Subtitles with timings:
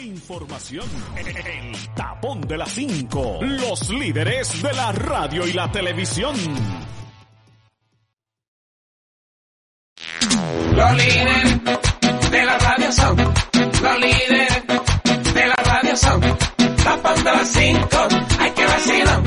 [0.00, 0.84] Información.
[1.16, 3.38] El tapón de las 5.
[3.42, 6.34] Los líderes de la radio y la televisión.
[10.72, 11.60] Los líderes
[12.28, 13.16] de la radio son.
[13.18, 16.20] Los líderes de la radio son.
[16.82, 17.88] Tapón de las 5.
[18.40, 19.22] Hay que vacilar.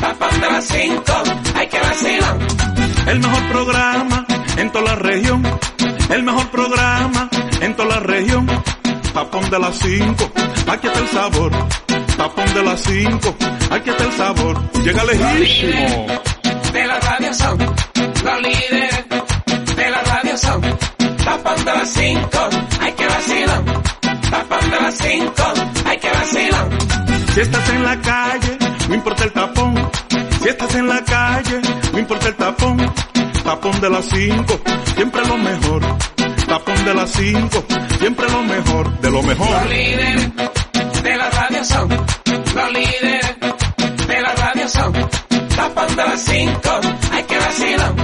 [0.00, 1.02] Tapón de las 5.
[1.56, 2.38] Hay que vacilar.
[3.08, 4.26] El mejor programa
[4.56, 5.42] en toda la región.
[6.10, 7.25] El mejor programa
[9.46, 10.32] Tapón de las 5.
[10.66, 11.52] Aquí está el sabor.
[12.16, 13.36] Tapón de las 5.
[13.70, 14.72] Aquí está el sabor.
[14.82, 16.06] Llega lejísimo.
[16.72, 17.58] De la radio son.
[17.58, 19.04] Los líderes
[19.76, 20.62] de la radio son.
[21.24, 22.28] Tapón de las 5.
[22.80, 23.64] Hay que vacilar.
[24.30, 25.32] Tapón de las 5.
[25.86, 26.68] Hay que vacilar.
[27.32, 29.90] Si estás en la calle, no importa el tapón.
[30.42, 31.60] Si estás en la calle,
[31.92, 32.92] no importa el tapón.
[33.44, 34.60] Tapón de las 5,
[34.96, 35.82] siempre lo mejor.
[36.56, 37.64] Tapón de las 5,
[37.98, 39.50] siempre lo mejor, de lo mejor.
[39.50, 40.32] Los líderes
[41.02, 41.88] de la radio son.
[41.90, 43.36] Los líderes
[44.08, 44.92] de la radio son.
[45.54, 46.60] Tapón de las 5.
[47.12, 47.94] Hay que vacilar.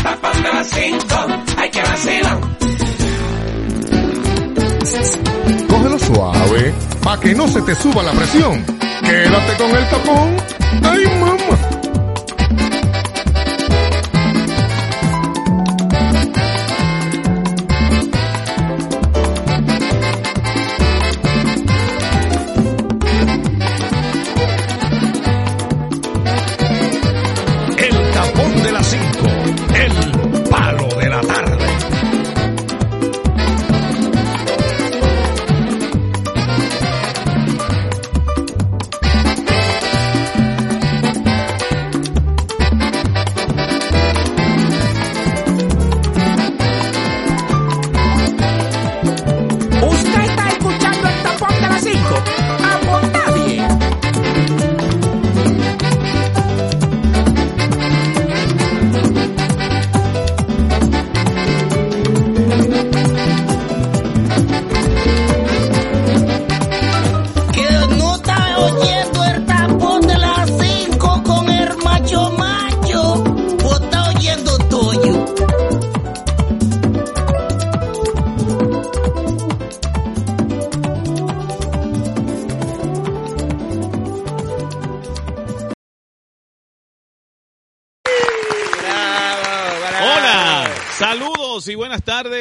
[0.00, 1.26] Tapón de las 5.
[1.56, 2.38] Hay que vacilar.
[5.68, 8.64] Cógelo suave, pa' que no se te suba la presión.
[9.02, 10.36] Quédate con el tapón.
[10.84, 11.77] ¡Ay, mamá!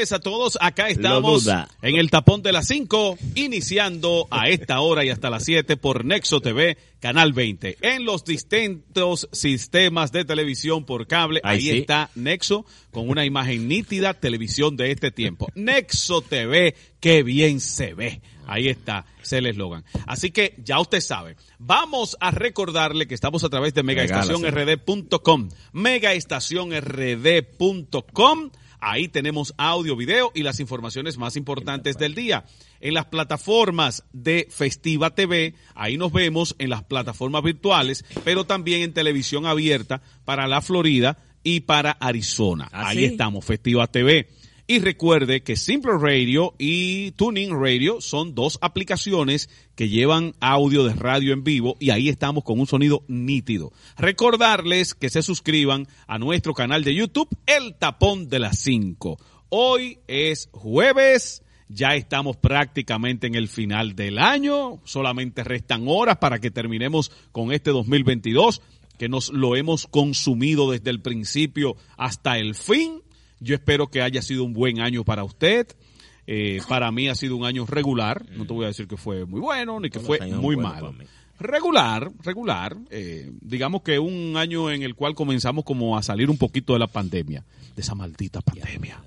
[0.08, 0.58] Tardes a todos.
[0.62, 1.48] Acá estamos
[1.82, 6.06] en el tapón de las 5, iniciando a esta hora y hasta las 7 por
[6.06, 7.78] Nexo TV, Canal 20.
[7.82, 14.14] En los distintos sistemas de televisión por cable, ahí está Nexo con una imagen nítida,
[14.14, 15.48] televisión de este tiempo.
[15.56, 18.22] Nexo TV, qué bien se ve.
[18.50, 19.84] Ahí está, es el eslogan.
[20.06, 21.36] Así que ya usted sabe.
[21.60, 25.50] Vamos a recordarle que estamos a través de megaestacionrd.com.
[25.74, 28.52] Megaestacionrd.com.
[28.80, 32.46] Ahí tenemos audio, video y las informaciones más importantes del día.
[32.80, 38.82] En las plataformas de Festiva TV, ahí nos vemos en las plataformas virtuales, pero también
[38.82, 42.70] en televisión abierta para la Florida y para Arizona.
[42.72, 44.28] Ahí estamos, Festiva TV.
[44.70, 50.94] Y recuerde que Simple Radio y Tuning Radio son dos aplicaciones que llevan audio de
[50.94, 53.72] radio en vivo y ahí estamos con un sonido nítido.
[53.98, 59.18] Recordarles que se suscriban a nuestro canal de YouTube, El Tapón de las 5.
[59.48, 66.40] Hoy es jueves, ya estamos prácticamente en el final del año, solamente restan horas para
[66.40, 68.62] que terminemos con este 2022
[68.98, 73.02] que nos lo hemos consumido desde el principio hasta el fin.
[73.40, 75.68] Yo espero que haya sido un buen año para usted.
[76.26, 78.26] Eh, para mí ha sido un año regular.
[78.36, 80.94] No te voy a decir que fue muy bueno ni que fue muy malo.
[81.40, 82.76] Regular, regular.
[82.90, 86.80] Eh, digamos que un año en el cual comenzamos como a salir un poquito de
[86.80, 87.46] la pandemia.
[87.76, 89.02] De esa maldita pandemia.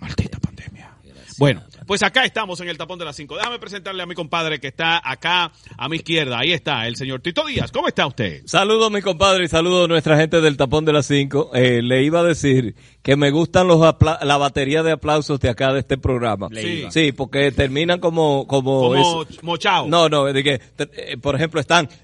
[0.00, 0.96] Maldita pandemia.
[1.38, 3.36] Bueno, pues acá estamos en el tapón de las 5.
[3.36, 6.38] Déjame presentarle a mi compadre que está acá a mi izquierda.
[6.38, 7.70] Ahí está, el señor Tito Díaz.
[7.72, 8.42] ¿Cómo está usted?
[8.46, 11.50] Saludos mi compadre y saludos a nuestra gente del tapón de las 5.
[11.54, 15.48] Eh, le iba a decir que me gustan los apla- la batería de aplausos de
[15.48, 16.48] acá de este programa.
[16.54, 16.86] Sí.
[16.90, 19.86] Sí, porque terminan como como, mochao.
[19.88, 21.88] No, no, de que eh, por ejemplo están.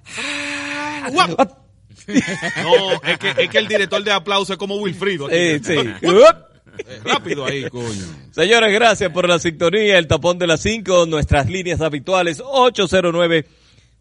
[2.62, 5.26] No, es que, es que el director de aplauso es como Wilfrido.
[5.26, 5.34] aquí.
[5.36, 5.74] Eh, sí.
[7.04, 8.04] Rápido ahí, coño.
[8.30, 9.98] Señores, gracias por la sintonía.
[9.98, 13.46] El tapón de las 5, nuestras líneas habituales 809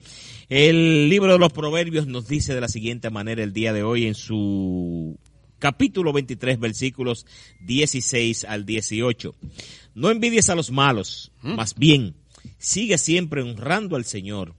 [0.49, 4.07] El libro de los proverbios nos dice de la siguiente manera el día de hoy
[4.07, 5.17] en su
[5.59, 7.25] capítulo 23, versículos
[7.61, 9.35] 16 al 18.
[9.93, 12.15] No envidies a los malos, más bien,
[12.57, 14.55] sigue siempre honrando al Señor,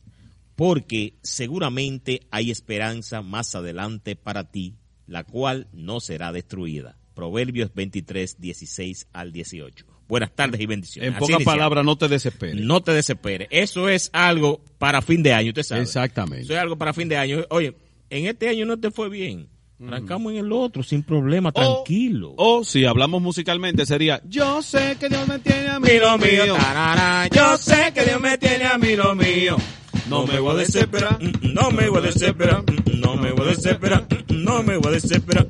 [0.55, 4.75] porque seguramente hay esperanza más adelante para ti,
[5.07, 6.97] la cual no será destruida.
[7.15, 9.87] Proverbios 23, 16 al 18.
[10.09, 11.13] Buenas tardes y bendiciones.
[11.13, 12.57] En pocas palabras, no te desesperes.
[12.57, 13.49] No te desesperes.
[13.51, 15.83] Eso es algo para fin de año, usted sabe.
[15.83, 16.45] Exactamente.
[16.45, 17.45] Eso es algo para fin de año.
[17.51, 17.75] Oye,
[18.11, 19.49] en este año no te fue bien.
[19.85, 22.33] Arrancamos en el otro, sin problema, tranquilo.
[22.39, 26.45] O si hablamos musicalmente sería, yo sé que Dios me tiene a mí lo mío,
[26.45, 26.55] mío.
[26.57, 29.57] tarara, yo sé que Dios me tiene a mí lo mío.
[30.09, 31.23] No me voy a desesperar.
[31.23, 34.77] mm, no me voy a desesperar, mm, no me voy a desesperar, mm, no me
[34.79, 35.47] voy a desesperar.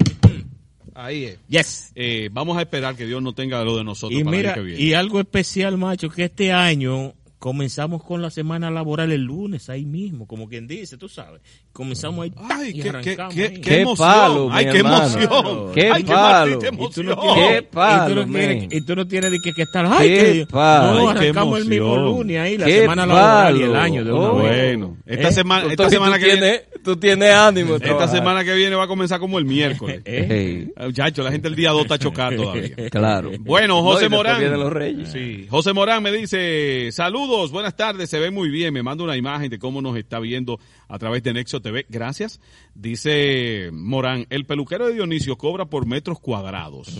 [0.95, 1.39] Ahí es.
[1.49, 1.93] Yes.
[1.95, 4.55] Eh, vamos a esperar que Dios no tenga lo de nosotros Y para mira, el
[4.55, 4.83] año que viene.
[4.83, 9.85] y algo especial, macho, que este año comenzamos con la semana laboral el lunes, ahí
[9.85, 11.43] mismo, como quien dice, tú sabes.
[11.77, 12.33] Comenzamos ahí.
[12.37, 13.49] Ay, y qué, arrancamos qué, ahí.
[13.57, 14.09] qué Qué emoción.
[14.09, 15.73] palo, Ay, qué emoción.
[15.75, 16.51] Qué Ay, qué palo.
[16.51, 17.07] maldita Y tú emoción.
[17.07, 19.63] no tienes, Qué palo, y tú no tienes, y tú no tienes de que, que
[19.63, 20.93] estar, ay, Qué palo.
[20.95, 22.05] no, Ay, qué arrancamos el mismo emoción.
[22.17, 23.81] lunes ahí, la Qué semana laboral y el palo.
[23.83, 24.33] año de una Oh.
[24.39, 25.33] Bueno, esta ¿Eh?
[25.33, 27.75] semana, esta semana que viene, tú tienes ánimo.
[27.77, 28.09] esta trabajar.
[28.17, 30.01] semana que viene va a comenzar como el miércoles.
[30.07, 30.69] ¿Eh?
[30.81, 32.71] Muchacho, la gente el día 2 está chocada todavía.
[32.91, 33.31] claro.
[33.41, 34.59] Bueno, No, José después Morán.
[34.61, 35.11] los reyes.
[35.13, 39.17] Sí, José Morán me dice, saludos, buenas tardes, se ve muy bien, me manda una
[39.17, 40.59] imagen de cómo nos está viendo
[40.89, 42.41] a través de Nexo TV, gracias.
[42.75, 46.97] Dice Morán, el peluquero de Dionisio cobra por metros cuadrados.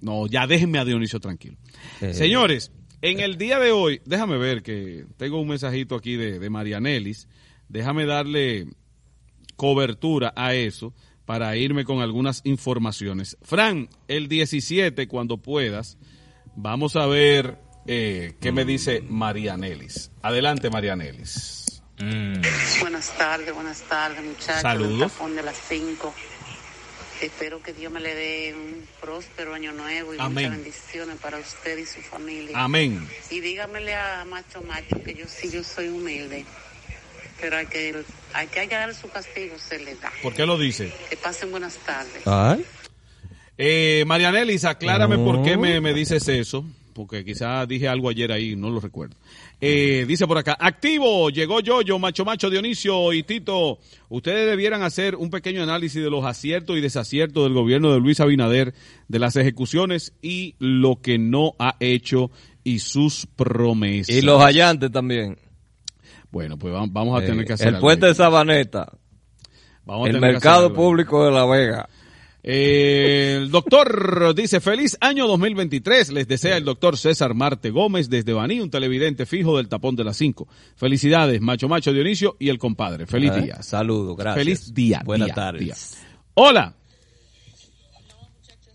[0.00, 1.56] No, ya déjenme a Dionisio tranquilo.
[2.00, 2.14] Eh.
[2.14, 6.50] Señores, en el día de hoy, déjame ver que tengo un mensajito aquí de, de
[6.50, 7.28] Marianelis,
[7.68, 8.66] déjame darle
[9.56, 10.94] cobertura a eso
[11.24, 13.38] para irme con algunas informaciones.
[13.42, 15.96] Fran, el 17, cuando puedas,
[16.54, 20.10] vamos a ver eh, qué me dice Marianelis.
[20.22, 21.63] Adelante, Marianelis.
[22.80, 24.62] Buenas tardes, buenas tardes, muchachos.
[24.62, 25.12] Saludos.
[25.34, 26.14] de las 5.
[27.22, 30.46] Espero que Dios me le dé un próspero año nuevo y Amén.
[30.46, 32.58] muchas bendiciones para usted y su familia.
[32.62, 33.08] Amén.
[33.30, 36.44] Y dígamele a Macho Macho que yo sí, yo soy humilde.
[37.40, 40.12] Pero hay que, hay que hallar su castigo, se le da.
[40.22, 40.92] ¿Por qué lo dice?
[41.08, 42.26] Que pasen buenas tardes.
[42.26, 42.64] Ay.
[43.56, 45.24] Eh, Marianelis, aclárame No.
[45.24, 49.14] por qué me, me dices eso, porque quizás dije algo ayer ahí, no lo recuerdo.
[49.60, 53.78] Eh, dice por acá, activo, llegó yo, yo, Macho Macho, Dionisio y Tito.
[54.08, 58.20] Ustedes debieran hacer un pequeño análisis de los aciertos y desaciertos del gobierno de Luis
[58.20, 58.74] Abinader,
[59.08, 62.30] de las ejecuciones y lo que no ha hecho
[62.62, 64.14] y sus promesas.
[64.14, 65.38] Y los hallantes también.
[66.30, 68.10] Bueno, pues vamos, a tener Eh, que hacer el algo puente ahí.
[68.12, 68.92] de Sabaneta.
[69.84, 70.86] Vamos a El tener que mercado hacer algo ahí.
[70.88, 71.88] público de La Vega.
[72.46, 76.12] Eh, el doctor dice, feliz año 2023.
[76.12, 80.04] Les desea el doctor César Marte Gómez desde Baní, un televidente fijo del tapón de
[80.04, 80.46] las 5.
[80.76, 83.06] Felicidades, macho macho Dionisio y el compadre.
[83.06, 83.62] Feliz día.
[83.62, 84.44] Saludos, gracias.
[84.44, 85.02] Feliz día.
[85.04, 85.64] Buenas día, tardes.
[85.64, 85.74] día.
[86.34, 86.74] Hola.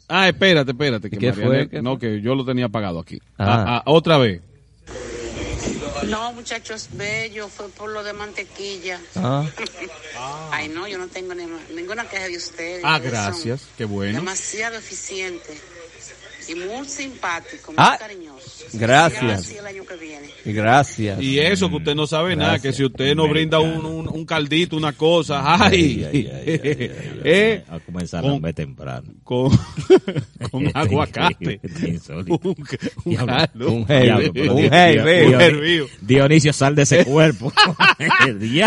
[0.08, 1.10] Ah, espérate, espérate.
[1.12, 1.70] Que ¿Qué fue?
[1.70, 3.20] ¿Qué no, que yo lo tenía apagado aquí.
[3.38, 3.46] Ah.
[3.46, 4.42] Ah, ah, otra vez.
[6.08, 9.00] No, muchachos, bello, fue por lo de mantequilla.
[9.16, 9.46] Ah.
[10.52, 12.82] Ay, no, yo no tengo ni- ninguna queja de ustedes.
[12.84, 13.62] Ah, gracias.
[13.78, 14.20] Qué bueno.
[14.20, 15.60] Demasiado eficiente.
[16.50, 18.66] Y muy simpático, muy Ah, cariñoso.
[18.74, 19.20] gracias.
[19.20, 20.28] Será así el año que viene.
[20.46, 21.22] Gracias.
[21.22, 24.26] Y eso que usted no sabe nada, que si usted no brinda un, un, un
[24.26, 29.08] caldito, una cosa, ay, eh, A comenzar Con- a comer temprano.
[29.24, 29.52] con,
[30.52, 31.60] con aguacate.
[32.10, 32.40] Un,
[33.06, 33.72] un Diablo.
[33.72, 35.88] Un Diablo, un hervido.
[36.02, 37.54] Dionisio, sal de ese cuerpo.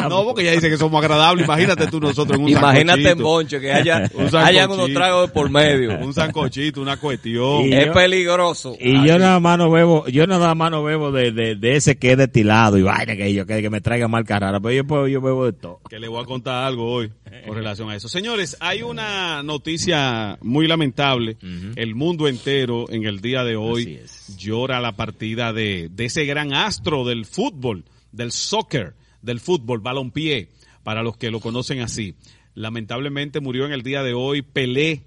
[0.08, 1.44] No, porque ella dice que somos agradables.
[1.46, 3.18] Imagínate tú nosotros en un Imagínate en.
[3.18, 4.08] Boncho que haya,
[4.44, 5.98] hayan unos tragos de por medio.
[5.98, 7.71] Un sancochito, una cuestión.
[7.72, 8.76] Y- es yo- peligroso.
[8.80, 11.96] Y yo nada más no bebo, yo nada más no bebo de, de, de ese
[11.96, 14.84] que es destilado y vaina que yo, que, que me traiga marca rara, pero yo,
[14.86, 15.80] puedo- yo bebo de todo.
[15.88, 17.10] que le voy a contar algo hoy
[17.46, 18.08] con relación a eso.
[18.08, 21.36] Señores, hay una noticia muy lamentable.
[21.76, 24.00] El mundo entero en el día de hoy
[24.36, 30.48] llora la partida de, de ese gran astro del fútbol, del soccer, del fútbol, balompié,
[30.82, 32.14] para los que lo conocen así.
[32.54, 35.02] Lamentablemente murió en el día de hoy Pelé,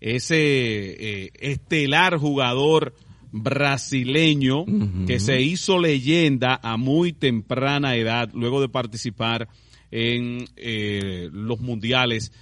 [0.00, 2.94] ese eh, estelar jugador
[3.32, 4.64] brasileño
[5.06, 9.48] que se hizo leyenda a muy temprana edad luego de participar
[9.90, 12.32] en eh, los mundiales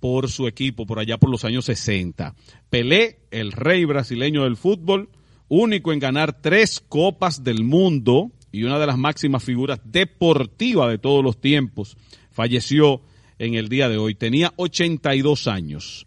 [0.00, 2.34] por su equipo por allá por los años 60.
[2.70, 5.10] Pelé, el rey brasileño del fútbol,
[5.48, 10.98] único en ganar tres copas del mundo y una de las máximas figuras deportivas de
[10.98, 11.96] todos los tiempos,
[12.30, 13.02] falleció
[13.38, 14.14] en el día de hoy.
[14.14, 16.05] Tenía 82 años.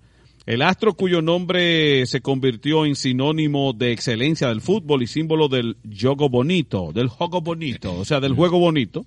[0.49, 5.77] El astro cuyo nombre se convirtió en sinónimo de excelencia del fútbol y símbolo del
[6.01, 9.05] juego bonito, del juego bonito, o sea, del juego bonito,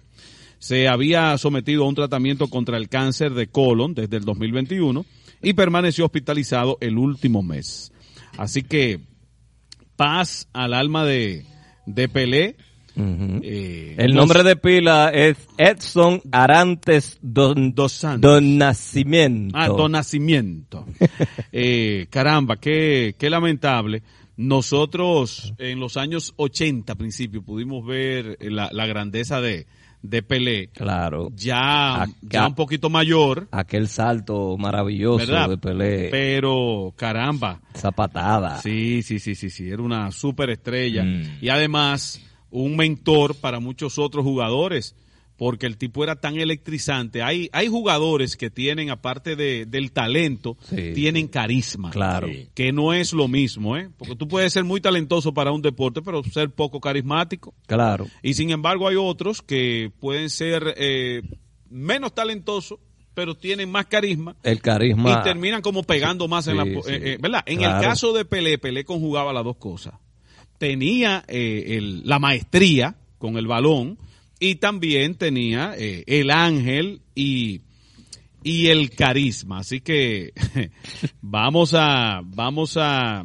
[0.60, 5.04] se había sometido a un tratamiento contra el cáncer de colon desde el 2021
[5.42, 7.90] y permaneció hospitalizado el último mes.
[8.38, 9.00] Así que
[9.96, 11.44] paz al alma de,
[11.86, 12.54] de Pelé.
[12.96, 18.30] Eh, El nombre de pila es Edson Arantes Don, Dos Santos.
[18.30, 19.56] Don Nacimiento.
[19.58, 20.86] Ah, Don Nacimiento.
[21.52, 24.02] Eh, caramba, qué, qué lamentable.
[24.36, 29.66] Nosotros en los años 80, principio, pudimos ver la, la grandeza de,
[30.02, 30.68] de Pelé.
[30.68, 31.28] Claro.
[31.34, 32.12] Ya, Acá.
[32.22, 35.48] ya un poquito mayor, Aquel salto maravilloso ¿verdad?
[35.50, 36.08] de Pelé.
[36.10, 38.60] Pero, caramba, Esa patada.
[38.62, 41.22] Sí, sí, sí, sí, sí, era una superestrella Mm.
[41.40, 42.20] y además
[42.52, 44.94] un mentor para muchos otros jugadores,
[45.36, 47.22] porque el tipo era tan electrizante.
[47.22, 50.92] Hay, hay jugadores que tienen, aparte de, del talento, Sí.
[50.94, 51.90] tienen carisma.
[51.90, 52.28] Claro.
[52.54, 53.88] Que no es lo mismo, ¿eh?
[53.98, 57.54] Porque tú puedes ser muy talentoso para un deporte, pero ser poco carismático.
[57.66, 58.06] Claro.
[58.22, 61.22] Y sin embargo hay otros que pueden ser eh,
[61.70, 62.78] menos talentosos,
[63.14, 65.20] pero tienen más carisma El carisma.
[65.20, 66.70] y terminan como pegando más en la sí.
[66.70, 67.42] eh, eh, ¿verdad?
[67.46, 67.78] En Claro.
[67.78, 69.94] el caso de Pelé, Pelé conjugaba las dos cosas.
[70.62, 73.98] Tenía eh, el- la maestría con el balón
[74.38, 77.62] y también tenía eh, el ángel y,
[78.44, 79.58] y el carisma.
[79.58, 80.32] Así que
[81.20, 83.24] vamos a, vamos a,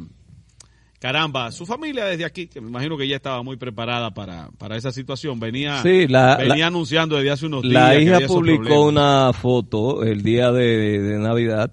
[0.98, 4.76] caramba, su familia desde aquí, que me imagino que ya estaba muy preparada para, para
[4.76, 7.72] esa situación, venía, Sí, la- venía la- anunciando desde hace unos días.
[7.72, 11.72] La hija publicó una foto el día de, de Navidad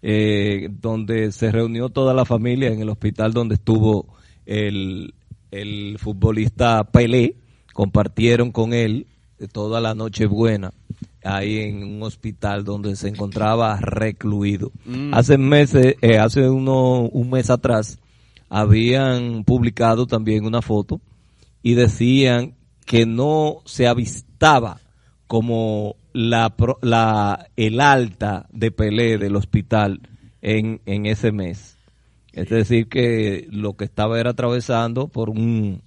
[0.00, 4.14] eh, donde se reunió toda la familia en el hospital donde estuvo
[4.46, 5.14] el,
[5.50, 7.36] el futbolista Pelé.
[7.72, 9.06] Compartieron con él
[9.52, 10.72] toda la noche buena
[11.24, 14.72] ahí en un hospital donde se encontraba recluido.
[14.84, 15.14] Mm.
[15.14, 17.98] Hace meses, eh, hace uno, un mes atrás,
[18.48, 21.00] habían publicado también una foto
[21.62, 24.80] y decían que no se avistaba
[25.26, 30.00] como la, la el alta de Pelé del hospital
[30.42, 31.78] en, en ese mes.
[32.32, 35.82] Es decir, que lo que estaba era atravesando por un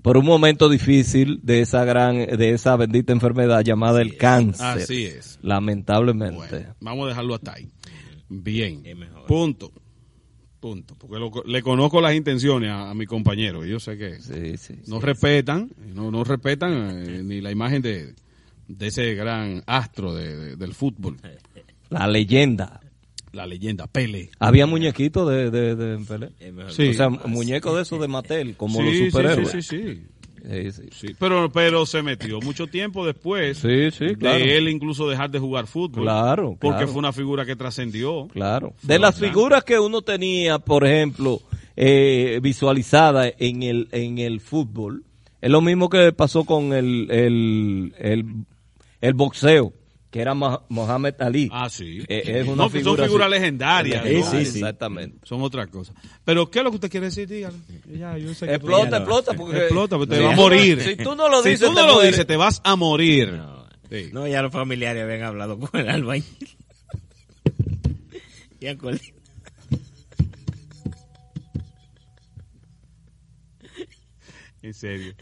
[0.00, 4.66] por un momento difícil de esa gran de esa bendita enfermedad llamada el cáncer.
[4.66, 5.38] Así es.
[5.42, 6.36] Lamentablemente.
[6.36, 7.70] Bueno, vamos a dejarlo hasta ahí.
[8.28, 8.82] Bien.
[9.28, 9.70] Punto.
[10.60, 10.94] Punto.
[10.96, 13.64] Porque lo- le conozco las intenciones a, a mi compañero.
[13.66, 15.06] y Yo sé que Sí, sí, no sí.
[15.06, 16.72] respetan, no, no respetan
[17.06, 18.14] eh, ni la imagen de,
[18.68, 21.16] de ese gran astro de- de- del fútbol,
[21.90, 22.80] La leyenda.
[23.32, 24.30] La leyenda Pele.
[24.38, 25.98] Había muñequitos de, de,
[26.52, 26.72] mejor.
[26.72, 26.88] Sí.
[26.88, 29.50] O sea, muñecos de esos de Mattel, como Sí, los superhéroes.
[29.50, 30.02] Sí, sí, sí.
[30.44, 30.82] Sí, sí.
[30.90, 34.38] Sí, Pero, pero se metió mucho tiempo después Sí, sí, claro.
[34.40, 36.02] de él incluso dejar de jugar fútbol.
[36.02, 36.88] Claro, Porque claro.
[36.88, 38.26] fue una figura que trascendió.
[38.32, 38.74] Claro.
[38.82, 39.28] De las grande.
[39.34, 41.40] figuras que uno tenía, por ejemplo,
[41.76, 45.04] eh, visualizada en el, en el fútbol,
[45.40, 48.24] es lo mismo que pasó con el, el, el,
[49.00, 49.72] el boxeo,
[50.12, 51.48] que era Mo- Mohamed Ali.
[51.50, 52.04] Ah, sí.
[52.06, 53.34] Eh, es una No, figura son figuras así.
[53.40, 54.04] legendarias.
[54.06, 54.30] Sí, ¿no?
[54.30, 54.58] sí, sí.
[54.58, 55.18] Exactamente.
[55.26, 55.94] Son otra cosa.
[56.24, 57.26] Pero, ¿qué es lo que usted quiere decir?
[57.26, 57.56] Dígalo.
[57.92, 59.56] Ya, yo sé que- Explota, Ya, explota, porque...
[59.56, 60.80] Explota, porque te Si va a morir.
[60.82, 62.12] Si tú no lo Si dices, te no lo mueres.
[62.12, 63.32] dices, te vas a morir.
[63.32, 64.10] No, Sí.
[64.12, 66.26] no, ya los familiares habían hablado con el albañil.
[68.60, 69.14] y acordé-
[74.62, 75.14] En serio.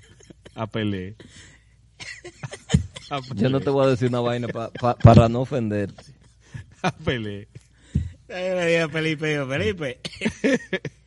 [0.54, 1.16] A Pelé.
[3.10, 3.64] A Yo no Pelé.
[3.64, 6.02] te voy a decir una vaina pa- pa- para no ofenderte.
[6.82, 7.48] A Pelé.
[8.28, 10.00] Yo le dije a Felipe, Felipe,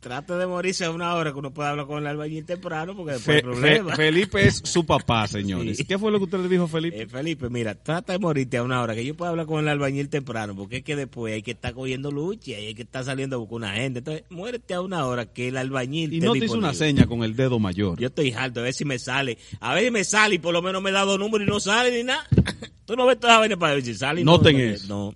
[0.00, 3.12] trate de morirse a una hora que uno pueda hablar con el albañil temprano porque
[3.14, 3.90] después hay Fe- problema.
[3.90, 5.76] Fe- Felipe es su papá, señores.
[5.78, 5.84] Sí.
[5.84, 7.02] ¿Qué fue lo que usted le dijo a Felipe?
[7.02, 9.68] Eh, Felipe, mira, trata de morirte a una hora que yo pueda hablar con el
[9.68, 13.04] albañil temprano, porque es que después hay que estar cogiendo lucha y hay que estar
[13.04, 13.98] saliendo a buscar una gente.
[13.98, 17.22] Entonces, muérete a una hora que el albañil y no te hizo una seña con
[17.24, 17.98] el dedo mayor.
[17.98, 19.36] Yo estoy harto, a ver si me sale.
[19.60, 21.58] A ver si me sale y por lo menos me da dos números y no
[21.60, 22.26] sale ni nada.
[22.86, 24.20] Tú no ves toda vaina para ver si sale.
[24.20, 24.86] y Noten no, eso.
[24.88, 25.14] No.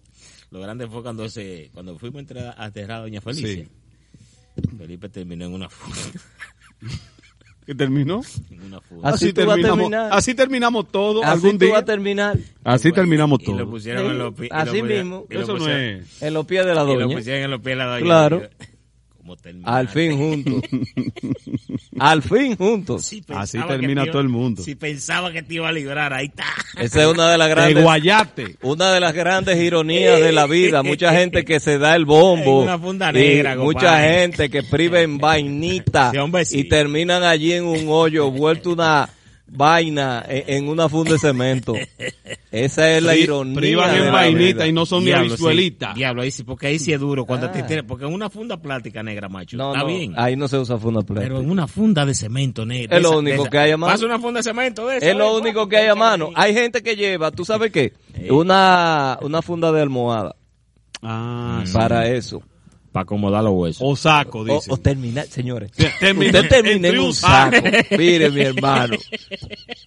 [0.50, 2.24] Lo grande fue cuando ese, cuando fuimos
[2.56, 3.66] a aterrar a Doña Felicia.
[4.78, 5.98] Felipe terminó en una funda.
[7.66, 8.22] ¿Qué terminó?
[8.50, 9.08] en una funda.
[9.10, 11.74] Así terminamos, así terminamos todo Así algún tú día.
[11.74, 13.70] vas a terminar Así terminamos Y lo todo.
[13.70, 14.50] pusieron en los pies.
[14.50, 15.26] y lo Así pusieron- mismo.
[15.30, 16.22] Eso no es.
[16.22, 17.16] en los pies de la Y lo doña.
[17.16, 18.04] pusieron en los pies de la doña.
[18.04, 18.42] Claro.
[19.64, 20.62] Al fin juntos.
[21.98, 23.04] Al fin juntos.
[23.04, 24.62] Si Así termina iba- todo el mundo.
[24.62, 26.44] Si pensaba que te iba a librar, ahí está.
[26.78, 28.56] Esa es una de las De grandes guayate.
[28.62, 32.62] una de las grandes ironías de la vida, mucha gente que se da el bombo,
[32.62, 36.60] una funda y negra, mucha gente que prive en vainita Sí, hombre, sí.
[36.60, 39.08] y terminan allí en un hoyo vuelto una
[39.54, 41.74] vaina en, en una funda de cemento.
[42.50, 43.54] Esa es la ironía.
[43.56, 45.32] privan en vainita y no son ni Diablo, sí.
[45.34, 45.94] habichuelitas.
[45.94, 47.24] Diablo, ahí sí, porque ahí sí es duro.
[47.24, 47.52] Cuando Ah.
[47.52, 49.56] te tiene- porque en una funda plástica negra, macho.
[49.56, 50.14] No, está no, bien.
[50.16, 51.20] ahí no se usa funda plástica.
[51.28, 52.96] Pero en una funda de cemento negra.
[52.96, 53.92] Es lo esa- único esa- que hay a mano.
[53.92, 55.40] Pasa una funda de cemento de esa, Es lo ¿eh?
[55.40, 56.30] único que hay a mano.
[56.34, 57.92] Hay gente que lleva, ¿tú sabes qué?
[58.30, 60.34] Una, una funda de almohada
[61.02, 61.72] Ah, sí.
[61.72, 62.42] para eso.
[62.92, 63.82] Para acomodar los huesos.
[63.82, 64.70] O saco, O, dice.
[64.70, 65.70] o terminar, señores.
[65.72, 67.56] Usted termina en un saco.
[67.56, 67.68] saco.
[67.98, 68.96] Mire, mi hermano.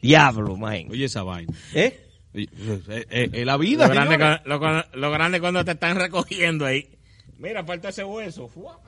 [0.01, 0.87] Diablo, man.
[0.89, 1.53] Oye esa vaina.
[1.73, 2.01] ¿Eh?
[2.33, 2.47] Eh,
[2.89, 6.65] eh, eh, Es la vida, Lo grande, lo, cu- lo grande cuando te están recogiendo
[6.65, 6.89] ahí.
[7.37, 8.47] Mira, falta ese hueso.
[8.47, 8.79] Fua.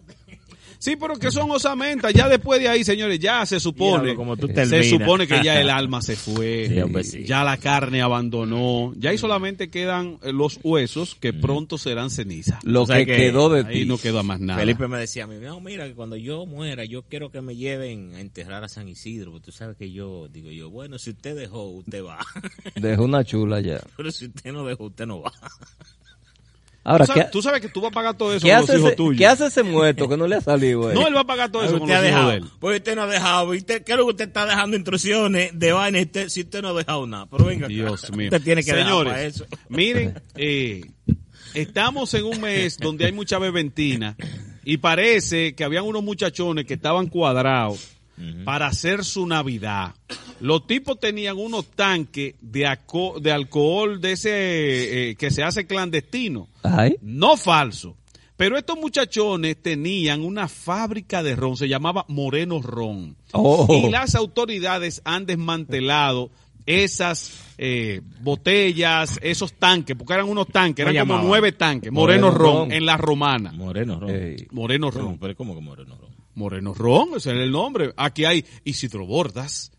[0.80, 2.14] Sí, pero que son osamentas.
[2.14, 4.16] Ya después de ahí, señores, ya se supone.
[4.16, 6.68] Como tú se supone que ya el alma se fue.
[6.70, 7.24] Sí, hombre, sí.
[7.26, 8.94] Ya la carne abandonó.
[8.98, 12.60] Ya ahí solamente quedan eh, los huesos que pronto serán ceniza.
[12.64, 13.86] Lo O sea que, que quedó de Ahí ti.
[13.86, 14.60] no queda más nada.
[14.60, 17.56] Felipe me decía a mí, no, mira, que cuando yo muera, yo quiero que me
[17.56, 19.32] lleven a enterrar a San Isidro.
[19.32, 22.20] Porque tú sabes que yo, digo yo, bueno, si usted dejó, usted va.
[22.76, 23.82] Dejó una chula ya.
[23.98, 25.32] Pero si usted no dejó, usted no va.
[26.90, 28.62] Ahora, ¿Tú ¿qué, sabes, tú sabes que tú vas a pagar todo eso qué con
[28.62, 29.20] los hace hijos ese, tuyos.
[29.20, 30.90] ¿qué hace ese muerto que no le ha salido?
[30.90, 30.94] eh?
[30.94, 32.38] No, él va a pagar todo eso Pero con usted los ha hijos dejado, de
[32.38, 32.60] él.
[32.62, 33.84] pues usted no ha dejado, ¿viste?
[33.84, 36.74] ¿Qué es lo que usted está dejando instrucciones de vaina usted- si usted no ha
[36.74, 37.26] dejado nada?
[37.30, 37.74] Pero venga, acá.
[37.74, 38.28] Dios mío.
[38.28, 39.46] Usted tiene que Señores, para eso.
[39.68, 40.82] miren, eh,
[41.54, 44.16] estamos en un mes donde hay mucha beventina
[44.64, 47.97] y parece que habían unos muchachones que estaban cuadrados
[48.44, 49.94] para hacer su Navidad.
[50.40, 52.78] Los tipos tenían unos tanques de,
[53.22, 57.96] de alcohol de ese eh, que se hace clandestino, Ay, no falso.
[58.36, 63.16] Pero estos muchachones tenían una fábrica de ron, se llamaba Moreno Ron.
[63.34, 63.68] Oh.
[63.70, 66.30] Y las autoridades han desmantelado
[66.68, 72.28] esas eh, botellas, esos tanques, porque eran unos tanques, eran ¿Cómo como nueve tanques, Moreno,
[72.28, 72.72] Moreno Ron, Ron.
[72.74, 73.52] en la romana.
[73.54, 74.10] Moreno Ron.
[74.12, 74.48] Ey.
[74.52, 74.92] Moreno.
[74.92, 75.18] Ron.
[75.18, 76.17] Pero ¿cómo que Moreno Ron?
[76.38, 77.92] Moreno Ron, ese es el nombre.
[77.98, 79.72] Aquí hay Isidro Bordas,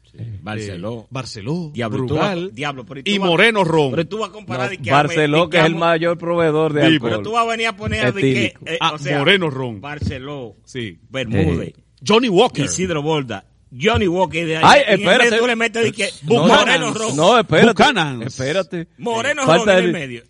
[0.43, 1.03] Barceló.
[1.03, 3.91] eh, Barceló, Diablo, tú Brugal vas- Diablo, pero tú y vas- Moreno Ron.
[3.93, 7.11] Pero tú vas a comparar no, que Barceló, que es el mayor proveedor de alcohol.
[7.11, 9.81] Pero tú vas a venir a poner de que, eh, Ah, o sea, Moreno Ron.
[9.81, 10.99] Barceló, Sí.
[11.09, 11.75] Bermúdez,
[12.07, 12.65] Johnny Walker.
[12.65, 14.45] Isidro Borda, Johnny Walker.
[14.47, 15.39] De ahí, Ay, y espérate.
[15.39, 17.17] Tú le metes de que No, Moreno no, Ron.
[17.17, 17.83] No, espérate.
[18.27, 18.89] Espérate.
[18.99, 20.23] Moreno Falta Ron en el el- medio.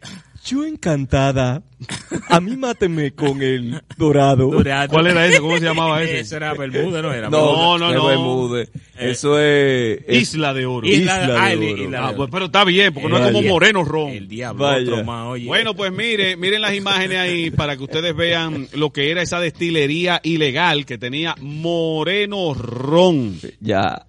[0.48, 1.62] Yo encantada.
[2.28, 4.50] A mí máteme con el dorado.
[4.88, 5.40] ¿Cuál era ese?
[5.40, 6.20] ¿Cómo se llamaba ese?
[6.20, 7.28] Eso era Bermúdez, ¿no era?
[7.30, 8.06] No, No, no, no.
[8.06, 8.70] Bermúdez.
[8.98, 10.86] Eso es, es- Isla de Oro.
[10.86, 11.62] Isla, Isla de ah, Oro.
[11.64, 12.16] Isla de Ah, Oro.
[12.16, 13.48] pues, pero está bien, porque no es como.
[13.48, 14.10] Moreno Ron.
[14.10, 14.82] El diablo, Vaya.
[14.92, 15.46] otro más, oye.
[15.46, 19.38] Bueno, pues mire, miren las imágenes ahí para que ustedes vean lo que era esa
[19.40, 23.38] destilería ilegal que tenía Moreno Ron.
[23.60, 24.04] ya.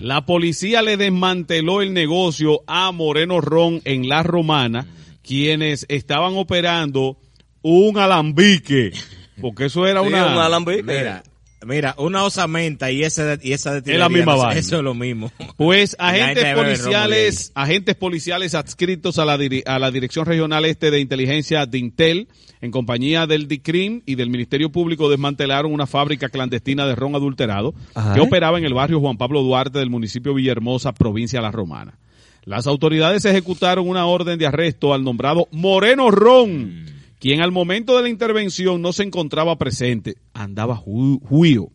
[0.00, 4.84] La policía le desmanteló el negocio a Moreno Ron en La Romana,
[5.26, 7.18] quienes estaban operando
[7.62, 8.92] un alambique,
[9.40, 10.26] porque eso era Sí, una...
[10.26, 10.82] un alambique.
[10.82, 11.22] Mira,
[11.66, 14.58] mira, una osamenta y esa y esa de Es la misma vaina.
[14.60, 15.32] Eso es lo mismo.
[15.56, 21.64] Pues agentes policiales, agentes policiales adscritos a la, a la Dirección Regional Este de Inteligencia
[21.66, 22.28] de Intel,
[22.60, 27.74] en compañía del DICRIM y del Ministerio Público, desmantelaron una fábrica clandestina de ron adulterado
[27.94, 28.14] Ajá.
[28.14, 31.98] que operaba en el barrio Juan Pablo Duarte del municipio Villahermosa, provincia de La Romana.
[32.46, 36.86] Las autoridades ejecutaron una orden de arresto al nombrado Moreno Ron,
[37.18, 41.68] quien al momento de la intervención no se encontraba presente, andaba ju- juío.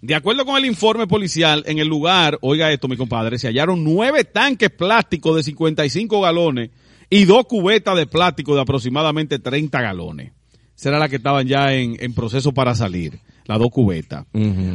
[0.00, 3.82] De acuerdo con el informe policial, en el lugar, oiga esto mi compadre, se hallaron
[3.82, 6.70] nueve tanques plásticos de 55 galones
[7.10, 10.32] y dos cubetas de plástico de aproximadamente 30 galones.
[10.76, 13.18] Esa era la que estaban ya en, en proceso para salir.
[13.46, 14.26] Las dos cubetas.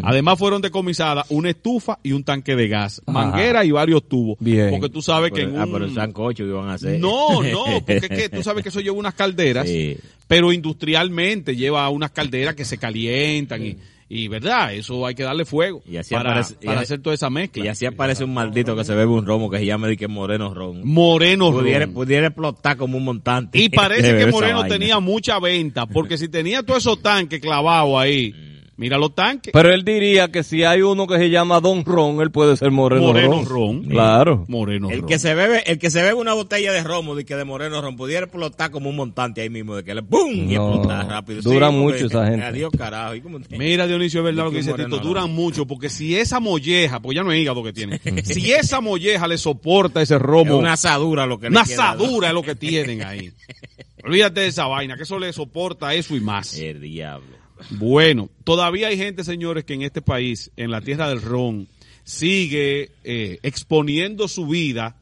[0.02, 3.12] Además fueron decomisadas una estufa y un tanque de gas, Ajá.
[3.12, 4.38] manguera y varios tubos.
[4.40, 4.70] Bien.
[4.70, 5.74] Porque tú sabes que en Ah, un...
[5.74, 6.98] pero el sancocho iban a hacer.
[6.98, 9.98] No, no, porque es que tú sabes que eso lleva unas calderas, Sí.
[10.26, 13.78] pero industrialmente lleva unas calderas que se calientan y,
[14.14, 17.30] y verdad, eso hay que darle fuego Y así para, aparece- para hacer toda esa
[17.30, 17.64] mezcla.
[17.64, 20.08] Y así aparece un maldito que se bebe un romo que se llama de que
[20.10, 20.82] Moreno Ron.
[20.84, 21.94] Moreno Pudiera, Ron.
[21.94, 23.58] pudiera explotar como un montante.
[23.58, 28.34] Y parece que Moreno tenía mucha venta, porque si tenía todos esos tanques clavados ahí,
[28.82, 29.54] mira los tanques.
[29.54, 32.72] Pero él diría que si hay uno que se llama Don Ron, él puede ser
[32.72, 33.46] Moreno, Moreno Ron.
[33.46, 33.84] Ron.
[33.86, 34.44] Claro.
[34.50, 35.08] Moreno El Ron.
[35.10, 37.80] que se bebe, el que se bebe una botella de romo de que de Moreno
[37.82, 40.32] Ron pudiera explotar como un montante ahí mismo, de que le ¡pum!
[40.34, 41.42] y No, explotar rápido.
[41.42, 42.44] dura mucho esa gente.
[42.46, 43.16] Adiós carajo.
[43.16, 45.02] ¿Y cómo te- Mira, Dionisio, es verdad lo que dice Tito, Ron.
[45.02, 48.82] duran mucho, porque si esa molleja, porque ya no es hígado que tiene, si esa
[48.82, 51.84] molleja le soporta ese romo, Es una asadura lo que una queda, ¿no?
[52.04, 53.32] asadura es lo que tienen ahí.
[54.04, 56.58] Olvídate de esa vaina, que eso le soporta eso y más.
[56.58, 57.41] El diablo.
[57.70, 61.68] Bueno, todavía hay gente, señores, que en este país, en la tierra del ron,
[62.04, 64.98] sigue eh, exponiendo su vida,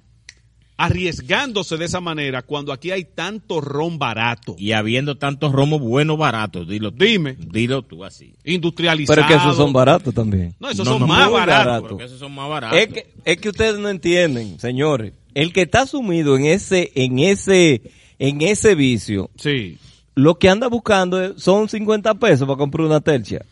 [0.78, 6.18] arriesgándose de esa manera, cuando aquí hay tanto ron barato, Y habiendo tantos romos buenos
[6.18, 7.04] baratos, dilo tú.
[7.04, 7.36] Dime.
[7.38, 8.34] Dilo tú así.
[8.46, 9.16] industrializado.
[9.16, 10.56] Pero es que esos son baratos también.
[10.60, 11.66] No, esos No, son no, más baratos.
[11.66, 11.88] barato.
[11.90, 12.80] Porque esos son más baratos.
[12.80, 15.14] Es que, es que ustedes no entienden, señores.
[15.34, 17.82] El que está sumido en ese, en ese,
[18.18, 19.78] en ese vicio, Sí.
[20.20, 23.46] Lo que anda buscando son 50 pesos para comprar una tercia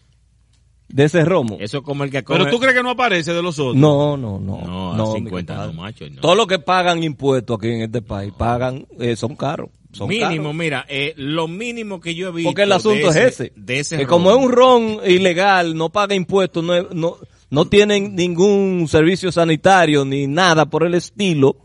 [0.90, 1.58] de ese romo.
[1.60, 2.40] Eso es como el que come...
[2.40, 3.76] Pero tú crees que no aparece de los otros.
[3.76, 4.62] No, no, no.
[4.62, 6.10] No, no, 50 mi no, macho.
[6.10, 6.22] no.
[6.22, 9.70] Todos los que pagan impuestos aquí en este país pagan, eh, son caros.
[9.92, 10.56] Son mínimo, caros.
[10.56, 13.54] mira, eh, lo mínimo que yo he visto Porque el asunto de es ese.
[13.56, 17.18] De ese que como es un ron ilegal, no paga impuestos, no, no,
[17.50, 21.56] no tienen ningún servicio sanitario ni nada por el estilo,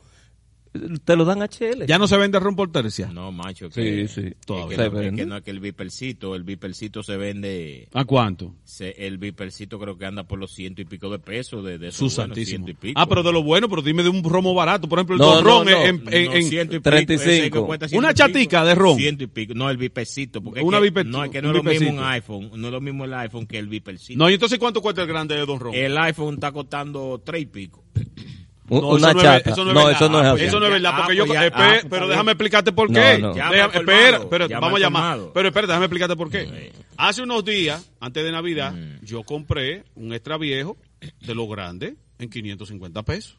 [1.04, 1.86] te lo dan Chele.
[1.86, 3.08] Ya no se vende ron por tercia.
[3.12, 3.68] No, macho.
[3.68, 5.22] Que, Sí, sí, es todavía que se no, es vende.
[5.22, 7.88] que no es que el vipercito, el vipercito se vende...
[7.92, 8.54] ¿A cuánto?
[8.64, 11.92] se- el vipercito creo que anda por los ciento y pico de pesos de, de
[11.92, 12.66] Su santísimo.
[12.66, 13.00] ciento y pico.
[13.00, 14.88] Ah, pero de lo bueno, pero dime de un romo barato.
[14.88, 15.70] Por ejemplo, el No, ron no.
[15.70, 17.30] en, en- No, en- ciento y pico, 35.
[17.30, 18.18] ese que cuesta ciento Una pico.
[18.26, 18.96] chatica de ron.
[18.96, 19.54] Ciento y pico.
[19.54, 20.42] No, el vipercito.
[20.42, 22.06] Porque es Una que, viper- no, es que no es lo mismo un vipercito.
[22.08, 22.50] iPhone.
[22.60, 24.18] No es lo mismo el iPhone que el vipercito.
[24.18, 25.74] No, y entonces ¿cuánto cuesta el grande de Don Ron?
[25.74, 27.84] El iPhone está costando tres y pico.
[28.80, 29.50] No, una eso no es- chata.
[29.50, 29.92] eso no es no, verdad.
[30.02, 30.44] eso no es así.
[30.44, 31.24] Eso no es verdad, porque yo...
[31.90, 33.14] pero déjame explicarte por No, qué.
[33.74, 35.18] espera, pero llama vamos a llamar.
[35.34, 36.72] Pero espera, déjame explicarte por qué.
[36.96, 40.76] Hace unos días, antes de Navidad, yo compré un extra viejo
[41.20, 43.36] de lo grande en 550 pesos.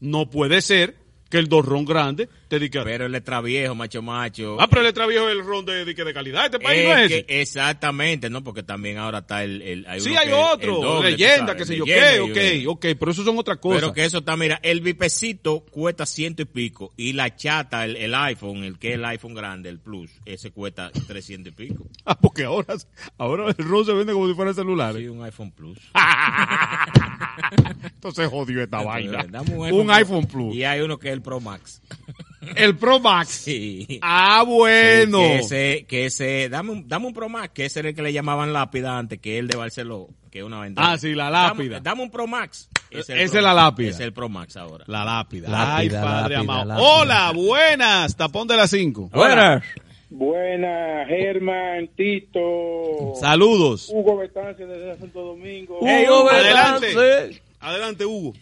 [0.00, 0.96] No puede ser
[1.28, 4.56] que el dos ron grande Pero el extra viejo, macho macho.
[4.60, 6.46] Ah, pero el extra viejo es el ron de, de, que de calidad.
[6.46, 7.40] Este país Es no es que- ese.
[7.42, 8.42] exactamente, ¿no?
[8.42, 9.60] Porque también ahora está el...
[9.62, 12.68] el hay Sí, uno hay que- el otro, doble, leyenda, qué sé yo qué, ok,
[12.76, 13.80] ok, pero eso son otras cosas.
[13.82, 17.96] Pero que eso está, mira, el vipecito cuesta ciento y pico y la chata, el,
[17.96, 21.86] el iPhone, el que es el iPhone grande, el Plus, ese cuesta trescientos y pico.
[22.04, 22.74] Ah, porque ahora,
[23.18, 24.94] ahora el ron se vende como si fuera celular.
[24.96, 25.78] Sí, un iPhone Plus.
[27.84, 29.26] Entonces jodió esta vaina.
[29.52, 30.54] Un iPhone Plus.
[30.54, 31.82] Y hay uno que es el Pro Max.
[32.56, 33.28] El Pro Max.
[33.48, 33.98] Sí.
[34.02, 35.18] Ah, bueno.
[35.18, 38.02] Que ese, que ese, dame un, dame un Pro Max, que ese era el que
[38.02, 40.92] le llamaban lápida antes, que el de Barceló, que es una ventana.
[40.92, 41.76] Ah, sí, la lápida.
[41.76, 42.68] Dame, dame un Pro Max.
[42.90, 43.88] Esa el es la lápida.
[43.90, 44.84] Ese es el Pro Max ahora.
[44.88, 45.48] La lápida.
[45.48, 46.64] Lápida, Ay, padre lápida, amado.
[46.66, 46.86] lápida.
[46.86, 48.16] Hola, buenas.
[48.16, 49.10] Tapón de las 5.
[49.12, 49.62] Buenas.
[50.10, 53.90] Buenas, Germán, Tito, Saludos.
[53.92, 55.78] Hugo Betancia desde Santo Domingo.
[55.82, 56.94] Hey, Hugo, Hugo, adelante.
[56.94, 57.42] Betance.
[57.60, 58.32] Adelante, Hugo.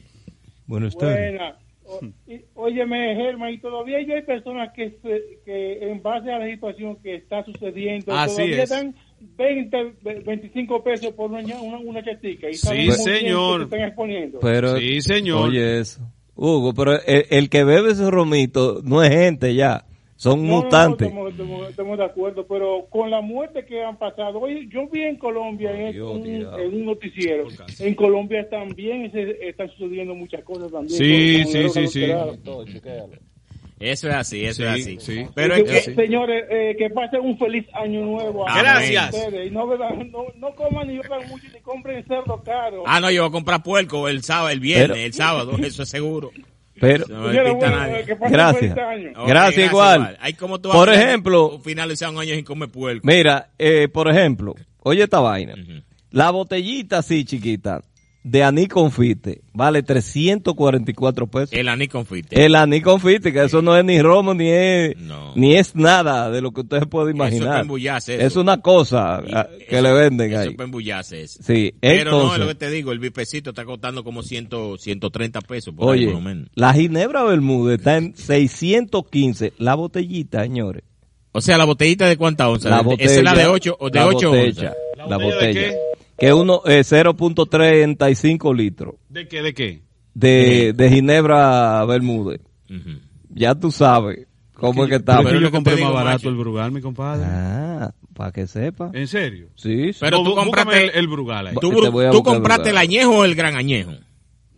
[0.67, 1.33] Buenas tardes.
[1.33, 1.55] Buenas.
[1.89, 6.47] O- y- Óyeme, Germán, y todavía hay personas que, se- que en base a la
[6.47, 8.71] situación que está sucediendo, Así todavía es.
[8.71, 8.95] dan
[9.39, 12.49] 20, ve- 25 pesos por una, una, una chatica.
[12.51, 13.63] Y Sí, señor.
[13.63, 14.41] están exponiendo.
[14.41, 15.49] Pero, Sí, señor.
[15.49, 16.01] Oye eso.
[16.35, 19.85] Hugo, pero el, el que bebe ese romito no es gente ya.
[20.19, 21.09] Son No, no, no, mutantes.
[21.69, 25.71] estamos, de acuerdo, pero con la muerte que han pasado, oye, yo vi en Colombia
[25.79, 26.59] en, Dios, un, diablo.
[26.59, 27.47] en un noticiero,
[27.81, 30.97] en Colombia también se, están sucediendo muchas cosas también.
[30.99, 32.13] Sí, con- con sí, sí.
[33.79, 34.97] Eso es así, eso Sí, es así.
[35.01, 35.27] sí.
[35.35, 38.49] Pero Y es que, que, Señores, eh, que pasen un feliz año nuevo.
[38.49, 39.13] a Gracias.
[39.13, 39.49] ustedes.
[39.49, 42.85] Y no, no, no coman ni beban mucho ni compren cerdo caro.
[42.87, 45.83] ah, no, yo voy a comprar puerco el sábado, el viernes, Pero- el sábado, eso
[45.83, 46.31] es seguro.
[46.81, 48.05] Pero, No me bueno, nadie.
[48.31, 48.75] Gracias.
[48.75, 49.11] feliz año.
[49.23, 50.17] Ok, Gracias, igual.
[50.21, 53.01] Hay como tú Por ejemplo- finalizar un año sin comer puerco.
[53.07, 55.55] mira, eh, por ejemplo, oye esta vaina.
[55.55, 55.83] Ujú.
[56.11, 57.83] La botellita así chiquita
[58.29, 61.53] de aní confite vale 344 pesos.
[61.53, 62.45] El aní confite.
[62.45, 65.33] El aní confite, que eso no es ni romo ni es No.
[65.37, 67.49] ni es nada de lo que usted puede Eso es imaginar.
[67.49, 68.27] para embullarse, eso.
[68.27, 69.31] Es una cosa Y
[69.65, 70.49] que eso- le venden eso ahí.
[70.49, 71.43] es eso.
[71.43, 75.41] Sí, Pero no, es lo que te digo, el bipecito está costando como 100, 130
[75.41, 76.49] pesos, por ahí, oye, por lo menos.
[76.55, 80.83] la ginebra Bermúdez está en 615 la botellita, señores.
[81.33, 82.71] O sea, la botellita de cuánta onza?
[82.71, 83.05] La botella.
[83.11, 84.77] Esa es la de 8 o de la 8 botella, onzas.
[84.97, 85.61] La botella botella.
[85.61, 85.77] qué?
[86.19, 89.43] Que uno, eh, 0.35 litros ¿De qué?
[89.43, 89.83] ¿De qué?
[90.15, 92.41] de, de Ginebra Bermúdez.
[92.71, 93.01] Ujú.
[93.35, 95.23] Ya tú sabes cómo es que está.
[95.23, 96.29] Pero yo compré más barato macho.
[96.31, 97.25] el Brugal, mi compadre.
[97.27, 98.91] Ah, para que sepa.
[98.95, 99.49] ¿En serio?
[99.57, 99.99] Sí, sí.
[100.01, 101.55] Pero No, tú compraste- el, el Brugal ahí.
[101.61, 101.71] ¿Tú,
[102.11, 103.93] tú compraste el añejo o el gran añejo?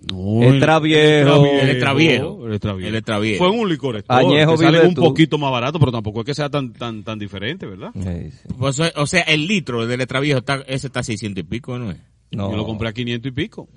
[0.00, 1.44] No, Extra viejo.
[1.44, 2.46] El extra viejo.
[2.46, 2.88] El extra viejo.
[2.88, 3.44] El extra viejo.
[3.44, 5.02] Fue un licor Añejo que sale un tú.
[5.02, 7.90] poquito más barato, pero tampoco es que sea tan tan tan diferente, ¿verdad?
[7.94, 8.48] Sí, sí.
[8.58, 11.78] Pues, o sea, el litro del extra viejo, está, ese está a 600 y pico,
[11.78, 11.98] ¿no es?
[12.30, 12.50] No.
[12.50, 13.68] Yo lo compré a 500 y pico.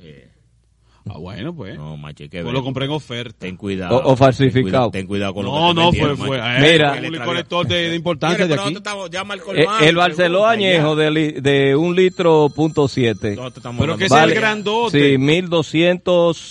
[1.09, 1.75] Ah, bueno, pues.
[1.77, 2.53] No, macho, que ver.
[2.53, 3.39] lo compré en oferta.
[3.39, 3.97] Ten cuidado.
[3.97, 4.61] O- o falsificado.
[4.61, 6.37] Ten cuidado, ten cuidado con lo No, que te no, vendieron, fue, fue.
[6.37, 6.91] eh, Mira.
[6.91, 8.75] un El store de, de importancia Mire, de pero aquí.
[8.77, 12.87] estamos- llama al Eh, colmado, el Barceló pregunta, añejo de, li- de un litro punto
[12.87, 13.35] siete.
[13.79, 15.11] Pero que ese es el grandote.
[15.11, 15.17] Sí,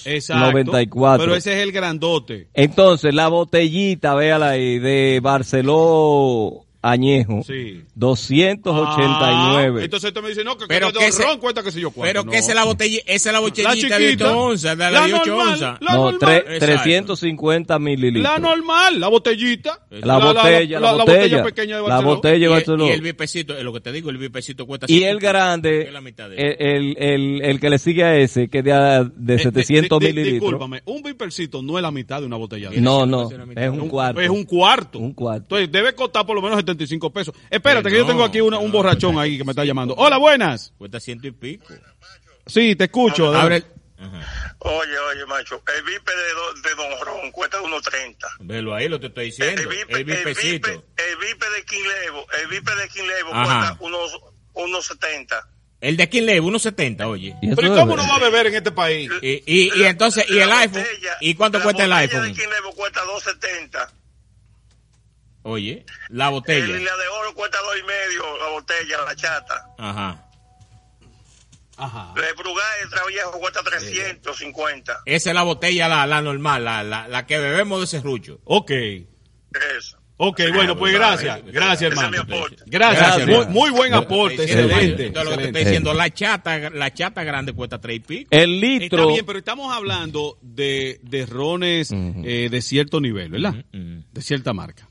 [0.05, 1.25] 1294.
[1.25, 2.49] Pero ese es el grandote.
[2.55, 7.43] Entonces, la botellita, véala ahí, de Barceló añejo.
[7.47, 7.83] Sí.
[7.95, 9.81] 289.
[9.81, 12.09] Ah, entonces usted me dice, no, que, Pero que ron cuenta que sé yo cuánto.
[12.13, 12.31] Pero no.
[12.33, 14.91] que esa es la botella, esa es la botellita de chiquita, 8 onzas, de la,
[14.91, 15.79] la de 8 normal, onzas.
[15.81, 16.19] la no, normal.
[16.21, 16.67] tre- Exacto.
[16.67, 18.23] 350 mililitros.
[18.33, 19.81] La normal, la botellita.
[19.91, 22.15] La botella, la, la botella, pequeña de la Barceló.
[22.17, 22.87] botella de Y, el- Barceló.
[22.87, 25.83] y el bipecito, es lo que te digo, el bipecito cuesta Y 100 el grande,
[25.83, 28.65] es la mitad de el, el, el, el que le sigue a ese, que es
[28.65, 30.41] de, de Eh, 700 di- di- mililitros.
[30.51, 33.89] Discúlpame, un vipercito no es la mitad de una botella de No, no, es un
[33.89, 34.21] cuarto.
[34.21, 34.99] Es un cuarto.
[34.99, 35.41] Un cuarto.
[35.59, 37.35] Entonces debe costar por lo menos 75 pesos.
[37.51, 39.95] Espérate, Eh, que yo tengo aquí una- un borrachón ahí que me está llamando.
[39.97, 40.73] Hola, buenas.
[40.79, 41.75] Cuesta ciento y pico.
[42.47, 43.35] Sí, te escucho.
[43.35, 43.67] Abre el...
[43.99, 44.57] Ajá.
[44.61, 48.17] Oye, oye, macho, el vipe de, do- de Don Ron cuesta 1.30.
[48.41, 49.61] Velo ahí, lo te estoy diciendo.
[49.61, 53.45] El vipe, El el vipe, el de King Levo, el vipe de King Levo Ajá.
[53.45, 54.19] cuesta unos,
[54.55, 55.49] unos 70.
[55.83, 57.37] El de King Levo, 1.70, oye.
[57.41, 59.11] Pero ¿y cómo no va a beber en este país?
[59.23, 60.83] Y, y, y entonces, ¿y el iPhone?
[60.83, 62.23] botella- ¿Y cuánto la cuesta el iPhone?
[62.23, 63.91] de King Levo cuesta 2.70.
[65.43, 66.67] Oye, la El botella.
[66.67, 69.67] la de oro cuesta dos y medio, la botella, la chata.
[69.79, 70.27] Ajá.
[71.77, 72.13] Ajá.
[72.15, 75.01] El Brugal, el Traviejo cuesta 350.
[75.07, 78.39] Esa es la botella, la, la normal, la, la, la que bebemos de serrucho.
[78.45, 78.71] Ok.
[78.71, 79.97] Eso.
[80.23, 81.41] Ok, bueno, pues gracias.
[81.47, 82.23] Gracias, hermano.
[82.27, 82.63] Gracias.
[82.67, 83.51] Gracias, muy, hermano.
[83.53, 84.43] muy buen aporte.
[84.43, 85.07] Excelente.
[85.07, 88.29] Entonces, lo que te estoy diciendo, la chata, la chata grande cuesta tres y pico.
[88.31, 93.55] El Está litro, bien, pero estamos hablando de, de rones eh, de cierto nivel, ¿verdad?
[93.73, 94.90] De cierta marca.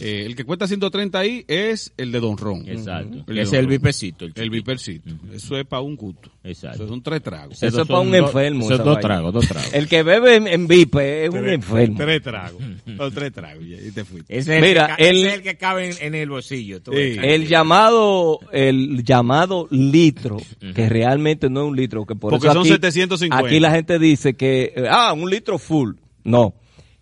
[0.00, 2.68] Eh, el que cuesta 130 ahí es el de Don Ron.
[2.68, 3.24] Exacto.
[3.26, 3.70] El es Don el Ron.
[3.70, 4.24] vipecito.
[4.26, 5.10] El, El vipercito.
[5.32, 6.30] Eso es para un gusto.
[6.44, 6.76] Exacto.
[6.84, 7.62] Eso son tres tragos.
[7.62, 9.72] Eso es para un enfermo, esa dos tragos, dos tragos.
[9.74, 11.96] el que bebe en, en Vipe es un enfermo.
[11.98, 12.62] Tres tragos.
[12.96, 13.64] Son tres tragos.
[13.64, 14.36] Y te fuiste.
[14.38, 16.80] Ese es, Mira, el, que, el- ese es el que cabe en, en el bolsillo.
[16.80, 17.16] tú Sí.
[17.22, 20.38] El llamado, el llamado litro,
[20.74, 23.46] que realmente no es un litro, que por Porque eso son aquí, 750.
[23.46, 25.94] aquí la gente dice que, eh, ah, un litro full.
[26.24, 26.54] No.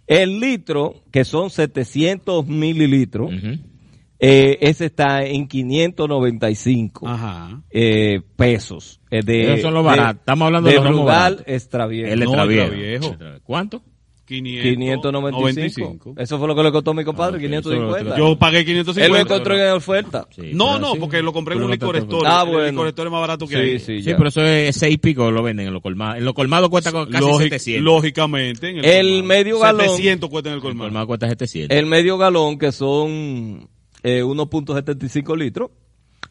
[0.06, 3.30] El litro, que son 700 mililitros,
[4.18, 7.62] eh, ese está en 595 Ajá.
[7.70, 9.00] eh, pesos.
[9.10, 10.20] Eh, de, Esos son los de- baratos.
[10.20, 11.44] Estamos hablando de los romos Brugal baratos.
[11.48, 12.12] extra viejo.
[12.12, 12.64] El No, extra el viejo.
[12.66, 13.04] extraviejo.
[13.06, 13.82] El extra- ¿Cuánto?
[14.26, 16.14] 595.
[16.18, 18.18] Eso fue lo que le costó a mi compadre, Ah, ok, 550.
[18.18, 19.08] Yo pagué Él 550.
[19.16, 20.26] lo encontró en oferta.
[20.34, 20.98] Sí, No, no, sí.
[21.00, 22.28] porque lo compré en un lo licor store.
[22.28, 22.70] Ah, El bueno.
[22.70, 23.78] licor store es más barato que Sí, ahí.
[23.78, 26.18] sí, Sí, pero eso es seis y pico lo venden en los colmados.
[26.18, 27.84] En los colmados cuesta casi Lógic- 700.
[27.84, 28.68] Lógicamente.
[28.70, 29.24] En el, El colmado.
[29.28, 29.80] medio galón.
[29.88, 30.88] 700 cuesta en el El colmado.
[30.88, 31.76] colmado cuesta 700.
[31.78, 33.68] El medio galón, que son
[34.02, 35.70] eh, 1.75 litros,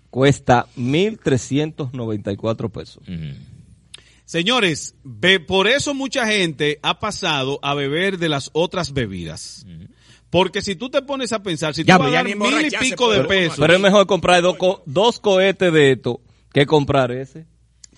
[0.09, 3.03] cuesta 1.394 pesos.
[3.07, 3.54] Ujú.
[4.25, 9.65] Señores, ve- por eso mucha gente ha pasado a beber de las otras bebidas.
[10.31, 12.75] Porque si tú te pones a pensar, si tú Ya, vas a dar mil y
[12.77, 16.19] pico de pesos, Pero es mejor comprar dos, co- dos cohetes de esto
[16.51, 17.45] que comprar ese.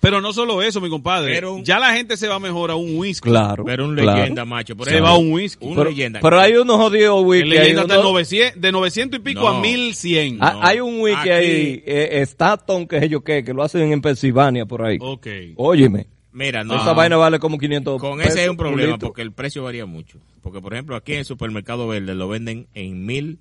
[0.02, 2.98] pero no solo eso, mi compadre, Pero ya la gente se va mejor a un
[3.00, 3.30] whisky.
[3.30, 3.64] Claro.
[3.66, 4.20] Pero un claro.
[4.20, 4.76] leyenda, macho.
[4.76, 5.66] Por Se va a un whisky.
[5.66, 6.20] Un Pero, leyenda.
[6.22, 7.50] pero hay unos jodidos whisky.
[7.50, 9.48] Leyenda de unos- 900, de 900 y pico No.
[9.48, 10.38] a 1100.
[10.42, 10.60] Ah, No.
[10.64, 14.02] hay un whisky Aquí- ahí, eh, Staton, que es yo qué, que lo hacen en
[14.02, 14.98] Pensilvania por ahí.
[15.02, 15.26] Ok.
[15.56, 16.76] Óyeme, Mira, no.
[16.76, 19.86] esa vaina vale como 500 Con pesos, ese es un problema porque el precio varía
[19.86, 20.20] mucho.
[20.42, 23.40] Porque, por ejemplo, aquí en el supermercado verde lo venden en mil,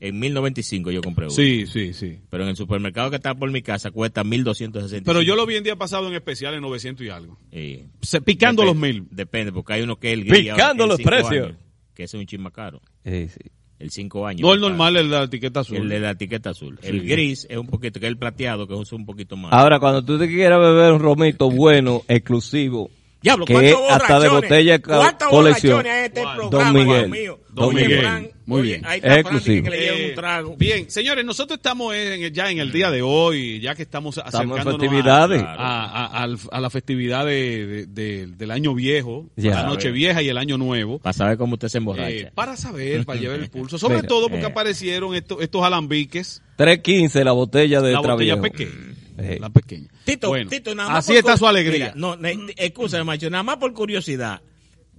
[0.00, 1.34] en 1095 yo compré uno.
[1.34, 2.18] Sí, sí, sí.
[2.30, 5.04] Pero en el supermercado que está por mi casa cuesta 1260.
[5.08, 7.38] Pero yo lo vi el día pasado en especial en 900 y algo.
[7.52, 7.84] Sí.
[8.00, 9.06] Se- picando los mil.
[9.10, 11.46] Depende, porque hay uno que es el gris Picando ahora, que es los precios.
[11.48, 11.58] años,
[11.94, 12.80] que ese es un chisme caro.
[13.04, 13.40] Sí, sí.
[13.82, 14.42] El 5 años.
[14.42, 15.76] No el normal, el de la etiqueta azul.
[15.78, 16.78] El de la etiqueta azul.
[16.82, 17.06] El Sí.
[17.08, 19.52] gris es un poquito, que es el plateado, que es un poquito más.
[19.52, 22.90] Ahora, cuando tú te quieras beber un romito bueno, exclusivo,
[23.22, 25.86] Diablo, que ¿cuántos hasta de botella ca- ¿Cuántos colección.
[25.86, 27.08] este Don programa, Don Miguel.
[27.08, 27.38] Mío?
[27.50, 28.00] Don Miguel.
[28.00, 28.86] Fran, Muy oye, bien.
[28.86, 29.64] Ahí está Exclusivo.
[29.64, 30.56] que le lleva Eh, un trago.
[30.56, 34.64] Bien, señores, nosotros estamos en, ya en el día de hoy, ya que estamos acercándonos
[34.64, 35.42] festividades.
[35.42, 39.50] A, a- a- al- a la festividad de- de- de- del año viejo, Ya.
[39.54, 40.98] la noche vieja y el año nuevo.
[40.98, 42.10] Para saber cómo usted se emborracha.
[42.10, 43.78] Eh, para saber, para llevar el pulso.
[43.78, 44.48] Sobre Mira, todo porque eh.
[44.48, 48.70] aparecieron estos, estos alambiques, 3.15 la botella de la botella pequeña.
[49.18, 49.38] Eh.
[49.40, 49.88] La pequeña.
[50.04, 51.92] Tito, Bueno, Tito, nada más así por está su alegría.
[51.94, 52.16] Mira, no,
[52.56, 54.40] escúchame, macho, nada más por curiosidad.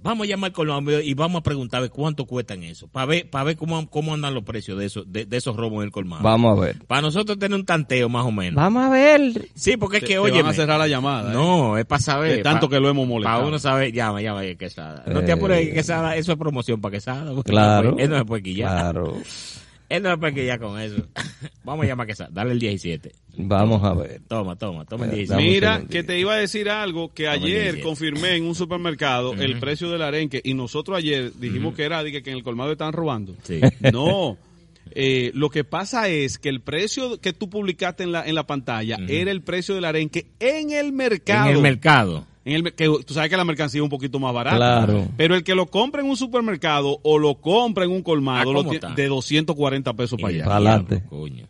[0.02, 2.88] Vamos a llamar con los amigos y vamos a preguntarle cuánto cuestan eso.
[2.88, 5.78] Para ver, para ver cómo, cómo andan los precios de esos, de, de esos robos
[5.78, 6.22] en el colmado.
[6.22, 6.84] Vamos a ver.
[6.86, 8.54] Para nosotros tener un tanteo más o menos.
[8.56, 9.48] Vamos a ver.
[9.54, 10.42] Sí, porque es que, oye.
[10.42, 11.30] van a cerrar la llamada.
[11.30, 11.34] ¿eh?
[11.34, 12.36] No, es para saber.
[12.36, 13.36] De tanto pa- que lo hemos molestado.
[13.38, 15.04] Para uno saber, llama, llama, Quesada.
[15.06, 15.32] No te Eh.
[15.32, 17.32] apures, Quesada, eso es promoción para Quesada.
[17.42, 17.96] Claro.
[17.98, 18.92] Él no se puede quillar.
[18.92, 19.16] Claro.
[19.88, 21.06] Él no puede quillar con eso.
[21.64, 22.30] Vamos a llamar Quesada.
[22.32, 23.12] Dale el 17.
[23.36, 24.20] Vamos a ver.
[24.28, 25.32] Toma, toma, toma el Eh, 17.
[25.34, 27.82] dame un Mira, que te iba a decir algo que Toma ayer 17.
[27.82, 32.22] confirmé en un supermercado el precio del arenque y nosotros ayer dijimos que era dije,
[32.22, 33.34] que en el colmado estaban robando.
[33.42, 33.60] Sí.
[33.92, 34.36] No.
[34.96, 38.46] Eh, lo que pasa es que el precio que tú publicaste en la, en la
[38.46, 41.50] pantalla era el precio del arenque en el mercado.
[41.50, 42.26] En el mercado.
[42.44, 44.56] En el que tú sabes que la mercancía es un poquito más barata.
[44.56, 45.08] Claro.
[45.16, 48.52] Pero el que lo compra en un supermercado o lo compra en un colmado Ah,
[48.52, 50.44] lo ¿cómo tiene de 240 pesos para allá.
[50.44, 51.02] Pa' adelante.
[51.08, 51.46] coño.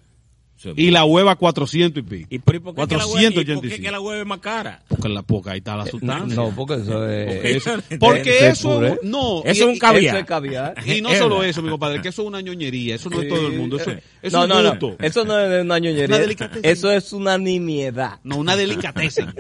[0.71, 2.27] Es Y la hueva 400 y pico.
[2.31, 3.83] ¿Y por, y por qué que la hueva- y por qué 485.
[3.83, 4.83] que la hueva es más cara?
[4.89, 6.35] Porque la poca ahí está la sustancia.
[6.37, 7.27] No, porque eso es...
[7.35, 8.99] Porque eso, de- porque de eso puré.
[9.03, 9.43] no.
[9.45, 10.15] Eso es un caviar.
[10.15, 10.75] Eso es caviar.
[10.87, 12.95] Y no Es solo eso, mi compadre, que eso es una ñoñería.
[12.97, 13.77] Eso no es todo el mundo.
[13.79, 13.91] Eso,
[14.23, 14.97] eso no, es no, un no.
[15.07, 16.07] Eso no es una ñoñería.
[16.07, 16.69] Una delicateza.
[16.69, 18.19] Eso es una nimiedad.
[18.25, 19.33] No, una delicatessen.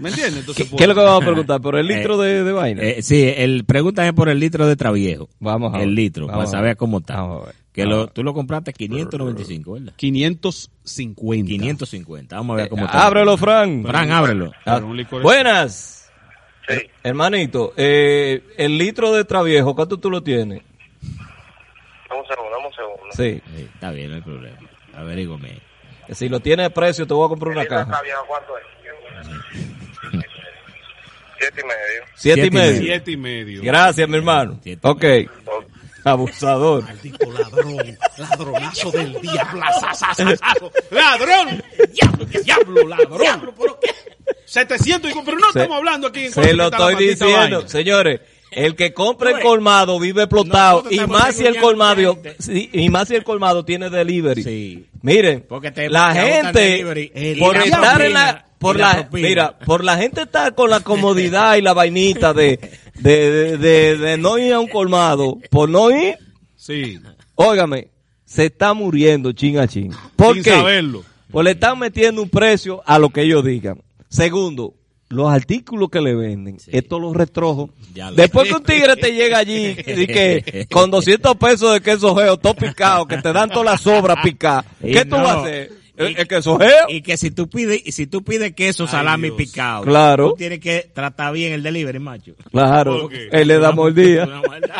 [0.00, 0.38] ¿Me entiendes?
[0.40, 1.60] Entonces, ¿Qué es lo que vamos a preguntar?
[1.60, 2.82] ¿Por el litro Eh, de, de vaina?
[2.82, 5.28] Eh, sí, el, pregúntame por el litro de Traviejo.
[5.40, 5.88] Vamos a ver.
[5.88, 6.76] El litro, Vamos para a saber ver.
[6.76, 7.16] cómo está.
[7.20, 7.54] Vamos a ver.
[7.74, 8.14] Que Vamos a lo, ver.
[8.14, 9.92] tú lo compraste 595, ¿verdad?
[9.96, 11.46] 550.
[11.48, 12.36] 550.
[12.36, 13.04] Vamos a ver cómo está.
[13.04, 13.82] Ábrelo, Fran.
[13.84, 14.52] Fran, ábrelo.
[14.64, 14.80] Ah,
[15.20, 16.10] Buenas.
[16.68, 16.76] Sí.
[17.02, 20.62] Hermanito, eh, el litro de Traviejo, ¿cuánto tú lo tienes?
[22.08, 23.02] Dame un segundo, dame un segundo.
[23.10, 23.42] Sí.
[23.56, 24.56] Sí, está bien, no hay problema.
[24.96, 25.60] Averígame.
[26.12, 28.02] Si lo tienes de precio, te voy a comprar una ¿Está caja.
[28.02, 28.64] viejo cuánto es?
[31.40, 32.04] Siete y medio.
[32.14, 32.80] Siete y medio.
[32.80, 33.62] Siete y medio.
[33.62, 34.58] Gracias, mi hermano.
[34.62, 34.80] Siete.
[34.88, 35.04] Ok.
[36.04, 36.84] Abusador.
[36.84, 37.98] Maldito ladrón.
[38.18, 39.62] Ladronazo del diablo.
[39.64, 40.70] asasasasazo.
[40.90, 41.62] ¡Ladrón!
[41.92, 43.18] ¡Diablo, diablo, ladrón!
[43.20, 43.90] ¡Diablo, pero qué!
[44.46, 47.36] 700, digo, pero no Se- estamos hablando aquí en Se lo estoy diciendo.
[47.36, 47.68] vaina.
[47.68, 50.84] Señores, el que compra Oye, colmado vive explotado.
[50.90, 54.42] Y más si el colmado, sí, y más si el colmado tiene delivery.
[54.44, 54.86] Sí.
[55.02, 57.12] Miren, Porque te- la gente, delivery.
[57.14, 60.54] Y por la estar en la, por y la la, mira, por la gente estar
[60.54, 62.58] con la comodidad y la vainita de,
[62.94, 66.16] de, de, de- de no ir a un colmado, por no ir,
[66.56, 66.98] Sí.
[67.34, 67.88] óigame,
[68.24, 69.92] se está muriendo chin a chin.
[70.16, 70.50] ¿Por Sin qué?
[70.50, 71.04] saberlo.
[71.30, 73.82] Pues le están metiendo un precio a lo que ellos digan.
[74.08, 74.74] Segundo,
[75.08, 77.70] los artículos que le venden, estos los retrojos.
[77.92, 81.80] Ya lo Después que un tigre te llega allí y que con 200 pesos de
[81.80, 85.22] queso geo, todo picado, que te dan todas las sobras picadas, Y ¿qué tú no.
[85.24, 85.72] vas a hacer?
[85.96, 86.86] Y- ¿El, queso geo?
[86.88, 89.36] Y que si tú pides, y si tú pides queso, Ay, salami Dios.
[89.36, 90.30] picado, Claro.
[90.30, 92.34] tú tienes que tratar bien el delivery, macho.
[92.50, 94.24] Claro, él le damos el día.
[94.24, 94.74] Una maldad.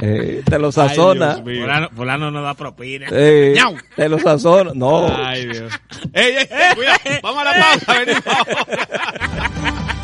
[0.00, 1.38] Eh, te lo sazona.
[1.42, 3.08] Fulano, fulano no da propina.
[3.10, 3.56] Eh,
[3.96, 4.70] te lo sazona.
[4.74, 5.08] No.
[5.12, 5.72] Ay, Dios.
[6.12, 6.74] ¡Ey, ey, ey!
[6.76, 6.98] Cuidado.
[7.22, 7.98] Vamos a la pausa.
[8.00, 9.94] Venimos ahora.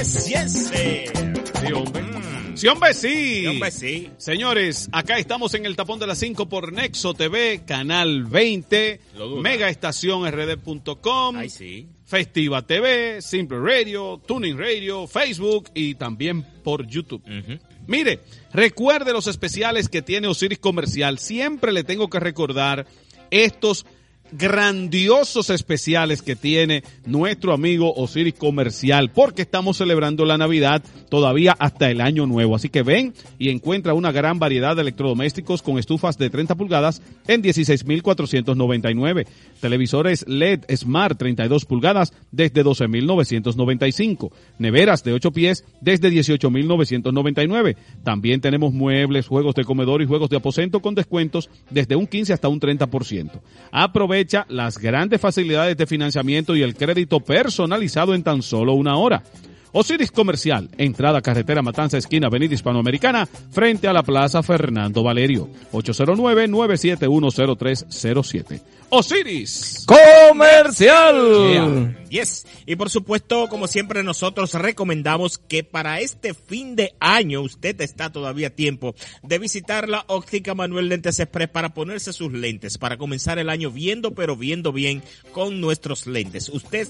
[0.00, 0.70] yes, yes.
[1.60, 2.02] Sí, hombre.
[2.54, 3.40] Sí, hombre, sí.
[3.40, 4.10] Sí, hombre, sí.
[4.18, 9.28] Señores, acá estamos en el tapón de las 5 por Nexo TV, Canal 20, Lo
[9.28, 9.42] duda.
[9.42, 11.86] megaestacionrd.com, Ay, sí.
[12.06, 17.22] Festiva TV, Simple Radio, Tuning Radio, Facebook y también por YouTube.
[17.86, 18.20] Mire,
[18.52, 21.18] recuerde los especiales que tiene Osiris Comercial.
[21.18, 22.86] Siempre le tengo que recordar
[23.30, 23.86] estos
[24.32, 31.90] grandiosos especiales que tiene nuestro amigo Osiris Comercial, porque estamos celebrando la Navidad todavía hasta
[31.90, 32.56] el año nuevo.
[32.56, 37.02] Así que ven y encuentra una gran variedad de electrodomésticos con estufas de 30 pulgadas
[37.26, 39.26] en 16.499.
[39.60, 44.30] Televisores LED Smart 32 pulgadas desde 12.995.
[44.58, 47.76] Neveras de 8 pies desde 18.999.
[48.04, 52.32] También tenemos muebles, juegos de comedor y juegos de aposento con descuentos desde un 15
[52.32, 53.40] hasta un 30%.
[53.72, 59.22] Aprovecha las grandes facilidades de financiamiento y el crédito personalizado en tan solo una hora.
[59.72, 65.48] Osiris Comercial, entrada carretera Matanza, esquina Avenida Hispanoamericana, frente a la Plaza Fernando Valerio.
[65.72, 68.60] 809-9710307.
[68.90, 71.96] Osiris Comercial.
[72.08, 72.46] Yes.
[72.66, 78.10] Y por supuesto, como siempre, nosotros recomendamos que para este fin de año usted está
[78.10, 82.96] todavía a tiempo de visitar la óptica Manuel Lentes Express para ponerse sus lentes, para
[82.96, 86.48] comenzar el año viendo, pero viendo bien con nuestros lentes.
[86.48, 86.88] Usted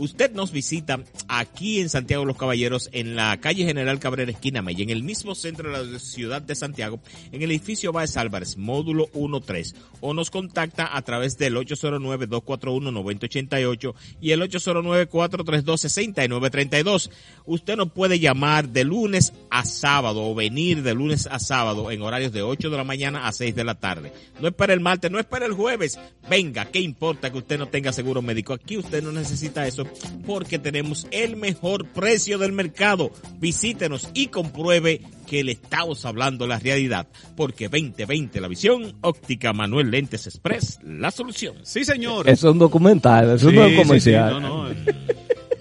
[0.00, 0.98] Usted nos visita
[1.28, 5.34] aquí en Santiago los Caballeros, en la calle General Cabrera Esquina Mella, en el mismo
[5.34, 7.00] centro de la ciudad de Santiago,
[7.32, 14.30] en el edificio Baez Álvarez, módulo 13, o nos contacta a través del 809-241-9088 y
[14.30, 17.10] el 809-432-6932.
[17.44, 22.00] Usted nos puede llamar de lunes a sábado o venir de lunes a sábado en
[22.00, 24.14] horarios de 8 de la mañana a 6 de la tarde.
[24.40, 25.98] No es para el martes, no es para el jueves.
[26.30, 28.54] Venga, ¿qué importa que usted no tenga seguro médico?
[28.54, 29.89] Aquí usted no necesita eso
[30.26, 33.10] porque tenemos el mejor precio del mercado.
[33.38, 37.08] Visítenos y compruebe que le estamos hablando la realidad.
[37.36, 41.56] Porque 2020 la visión, óptica Manuel Lentes Express, la solución.
[41.62, 42.28] Sí, señor.
[42.28, 44.34] Eso es un documental, eso es sí, un comercial.
[44.34, 44.70] sí, no, no.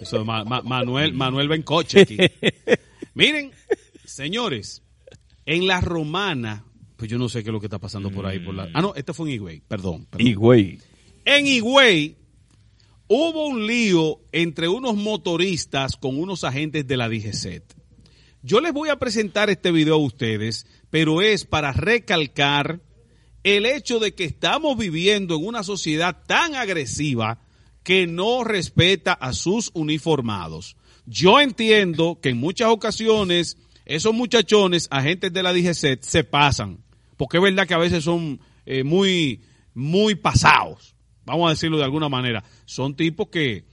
[0.01, 2.17] Eso es Ma- Ma- Manuel, Manuel Bencoche aquí.
[3.13, 3.51] Miren,
[4.05, 4.81] señores,
[5.45, 6.63] en la romana,
[6.95, 8.39] pues yo no sé qué es lo que está pasando por ahí.
[8.39, 10.05] Por la, ah, no, este fue en Higüey, perdón.
[10.09, 10.27] perdón.
[11.25, 12.15] En Higüey
[13.09, 17.63] hubo un lío entre unos motoristas con unos agentes de la DGCET.
[18.43, 22.81] Yo les voy a presentar este video a ustedes, pero es para recalcar
[23.43, 27.41] el hecho de que estamos viviendo en una sociedad tan agresiva
[27.83, 30.77] que no respeta a sus uniformados.
[31.07, 36.83] Yo entiendo que en muchas ocasiones esos muchachones, agentes de la DGCET, se pasan,
[37.17, 39.41] porque es verdad que a veces son eh, muy,
[39.73, 40.95] muy pasados,
[41.29, 42.43] vamos a decirlo de alguna manera.
[42.65, 43.63] Son tipos que,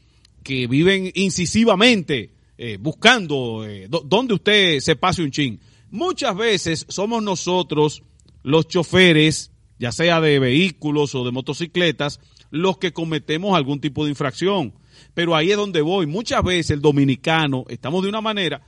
[0.42, 5.60] que viven incisivamente eh, buscando eh, donde usted se pase un chin.
[5.90, 8.02] Muchas veces somos nosotros,
[8.42, 14.10] los choferes, ya sea de vehículos o de motocicletas, los que cometemos algún tipo de
[14.10, 14.74] infracción.
[15.14, 16.06] Pero ahí es donde voy.
[16.06, 18.62] Muchas veces el dominicano estamos de una manera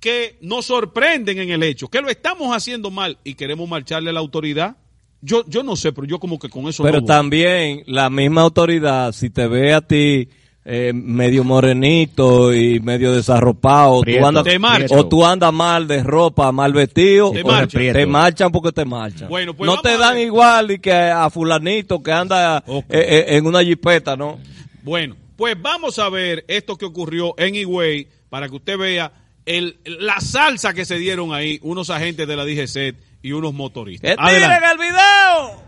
[0.00, 4.12] que nos sorprenden en el hecho, que lo estamos haciendo mal y queremos marcharle a
[4.12, 4.76] la autoridad.
[5.24, 8.40] Yo, yo no sé, pero yo como que con eso Pero no también la misma
[8.42, 10.28] autoridad, si te ve a ti
[10.64, 14.26] eh, medio morenito y medio desarropado, tú Prieto.
[14.26, 14.98] andas, Te marchan.
[14.98, 17.92] o tú andas mal de ropa, mal vestido, Te o marchan.
[17.92, 19.28] te marchan porque te marchan.
[19.28, 23.46] Bueno, pues no te dan igual y que a fulanito que anda eh, eh, en
[23.46, 24.38] una jipeta, ¿no?
[24.82, 29.12] Bueno, pues vamos a ver esto que ocurrió en Higüey para que usted vea
[29.46, 34.10] el, la salsa que se dieron ahí unos agentes de la DGCET y unos motoristas.
[34.10, 34.66] ¡Que tiren Adelante.
[34.72, 35.61] el video!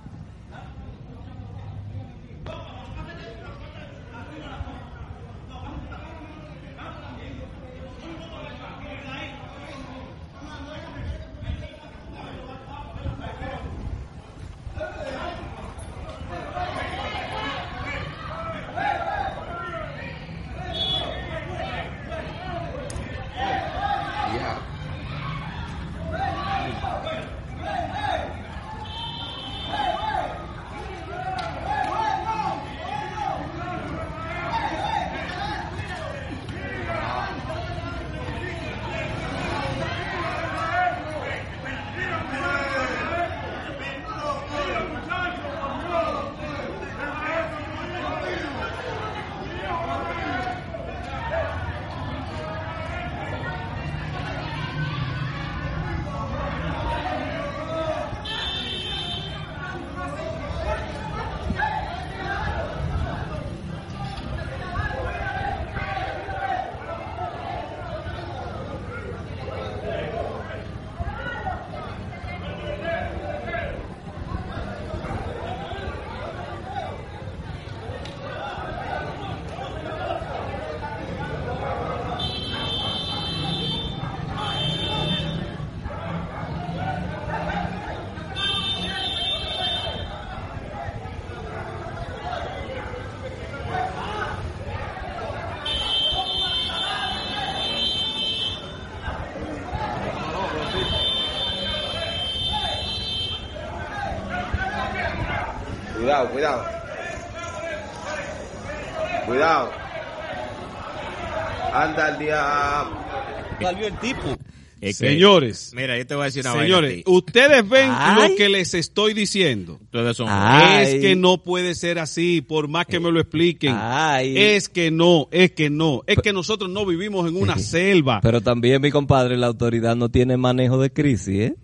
[114.13, 114.37] Tipo.
[114.81, 115.73] Es que- Señores.
[115.75, 117.11] Mira, yo te voy a decir una Señores, vaina a ti.
[117.11, 118.31] ustedes ven Ay.
[118.31, 119.79] lo que les estoy diciendo.
[119.83, 120.85] Ustedes son- Ay.
[120.87, 123.75] Es que no puede ser así, por más que me lo expliquen.
[123.79, 124.37] Ay.
[124.37, 126.03] Es que no, es que no.
[126.07, 128.21] Es que nosotros no vivimos en una selva.
[128.21, 131.55] Pero también, mi compadre, la autoridad no tiene manejo de crisis, ¿eh?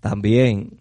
[0.00, 0.78] También.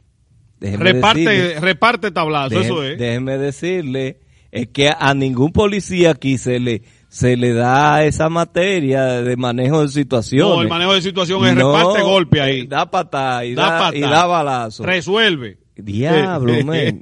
[0.60, 3.00] Déjeme Reparte, decirle- reparte tablazo, eso es.
[3.00, 4.20] Déjeme decirle,
[4.52, 9.82] es que a ningún policía aquí se le se le da esa materia de manejo
[9.82, 10.56] de situaciones.
[10.56, 12.68] No, el manejo de situación es No, reparte golpe ahí.
[12.68, 13.98] Da patada y Da da, patá.
[13.98, 14.84] y da balazo.
[14.84, 15.58] Resuelve.
[15.76, 17.02] Diablo, men.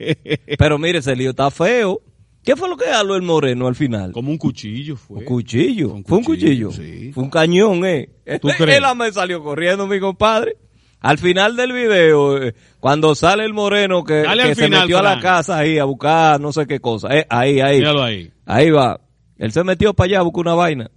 [0.57, 2.01] Pero mire, ese lío está feo.
[2.43, 4.13] ¿Qué fue lo que habló el moreno al final?
[4.13, 5.17] Como un cuchillo fue.
[5.19, 5.89] Un cuchillo.
[5.89, 7.11] Un Fue un cuchillo, sí.
[7.13, 8.09] Fue un cañón, ¿eh?
[8.41, 8.77] ¿Tú crees?
[8.77, 10.55] Él me salió corriendo, mi compadre.
[11.01, 15.03] Al final del video, eh, cuando sale el moreno que, que se final, metió a
[15.03, 17.09] la casa ahí a buscar no sé qué cosa.
[17.15, 17.79] Eh, ahí, ahí.
[17.79, 18.31] Míralo ahí.
[18.45, 18.99] Ahí va.
[19.37, 20.91] Él se metió para allá a buscar una vaina.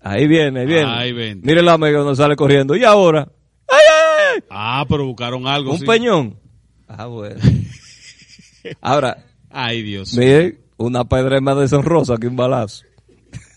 [0.00, 0.90] Ahí viene, ahí viene.
[0.90, 1.40] Ahí ven.
[1.44, 2.74] Mire la amiga donde sale corriendo.
[2.76, 3.28] ¿Y ahora?
[3.68, 4.44] ¡Ay, ay, ay!
[4.50, 5.72] Ah, pero buscaron algo.
[5.72, 5.86] Un sí.
[5.86, 6.38] peñón.
[6.88, 7.40] Ah, bueno.
[8.80, 10.14] Ahora, Ay, Dios.
[10.16, 12.84] mire, una pedra es más deshonrosa que un balazo.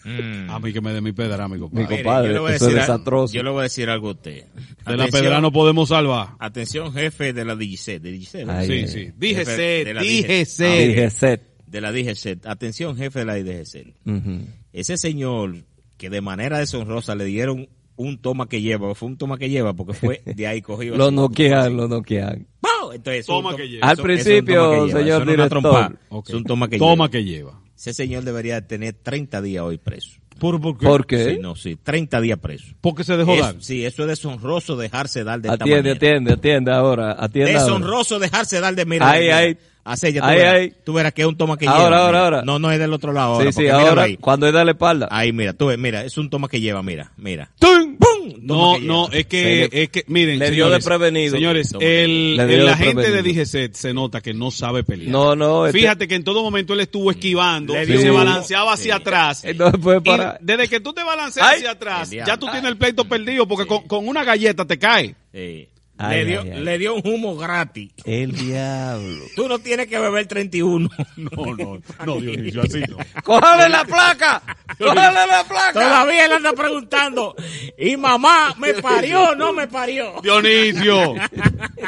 [0.04, 0.50] Mm.
[0.52, 1.68] A mí que me dé mi pedra, amigo.
[1.72, 3.34] Mi Mire, compadre, yo le voy a eso es desastroso.
[3.34, 4.46] Yo le voy a decir algo a usted.
[4.86, 6.30] De la pedra no podemos salvar.
[6.40, 8.00] Atención, jefe de la DGC.
[8.00, 8.54] De DGC, ¿no?
[8.54, 9.12] Ay, Sí, sí.
[9.18, 11.42] Díjese, de la díjese.
[11.76, 12.46] De la DGC.
[12.48, 13.94] Atención, jefe de la DGC.
[14.06, 14.46] Ujú.
[14.72, 15.56] Ese señor
[15.98, 17.68] que de manera deshonrosa le dieron
[17.98, 20.96] un toma que lleva, fue un toma que lleva porque fue de ahí cogido.
[20.98, 22.48] Lo noquean, lo noquean.
[22.94, 23.88] Entonces, Toma to- que lleva.
[23.90, 25.98] Al principio, toma que lleva, señor director.
[26.28, 27.10] Es un toma que Toma lleva.
[27.12, 27.62] que lleva.
[27.76, 30.12] Ese señor debería tener 30 días hoy preso.
[30.40, 30.86] ¿Por, por qué?
[30.86, 31.26] ¿Por qué?
[31.36, 32.74] Sí, no, sí, 30 días preso.
[32.82, 33.56] Porque se dejó Es- dar.
[33.60, 35.96] sí, eso es deshonroso dejarse dar de esta Atiende, manera.
[35.96, 37.16] atiende, atiende ahora.
[37.18, 37.64] Atiende ahora.
[37.64, 39.10] Deshonroso dejarse dar de mira.
[39.10, 39.58] Ahí, ahí.
[39.86, 40.74] Así, ya tú, Ahí, verás, ahí.
[40.84, 41.98] tú verás que es un toma que Ahora, lleva.
[42.00, 42.24] ahora, mira.
[42.24, 42.42] ahora.
[42.42, 43.52] No, no es del otro lado ahora.
[43.52, 44.18] Sí, sí, ahora, Ahí.
[44.18, 45.08] cuando es de la espalda.
[45.12, 47.52] Ahí, mira, tú ves, mira, es un toma que lleva, mira, mira.
[47.60, 47.96] ¡Tum!
[47.98, 48.48] ¡Pum!
[48.48, 51.36] Toma No, no, es que, le- es que, miren, le dio señores, desprevenido.
[51.36, 53.22] Señores, Toma que el, el agente de.
[53.22, 55.12] DGC se nota que no sabe pelear.
[55.12, 55.68] No, no.
[55.68, 59.02] este- Fíjate que en todo momento él estuvo esquivando y se balanceaba hacia Sí.
[59.02, 59.44] atrás.
[59.56, 60.40] no se puede Y parar.
[60.42, 63.84] desde que tú te balanceas hacia atrás, ya tú tienes el pleito perdido porque con,
[63.88, 65.16] con una galleta te cae.
[65.32, 65.70] Sí.
[65.98, 66.64] Ay, le, dio, ay, ay.
[66.64, 67.92] le dio un humo gratis.
[68.04, 69.24] El diablo.
[69.36, 70.90] Tú no tienes que beber 31.
[71.18, 72.98] No, no, no, Dionisio, así no.
[73.24, 74.42] ¡Cójale la placa!
[74.78, 75.74] ¡Cójale la placa!
[75.74, 77.36] Todavía él anda preguntando.
[77.78, 80.16] ¿Y mamá me parió o no me parió?
[80.22, 81.16] Dionisio.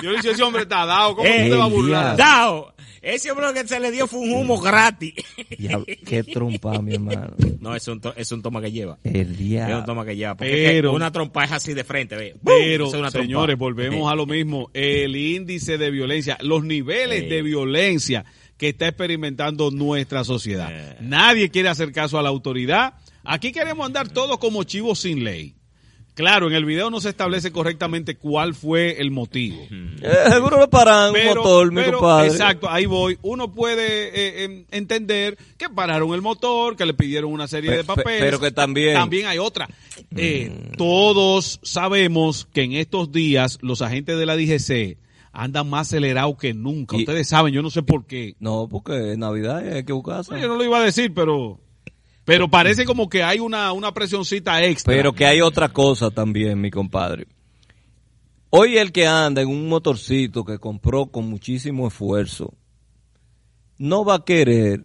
[0.01, 1.15] Dionisio, ese hombre está dado.
[1.15, 2.15] ¿Cómo Eh, tú te vas a burlar?
[2.15, 2.73] diablo.
[3.07, 5.13] Ese hombre lo que se le dio fue un humo gratis.
[5.57, 7.33] Diablo, Qué trompa, mi hermano.
[7.61, 8.97] No, es un, to- es un toma que lleva.
[9.03, 9.83] El Es un diablo.
[9.85, 10.35] toma que lleva.
[10.35, 12.35] Porque Pero- es que una trompa es así de frente, ve.
[12.43, 13.25] Pero, Esa es una trompa.
[13.25, 14.69] señores, volvemos a lo mismo.
[14.73, 17.29] El índice de violencia, los niveles Sí.
[17.29, 18.25] de violencia
[18.57, 20.69] que está experimentando nuestra sociedad.
[20.71, 20.97] Eh.
[21.01, 22.95] Nadie quiere hacer caso a la autoridad.
[23.23, 25.55] Aquí queremos andar todos como chivos sin ley.
[26.17, 29.57] Claro, en el video no se establece correctamente cuál fue el motivo.
[29.69, 32.27] Eh, seguro le paran un Pero- motor, mi pero, compadre.
[32.29, 33.17] Exacto, ahí voy.
[33.21, 37.77] Uno puede eh, em, entender que pararon el motor, que le pidieron una serie Pe-
[37.77, 38.19] de pe- papeles.
[38.19, 38.99] pero que también- Mm.
[38.99, 39.69] También hay otra.
[40.15, 44.97] Eh, Todos sabemos que en estos días los agentes de la DGC
[45.33, 46.97] andan más acelerados que nunca.
[46.97, 48.35] Y- Ustedes saben, yo no sé por qué.
[48.39, 50.31] No, porque en Navidad hay que buscarse.
[50.33, 51.59] No, yo no lo iba a decir, pero...
[52.27, 54.93] Pero parece como que hay una, una presioncita extra.
[54.93, 57.25] Pero que hay otra cosa también, mi compadre.
[58.49, 62.53] Hoy el que anda en un motorcito que compró con muchísimo esfuerzo,
[63.77, 64.83] no va a querer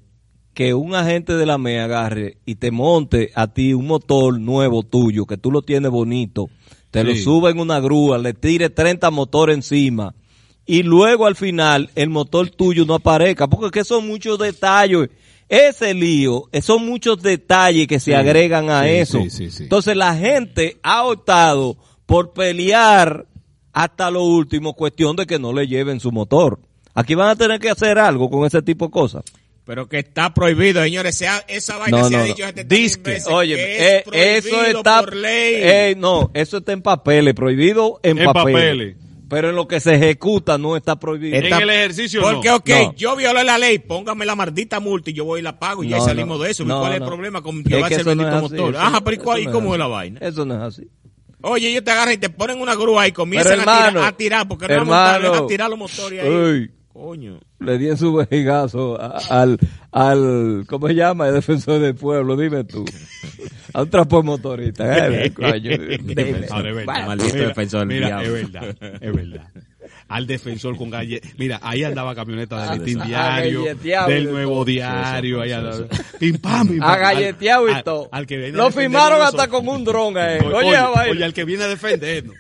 [0.55, 4.85] que un agente de la ME agarre y te monte a ti un motor nuevo
[4.85, 6.49] tuyo, que tú lo tienes bonito,
[6.93, 10.15] te lo suba en una grúa, le tire 30 motores encima
[10.65, 15.09] y luego al final el motor tuyo no aparezca, porque es que son muchos detalles.
[15.49, 19.19] Ese lío, eh, son muchos detalles que se Sí, agregan a sí, eso.
[19.25, 19.63] sí, sí, sí.
[19.65, 21.77] Entonces la gente ha optado
[22.07, 23.27] por pelear
[23.73, 26.59] hasta lo último, cuestión de que no le lleven su motor.
[26.95, 29.25] Aquí van a tener que hacer algo con ese tipo de cosas.
[29.65, 31.17] Pero que está prohibido, señores.
[31.17, 32.27] Se ha- esa vaina No, se no, ha no.
[32.27, 33.11] dicho 70 mil Disque.
[33.13, 35.55] veces Oye, que eh, es eso está por ley.
[35.57, 38.55] eh, no, eso está en papeles, prohibido en, En papeles.
[38.55, 38.97] papeles.
[39.33, 41.37] Pero en lo que se ejecuta no está prohibido.
[41.37, 42.57] En el ejercicio Porque, no.
[42.57, 42.95] ok, No.
[42.95, 45.89] yo violé la ley, póngame la maldita multa y yo voy y la pago y
[45.89, 46.63] ya No, salimos no, de eso.
[46.65, 47.05] ¿Y no, ¿Cuál es no.
[47.07, 48.77] el problema con Es que llevarse el no bendito motor?
[48.77, 50.21] Ajá, no- pero ¿y cuál- y no cómo es es la vaina?
[50.23, 50.89] Eso no es así.
[51.41, 54.47] Oye, ellos te agarran y te ponen una grúa y comienzan a, tirar, a tirar,
[54.49, 56.29] porque no hermano, a tirar los motores ahí.
[56.29, 56.71] uy.
[56.93, 57.41] Coño.
[57.61, 59.59] Le di en su vejigazo a- al,
[59.93, 61.29] al, ¿cómo se llama?
[61.29, 62.85] El defensor del pueblo, dime tú.
[63.73, 65.09] A un trapo motorista.
[65.09, 65.71] Eh, coño.
[66.03, 67.07] Defensor, es verdad.
[67.07, 68.37] Maldito Mira, defensor del mira, diablo.
[68.37, 69.49] es verdad, es verdad.
[70.09, 71.23] al defensor con galle.
[71.39, 74.65] Mira, ahí andaba camioneta del Listín Ah, Diario, galleteado del de Nuevo.
[74.67, 75.87] Diario, ahí andaba.
[76.19, 76.91] Pim pam, pim pam.
[76.91, 78.09] Agalleteado y Al- todo.
[78.13, 80.45] Al que viene a Lo firmaron hasta con un dron a él.
[80.45, 81.25] Oye, Oye, oye, vaina.
[81.27, 82.37] al que viene a defendernos.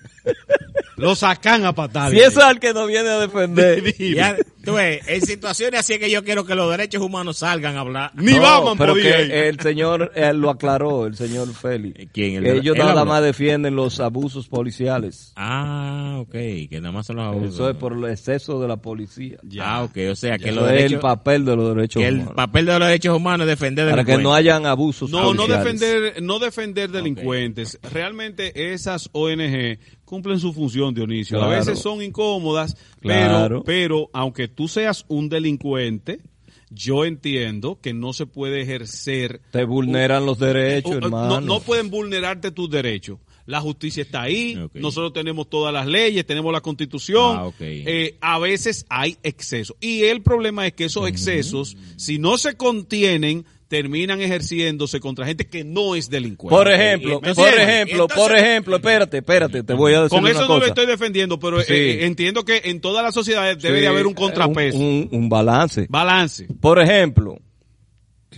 [0.97, 2.11] Lo sacan a patar.
[2.13, 3.83] Si eso es al que nos viene a defender.
[4.15, 7.77] Ya, tú ves, en situaciones así es que yo quiero que los derechos humanos salgan
[7.77, 8.13] a hablar.
[8.15, 12.09] Ni No, vamos pero podía que el señor él lo aclaró, el señor Félix.
[12.13, 12.37] ¿Quién?
[12.37, 13.07] El Que de- ellos nada habló.
[13.07, 15.33] más defienden los abusos policiales.
[15.37, 17.55] Ah, ok, que nada más son los abusos.
[17.55, 19.39] Eso es por el exceso de la policía.
[19.61, 22.15] Ah, ok, o sea que los es el derechos, papel de los derechos que el
[22.17, 22.35] humanos.
[22.37, 26.23] papel de los derechos humanos es defender Para que no hayan abusos No, no defender,
[26.23, 27.79] no defender delincuentes.
[27.93, 29.79] Realmente esas ONG
[30.13, 31.43] cumplen su función, Dionisio.
[31.43, 33.63] A veces son incómodas, Claro.
[33.65, 36.21] pero, pero aunque tú seas un delincuente,
[36.69, 39.41] yo entiendo que no se puede ejercer.
[39.51, 41.41] Te vulneran los derechos, no, hermano.
[41.41, 43.21] no pueden vulnerarte tus derechos.
[43.47, 47.37] La justicia está ahí, nosotros tenemos todas las leyes, tenemos la constitución.
[47.39, 47.51] Ah.
[47.61, 49.79] Eh, a veces hay excesos.
[49.81, 55.47] Y el problema es que esos excesos, si no se contienen, terminan ejerciéndose contra gente
[55.49, 56.55] que no es delincuente.
[56.55, 60.41] Por ejemplo, ¿Me por ejemplo, por ejemplo, espérate, espérate, te voy a decir Con eso
[60.41, 60.69] una no lo cosa.
[60.69, 61.73] estoy defendiendo, pero eh, Sí.
[61.73, 64.77] eh, entiendo que en todas las sociedades debe Sí, de haber un eh, contrapeso.
[64.77, 65.87] Un, un- un balance.
[65.89, 66.49] Balance.
[66.61, 67.39] Por ejemplo,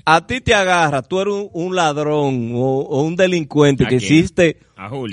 [0.04, 3.96] a ti te agarra, tú eres un, un ladrón o, o un delincuente ¿A que
[3.96, 4.58] hiciste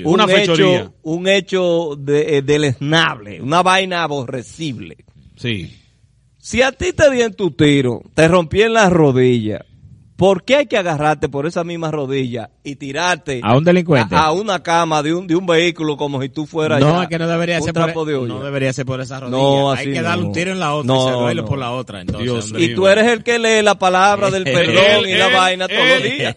[0.04, 0.80] Una fechoría.
[0.82, 4.98] hecho, un hecho de, eh, deleznable, una vaina aborrecible.
[5.34, 5.78] Sí.
[6.38, 9.62] Si a ti te di en tu tiro, te rompí en las rodillas,
[10.16, 14.14] ¿por qué hay que agarrarte por esa misma rodilla y tirarte A un delincuente.
[14.14, 17.02] a, a una cama de un, de un vehículo como si tú fueras No, ya
[17.04, 18.34] es que no debería un ser trapo por, de olla?
[18.34, 19.36] no debería ser por esa rodilla.
[19.36, 20.28] No, Hay que darle no.
[20.28, 21.48] un tiro en la otra No, y se duele no.
[21.48, 22.00] por la otra.
[22.02, 22.52] Entonces, Dios.
[22.56, 25.88] Y tú eres el que lee la palabra del perdón y la él, vaina todos
[25.88, 26.36] los días.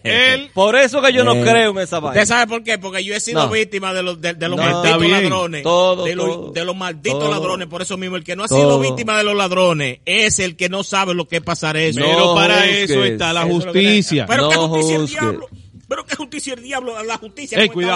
[0.52, 2.20] Por eso que yo no Eh, creo en esa vaina.
[2.22, 2.78] ¿Usted sabe por qué?
[2.78, 3.50] Porque yo he sido No.
[3.52, 5.62] víctima de los, de, de los No, malditos ladrones.
[5.62, 6.50] Todo, de, los, todo.
[6.52, 7.30] de los malditos Todo.
[7.30, 7.68] ladrones.
[7.68, 8.58] Por eso mismo, el que no ha Todo.
[8.58, 12.00] sido víctima de los ladrones es el que no sabe lo que es pasar eso.
[12.02, 14.26] Pero para eso está la que- justicia.
[14.26, 15.48] Pero No qué justicia el diablo.
[15.88, 16.96] Pero qué justicia el diablo.
[16.96, 17.58] A la justicia.
[17.58, 17.88] No que juzgues.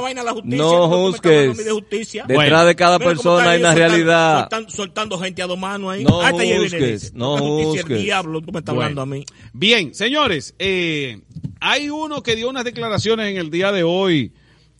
[0.00, 2.26] vaina ¿Cómo no.
[2.28, 4.40] Detrás de cada persona hay una realidad.
[4.42, 6.04] Soltando, soltando gente a dos manos ahí.
[6.04, 8.02] No juzgues, no ¿qué justicia el juzgues.
[8.02, 8.40] diablo.
[8.42, 8.88] Tú me estás Bueno.
[8.90, 9.24] hablando a mí.
[9.52, 11.20] Bien, señores, eh,
[11.60, 14.32] hay uno que dio unas declaraciones en el día de hoy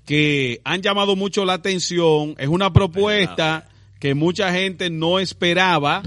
[0.05, 2.37] que han llamado mucho la atención.
[2.39, 3.69] Es una propuesta
[3.99, 6.03] que mucha gente no esperaba,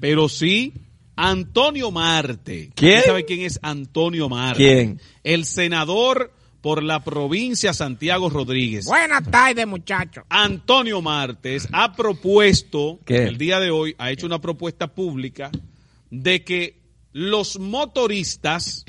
[0.00, 0.72] pero sí
[1.16, 2.70] Antonio Marte.
[2.74, 2.98] ¿Quién?
[2.98, 4.56] ¿Usted sabe quién es Antonio Marte?
[4.58, 5.00] ¿Quién?
[5.22, 6.32] El senador
[6.64, 8.86] por la provincia Santiago Rodríguez.
[8.86, 10.24] Buenas tardes, muchachos.
[10.30, 13.24] Antonio Martes ha propuesto, ¿Qué?
[13.24, 15.50] el día de hoy, ha hecho una propuesta pública
[16.10, 16.80] de que
[17.12, 18.86] los motoristas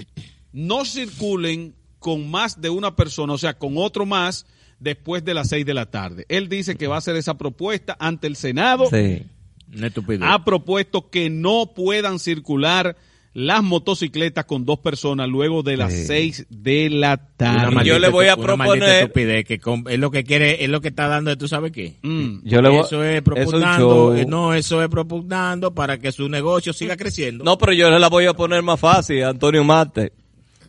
[0.54, 4.46] no circulen con más de una persona, o sea, con otro más,
[4.80, 6.26] después de las seis de la tarde.
[6.30, 8.86] Él dice que va a hacer esa propuesta ante el Senado.
[8.90, 9.26] Sí.
[10.22, 12.96] Ha propuesto que no puedan circular
[13.34, 16.06] las motocicletas con dos personas luego de las Sí.
[16.06, 17.66] seis de la tarde.
[17.76, 19.56] maldita yo le voy a proponer- estupidez que
[19.90, 21.96] es lo que quiere, es lo que está dando, ¿tú sabes qué?
[22.02, 22.46] Mm.
[22.48, 26.72] Yo le voy- eso es propugnando, eh, no, eso es propugnando para que su negocio
[26.72, 27.44] siga creciendo.
[27.44, 30.14] No, pero yo le la voy a poner más fácil, Antonio Marte.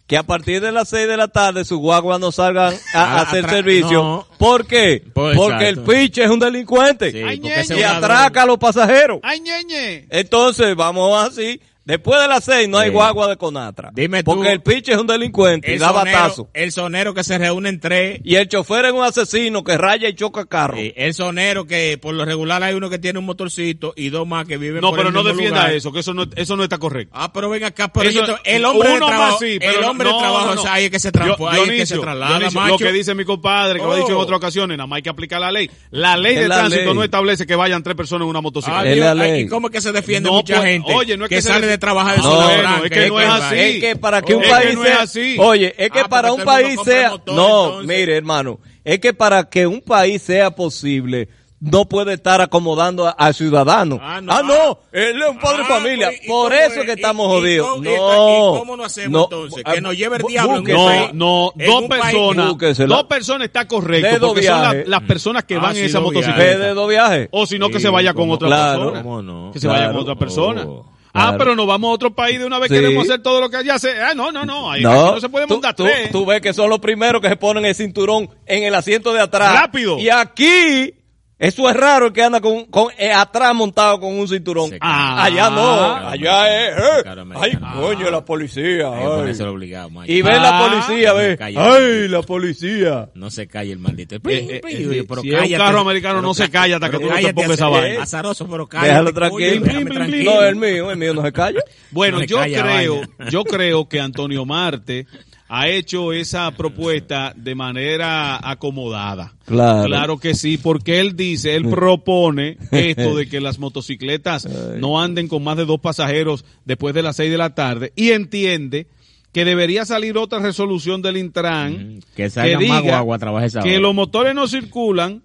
[0.06, 3.18] Que a partir de las 6 de la tarde sus guaguas no salgan a, a
[3.18, 4.02] A- hacer servicio.
[4.02, 4.26] no.
[4.38, 5.02] ¿Por qué?
[5.12, 7.10] Pues, Porque el piche es un delincuente.
[7.10, 9.18] Sí, Ay, y atraca a los pasajeros.
[9.24, 10.06] ¡Ay, ñeñe!
[10.10, 11.60] Entonces, vamos así.
[11.86, 12.92] Después de las 6 no hay Sí.
[12.94, 13.90] guagua de Conatra.
[13.94, 14.32] Dime tú.
[14.34, 16.50] Porque el piche es un delincuente y El da sonero, batazo.
[16.52, 18.20] el sonero que se reúne en tres.
[18.24, 20.76] Y el chofer es un asesino que raya y choca carro.
[20.76, 24.26] Sí, el sonero que por lo regular hay uno que tiene un motorcito y dos
[24.26, 25.74] más que viven No, por pero el no mismo defienda lugar.
[25.76, 27.12] eso, que eso no, eso no está correcto.
[27.16, 29.56] Ah, pero ven acá, pero Eso- yo te- el hombre de uno trabajo, más sí,
[29.60, 30.60] pero el hombre no, de trabajo, no, no.
[30.60, 32.72] o sea, ahí es que se transpo- ahí es que se traslada, Dionisio, macho.
[32.72, 34.20] Lo que dice mi compadre, que lo ha dicho en Oh.
[34.20, 35.70] otras ocasiones, nada más hay que aplicar la ley.
[35.90, 36.94] La ley Es de la tránsito ley.
[36.94, 38.88] no establece que vayan tres personas en una Ah, motocicleta.
[38.90, 39.42] Es la ley.
[39.42, 41.80] ¿Y cómo es que se defiende mucha gente oye, no es que, que se de
[41.80, 43.54] trabajar de No, franca, es que no es así.
[43.58, 45.36] Es que para que un Es país que no es sea, así.
[45.38, 47.86] oye, es que Ah, para un país sea, motor, no, entonces.
[47.98, 53.12] mire hermano, es que para que un país sea posible, no puede estar acomodando a-
[53.12, 53.98] al ciudadano.
[54.02, 54.42] Ah, Ah, no.
[54.42, 56.86] no, él es un padre Ah, de familia, pues, ¿y por eso es?
[56.86, 57.78] que estamos ¿Y- y jodidos.
[57.78, 59.64] y- no, y cómo no hacemos no, entonces?
[59.64, 60.60] Que ah, nos lleve el diablo.
[60.60, 62.54] No, no, dos personas.
[62.88, 65.86] Dos personas está correcto, Dedo porque son la- las personas que Ah, van sí, en
[65.86, 66.14] esa viajes.
[66.14, 66.58] Motocicleta.
[66.58, 67.28] de dos viajes.
[67.32, 68.80] O si no, que Sí, se vaya con otra Claro.
[68.82, 69.02] persona.
[69.02, 69.50] ¿Cómo no?
[69.52, 70.62] Que se vaya con otra persona.
[70.66, 70.84] Oh.
[71.16, 72.74] Ah, pero nos vamos a otro país de una vez Sí.
[72.74, 74.00] queremos hacer todo lo que allá se.
[74.00, 74.70] Ah, no, no, no.
[74.70, 76.10] Ahí, No, no se puede tú, montar tú- tres.
[76.10, 79.20] tú ves que son los primeros que se ponen el cinturón en el asiento de
[79.20, 79.52] atrás.
[79.60, 79.98] Rápido.
[79.98, 80.92] Y aquí
[81.38, 84.70] Eso es raro el que anda con, con eh, atrás montado con un cinturón.
[84.80, 85.24] Ah.
[85.24, 88.90] allá no, allá es, eh, ay, coño, la policía.
[88.90, 89.40] Ay.
[89.42, 89.90] obligado.
[90.06, 90.68] Y ve la Ah.
[90.68, 91.74] policía, ve, calla.
[91.74, 93.10] ay, la policía.
[93.14, 94.14] No se calle el maldito.
[94.14, 96.98] Eh, eh, eh, pero si es un carro americano, Pero no se calla hasta que
[97.00, 98.02] tú no te pongas esa vaina.
[98.02, 98.88] Azaroso, pero cállate.
[98.88, 100.32] Déjalo tranquilo.
[100.34, 101.60] No, el mío, el mío no se calla.
[101.90, 103.30] Bueno, No yo calla creo, vaina.
[103.30, 105.06] yo creo que Antonio Marte
[105.48, 109.34] ha hecho esa propuesta de manera acomodada.
[109.44, 109.86] Claro.
[109.86, 115.28] Claro que sí, porque él dice, él propone esto de que las motocicletas no anden
[115.28, 118.88] con más de dos pasajeros después de las seis de la tarde y entiende
[119.32, 123.18] que debería salir otra resolución del Intran Que salgan más guagua
[123.62, 125.22] que los motores no circulan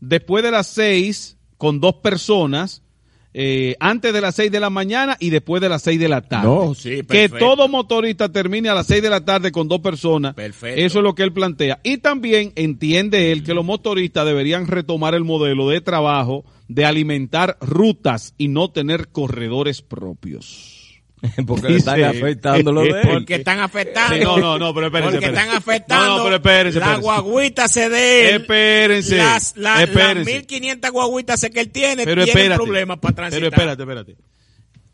[0.00, 2.82] después de las seis con dos personas,
[3.32, 6.20] eh, antes de las seis de la mañana y después de las seis de la
[6.22, 6.48] tarde.
[6.48, 10.34] No, sí, que todo motorista termine a las seis de la tarde con dos personas.
[10.34, 10.80] Perfecto.
[10.80, 11.80] Eso es lo que él plantea.
[11.82, 17.56] Y también entiende él que los motoristas deberían retomar el modelo de trabajo de alimentar
[17.60, 20.79] rutas y no tener corredores propios.
[21.46, 23.08] Porque le están afectando lo de él.
[23.12, 24.16] Porque están afectando.
[24.16, 25.40] Sí, no, no, no, pero espérense, Porque espérense.
[25.42, 26.06] están afectando.
[26.06, 27.02] No, no, pero espérense, La espérense.
[27.22, 28.40] guaguita se de él.
[28.42, 30.14] Espérense, Las, la- espérense.
[30.32, 32.62] las 1500 guaguitas que él tiene Pero tienen espérate.
[32.64, 33.50] problemas para transitar.
[33.50, 34.16] Pero espérate, espérate.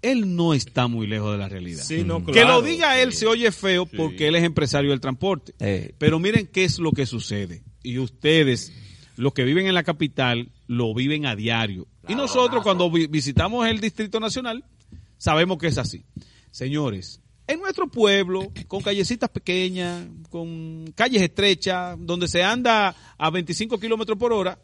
[0.03, 1.83] Él no está muy lejos de la realidad.
[1.83, 5.55] Sí, no, Que lo diga él se oye feo porque él es empresario del transporte.
[5.59, 5.95] Eh.
[5.99, 7.63] Pero miren qué es lo que sucede.
[7.83, 8.73] Y ustedes,
[9.17, 11.87] los que viven en la capital, lo viven a diario.
[12.09, 14.65] Y nosotros cuando vi- visitamos el Distrito Nacional,
[15.19, 16.05] sabemos que es así.
[16.51, 23.79] Señores, en nuestro pueblo, con callecitas pequeñas, con calles estrechas, donde se anda a 25
[23.79, 24.59] kilómetros por hora,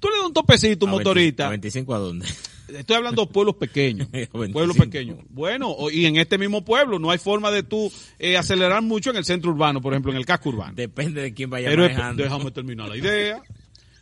[0.00, 1.48] tú le das un topecito a un ¿A motorista.
[1.48, 2.26] 25 a dónde?
[2.68, 4.10] Estoy hablando de pueblos pequeños.
[4.12, 4.52] 25.
[4.52, 5.18] pueblos pequeños.
[5.28, 9.16] Bueno, y en este mismo pueblo no hay forma de tú eh, acelerar mucho en
[9.16, 10.72] el centro urbano, por ejemplo, en el casco urbano.
[10.74, 12.22] Depende de quién vaya Pero manejando.
[12.22, 13.42] déjame terminar la idea.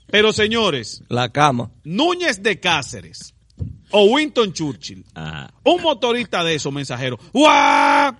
[0.06, 1.70] Pero señores, La cama.
[1.84, 3.34] Núñez de Cáceres
[3.90, 5.52] o Winston Churchill, Ajá.
[5.64, 8.14] un motorista de esos mensajeros, ¡guau!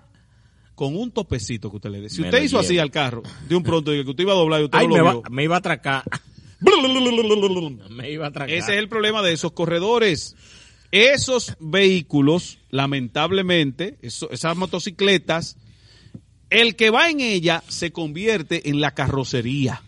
[0.74, 2.09] con un topecito que usted le dé.
[2.11, 4.61] Si Me usted hizo así al carro, de un pronto, que usted iba a doblar
[4.62, 5.22] y usted Ay, no me, lo va- vio.
[5.30, 6.03] me iba a atracar.
[7.90, 8.51] Me iba a atracar.
[8.51, 10.34] Ese es el problema de esos corredores.
[10.90, 15.57] Esos vehículos, lamentablemente, eso- esas motocicletas,
[16.51, 19.82] el que va en ella se convierte en la carrocería.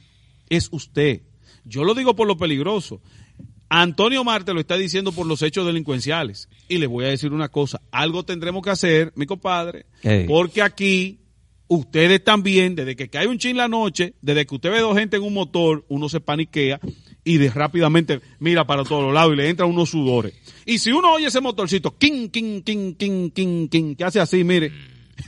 [0.48, 1.22] Es usted.
[1.64, 3.00] Yo lo digo por lo peligroso.
[3.68, 6.48] Antonio Marte lo está diciendo por los hechos delincuenciales.
[6.68, 7.80] Y le voy a decir una cosa.
[7.90, 9.86] Algo tendremos que hacer, mi compadre,
[10.26, 11.20] porque aquí
[11.66, 15.16] ustedes también, desde que cae un chin la noche, desde que usted ve dos gente
[15.16, 16.80] en un motor, uno se paniquea
[17.24, 20.34] y de rápidamente mira para todos los lados y le entran unos sudores.
[20.66, 24.44] Y si uno oye ese motorcito, king, king, king, king, king, king, que hace así,
[24.44, 24.72] mire,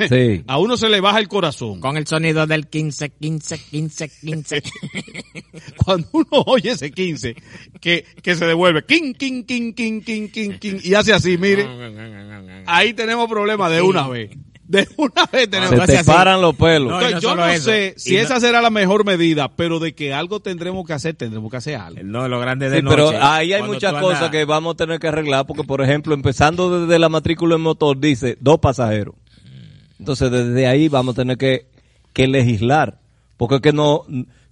[0.08, 0.42] Sí.
[0.48, 1.80] a uno se le baja el corazón.
[1.80, 4.62] Con el sonido del 15, 15, 15, 15.
[5.84, 7.36] Cuando uno oye ese 15,
[7.80, 11.66] que, que se devuelve, king, king, king, king, king, king, king, y hace así, mire,
[12.66, 14.30] ahí tenemos problemas de una vez.
[14.68, 16.90] De una vez tenemos Se te paran los pelos.
[16.90, 17.64] No, y Entonces, no yo no eso.
[17.66, 20.92] sé si Y no- esa será la mejor medida, pero de que algo tendremos que
[20.92, 22.00] hacer, tendremos que hacer algo.
[22.02, 22.96] No, lo grande de Sí, noche.
[22.96, 26.14] pero ahí hay muchas cosas andas- que vamos a tener que arreglar porque, por ejemplo,
[26.14, 29.14] empezando desde la matrícula en motor, dice dos pasajeros.
[29.98, 31.66] Entonces, desde ahí vamos a tener que,
[32.12, 32.98] que legislar.
[33.36, 34.04] Porque es que no,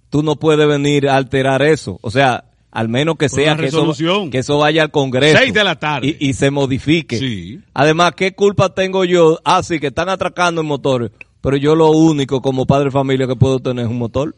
[0.09, 1.99] tú no puedes venir a alterar eso.
[2.01, 4.29] O sea, al menos que sea que eso, resolución.
[4.29, 5.37] que eso vaya al Congreso.
[5.37, 6.17] Seis de la tarde.
[6.19, 7.17] Y, y se modifique.
[7.17, 7.59] Sí.
[7.73, 9.39] Además, ¿qué culpa tengo yo?
[9.43, 11.11] Ah, sí, que están atracando en motores.
[11.41, 14.35] Pero yo lo único como padre de familia que puedo tener es un motor.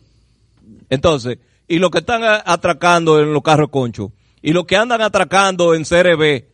[0.89, 5.73] Entonces, y los que están atracando en los carros conchos, y los que andan atracando
[5.73, 6.45] en CRB,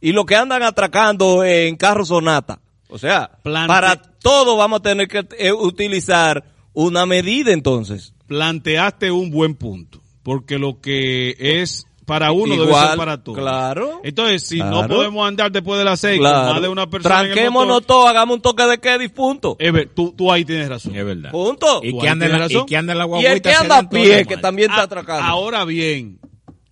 [0.00, 2.60] y los que andan atracando en carros sonata.
[2.90, 8.14] O sea, Plante- para todo vamos a tener que eh, utilizar una medida entonces.
[8.26, 13.38] Planteaste un buen punto, porque lo que es para uno debe ser para todos.
[13.38, 14.00] claro.
[14.02, 16.52] Entonces, si no podemos andar después de las seis con Claro.
[16.54, 19.56] más de una persona Tranquémonos todos, hagamos un toque de queda y punto.
[19.94, 20.96] tú, tú ahí tienes razón.
[20.96, 21.30] Es verdad.
[21.30, 21.80] Punto.
[21.84, 22.62] Y que anda en la, razón.
[22.62, 24.86] y que anda en la Y el que anda a pie, que también está Ah,
[24.86, 25.22] atracando.
[25.24, 26.18] Ahora bien,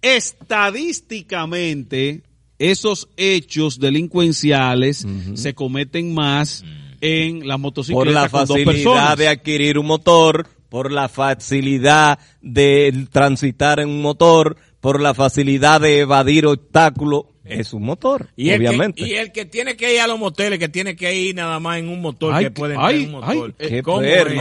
[0.03, 2.23] estadísticamente,
[2.59, 6.65] esos hechos delincuenciales se cometen más
[7.01, 12.19] en las por motocicletas la con dos facilidad de adquirir un motor, por la facilidad
[12.43, 18.51] de transitar en un motor, por la facilidad de evadir obstáculos, es un motor, Y
[18.51, 19.03] el, obviamente.
[19.03, 21.59] que, y el que tiene que ir a los moteles, que tiene que ir nada
[21.61, 23.55] más en un motor, Ay, que puede ay, entrar en un motor.
[23.59, 23.83] ay, qué.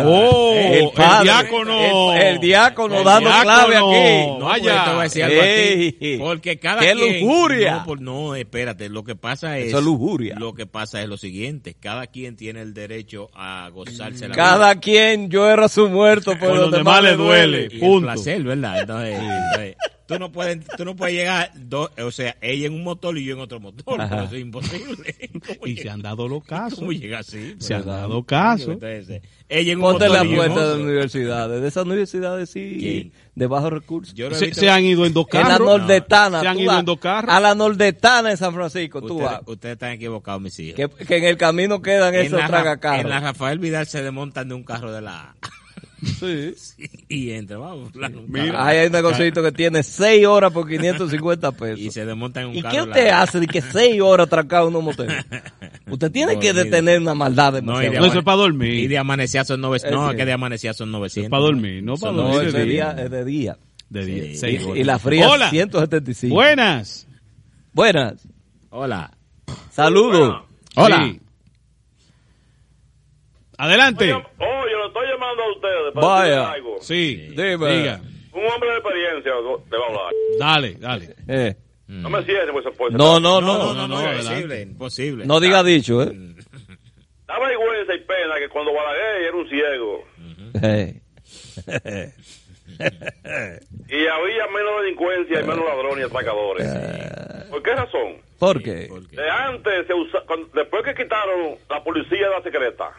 [0.03, 2.13] Oh, el, el diácono.
[2.13, 3.43] el, el diácono El dando diácono.
[3.43, 4.27] clave aquí.
[4.39, 4.63] No, Vaya.
[4.63, 7.71] pues, te voy a decir algo a ti, Ey, porque cada qué quien- lujuria.
[7.77, 10.35] No, por- no, espérate, lo que pasa es Eso es lujuria.
[10.37, 14.73] Lo que pasa es lo siguiente, cada quien tiene el derecho a gozarse la Cada
[14.73, 14.81] vida.
[14.81, 17.57] quien llora su muerto por Por donde donde más le le duele.
[17.57, 17.69] duele.
[17.71, 18.05] y el punto.
[18.07, 18.79] placer, ¿verdad?
[18.81, 19.75] Entonces, entonces,
[20.07, 23.25] tú no puedes, tú no puedes llegar, dos, o sea, ella en un motor y
[23.25, 24.09] yo en otro motor, Ajá.
[24.09, 25.15] pero eso es imposible.
[25.47, 26.79] ¿Cómo Y llega- se han dado los casos.
[26.79, 27.55] ¿Cómo llega así?
[27.59, 28.69] Se han dado casos.
[28.81, 31.61] Entonces, ella en un Ponte motor la puerta de universidades.
[31.61, 34.13] De esas universidades sí, de bajos recursos.
[34.15, 35.67] Yo Se, visto- se han ido en dos En la carros.
[35.67, 36.41] nordetana.
[36.41, 37.31] Se han ido vas en dos carros.
[37.33, 39.41] A la nordetana en San Francisco, tú Ustedes, vas.
[39.45, 40.75] ustedes están equivocados, mis hijos.
[40.75, 43.01] Que, que en el camino quedan en, esos tragacarros.
[43.01, 45.35] en la Rafael Vidal se desmontan de un carro de la A.
[46.19, 46.53] Sí.
[47.09, 48.63] y entra, vamos, Mira, carro.
[48.63, 51.79] ahí hay un negocito que tiene 6 horas por 550 pesos.
[51.79, 53.21] Y se desmontan en un ¿Y carro qué usted A.
[53.23, 55.07] hace de que 6 horas atracado en un motel?
[55.89, 56.63] Usted tiene que Dormido.
[56.65, 58.73] detener una maldad de No, No, eso es para dormir.
[58.73, 59.99] Y de amanecía son 900.
[59.99, 61.31] No, es que de amanecía son 900.
[61.31, 62.33] para dormir, no para dormir.
[62.35, 62.91] No, de es de día.
[62.99, 63.57] Es de día.
[63.89, 64.23] De día.
[64.23, 64.37] Sí.
[64.37, 64.77] Seis Y, horas.
[64.77, 65.49] y la fría Hola.
[65.49, 66.35] 175.
[66.35, 67.07] Buenas.
[67.73, 68.27] Buenas.
[68.69, 69.11] Hola.
[69.71, 70.43] Saludos.
[70.75, 71.05] Hola.
[71.09, 71.21] Sí.
[73.57, 74.13] Adelante.
[74.13, 74.21] Oye,
[74.77, 76.51] lo estoy llamando a ustedes para Vaya.
[76.51, 76.77] algo.
[76.81, 77.15] Sí.
[77.35, 77.77] Dime.
[77.77, 78.01] Diga.
[78.33, 79.31] Un hombre de experiencia
[79.69, 80.13] te va a hablar.
[80.39, 81.15] Dale, dale.
[81.27, 81.55] Eh,
[81.87, 83.73] No me cierres, pues, pues No, no, No, no.
[83.73, 84.21] no, no, adelante.
[84.23, 85.25] imposible, imposible.
[85.25, 86.11] No diga dicho, ¿eh?
[87.25, 90.03] Da vergüenza y pena que cuando Balaguer era un ciego
[90.63, 91.01] Eh.
[93.89, 96.67] y había menos delincuencia y menos ladrones y atracadores.
[97.49, 98.17] ¿Por qué razón?
[98.39, 98.87] ¿Por qué?
[99.11, 102.91] De antes, se usa, cuando- después que quitaron la policía de la secreta,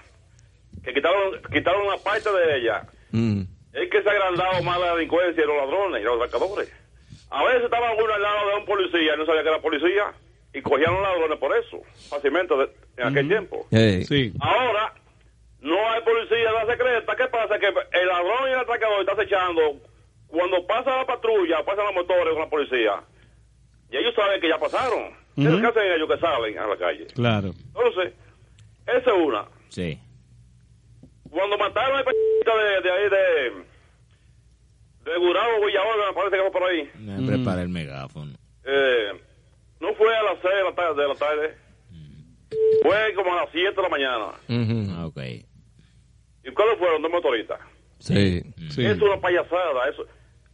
[0.89, 2.83] que quitaron, quitaron una parte de ella,
[3.13, 3.43] Mm.
[3.73, 6.73] es que se ha agrandado más la delincuencia y los ladrones y los atracadores.
[7.31, 10.13] A veces estaba uno al lado de un policía y no sabía que era policía
[10.55, 13.67] y cogían los ladrones por eso, fácilmente de- en aquel tiempo.
[13.71, 14.05] Eh.
[14.09, 14.33] Sí.
[14.41, 14.95] Ahora,
[15.61, 17.17] no hay policía de la secreta.
[17.17, 17.59] ¿Qué pasa?
[17.59, 19.77] Que el ladrón y el atracador están acechando.
[20.29, 23.03] Cuando pasa la patrulla, pasan los motores con la policía.
[23.91, 25.17] Y ellos saben que ya pasaron.
[25.37, 27.07] ¿Qué es lo que hacen ellos que salen a la calle?
[27.15, 27.51] Claro.
[27.75, 28.13] Entonces,
[28.87, 29.45] esa es una.
[29.69, 29.99] Sí.
[31.31, 33.69] Cuando mataron a de, de ahí de...
[35.11, 36.91] De Gurabo, Villahoga, me parece que fue por ahí.
[36.99, 38.33] Me prepara el megáfono.
[38.65, 39.13] Eh,
[39.81, 41.03] no fue a las 6 de la tarde.
[41.03, 41.57] De la tarde.
[42.83, 44.27] Fue como a las 7 de la mañana.
[44.97, 45.19] Ah, ok.
[46.45, 47.03] ¿Y cuáles fueron?
[47.03, 47.59] Dos motoristas.
[47.99, 48.43] Sí.
[48.71, 48.85] Sí.
[48.85, 49.89] Es una payasada.
[49.89, 50.05] Eso.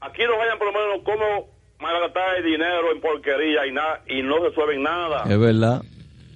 [0.00, 1.48] Aquí no vayan por lo menos como
[1.80, 5.24] malgastar dinero en porquería y nada y no resuelven nada.
[5.28, 5.82] Es verdad.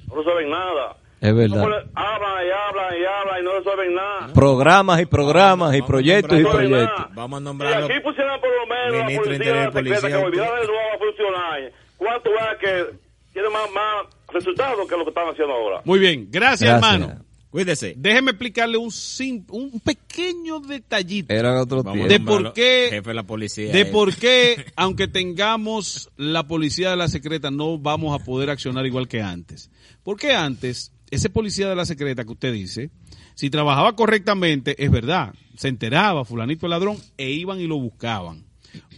[0.09, 0.97] No resuelven nada.
[1.21, 1.63] Es verdad.
[1.95, 4.33] hablan y hablan y hablan y no resuelven nada.
[4.33, 7.07] Programas y programas y proyectos y nombrar- proyectos.
[7.15, 7.87] Vamos a Si nombrarlo.
[7.87, 10.81] aquí pusieran por lo menos la Ministro policía, Interior la Policía, secreta que de nuevo
[10.95, 12.99] a funcionar, ¿cuánto es que
[13.33, 15.81] tiene más, más resultados que lo que están haciendo ahora?
[15.85, 16.29] Muy bien.
[16.31, 16.95] Gracias, Gracias.
[16.95, 17.25] hermano.
[17.51, 17.95] Cuídese.
[17.97, 23.23] Déjeme explicarle un, sim- un pequeño detallito Era otro de por qué- Jefe de la
[23.23, 23.73] policía.
[23.73, 23.85] de eh.
[23.87, 29.09] por qué, aunque tengamos la policía de la secreta, no vamos a poder accionar igual
[29.09, 29.71] que antes.
[30.05, 32.91] Porque antes, ese policía de la secreta que usted dice,
[33.35, 38.45] si trabajaba correctamente, es verdad, se enteraba, fulanito el ladrón, e iban y lo buscaban.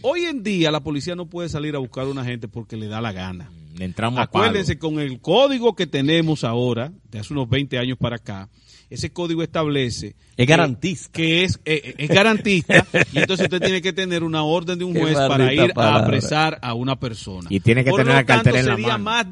[0.01, 2.87] Hoy en día la policía no puede salir a buscar a una gente porque le
[2.87, 3.51] da la gana.
[3.77, 4.45] Le entramos a palo.
[4.45, 8.49] Acuérdense, con el código que tenemos ahora, de hace unos 20 años para acá,
[8.89, 10.15] ese código establece...
[10.35, 11.11] Es garantista.
[11.13, 14.93] Que es, eh, es garantista, y entonces usted tiene que tener una orden de un
[14.99, 17.47] juez para ir a apresar a una persona.
[17.49, 18.97] Y tiene que Por tener la cartera en la sería.
[18.97, 19.27] Más,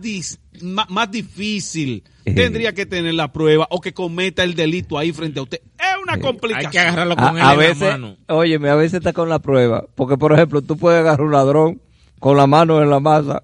[0.64, 2.03] más, más difícil.
[2.24, 5.62] Tendría que tener la prueba o que cometa el delito ahí frente a usted.
[5.80, 6.72] Es una Hay complicación.
[6.72, 8.18] que agarrarlo con él A, a en veces, la mano.
[8.28, 9.86] óyeme, a veces está con la prueba.
[9.95, 11.82] Porque, por ejemplo, tú puedes agarrar un ladrón
[12.20, 13.41] con la mano en la masa,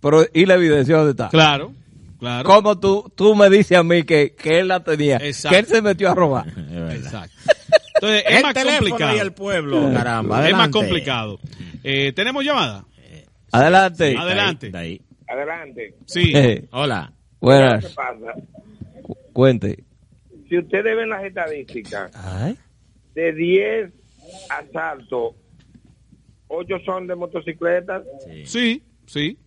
[0.00, 1.28] pero ¿y la evidencia dónde está?
[1.30, 1.72] Claro,
[2.18, 2.46] claro.
[2.48, 5.16] ¿Cómo tú, tú me dices a mí que, que él la tenía?
[5.16, 5.54] Exacto.
[5.54, 6.46] Que él se metió a robar.
[6.92, 7.34] Exacto.
[7.94, 9.16] Entonces, es El más complicado.
[9.16, 10.46] y el pueblo, caramba.
[10.46, 11.38] Es más complicado.
[11.82, 12.84] Eh, ¿Tenemos llamada?
[13.52, 14.10] Adelante.
[14.12, 14.66] Sí, Adelante.
[14.66, 15.94] está ahí, Adelante.
[16.06, 16.32] Sí.
[16.34, 17.12] Eh, Hola.
[17.12, 17.94] ¿Qué buenas.
[17.94, 18.34] pasa?
[19.02, 19.84] Cu- Cuente.
[20.48, 22.56] Si ustedes ven las estadísticas, Ay.
[23.14, 23.92] de 10
[24.50, 25.34] asaltos,
[26.48, 28.04] 8 son de motocicletas.
[28.44, 29.38] Sí, sí.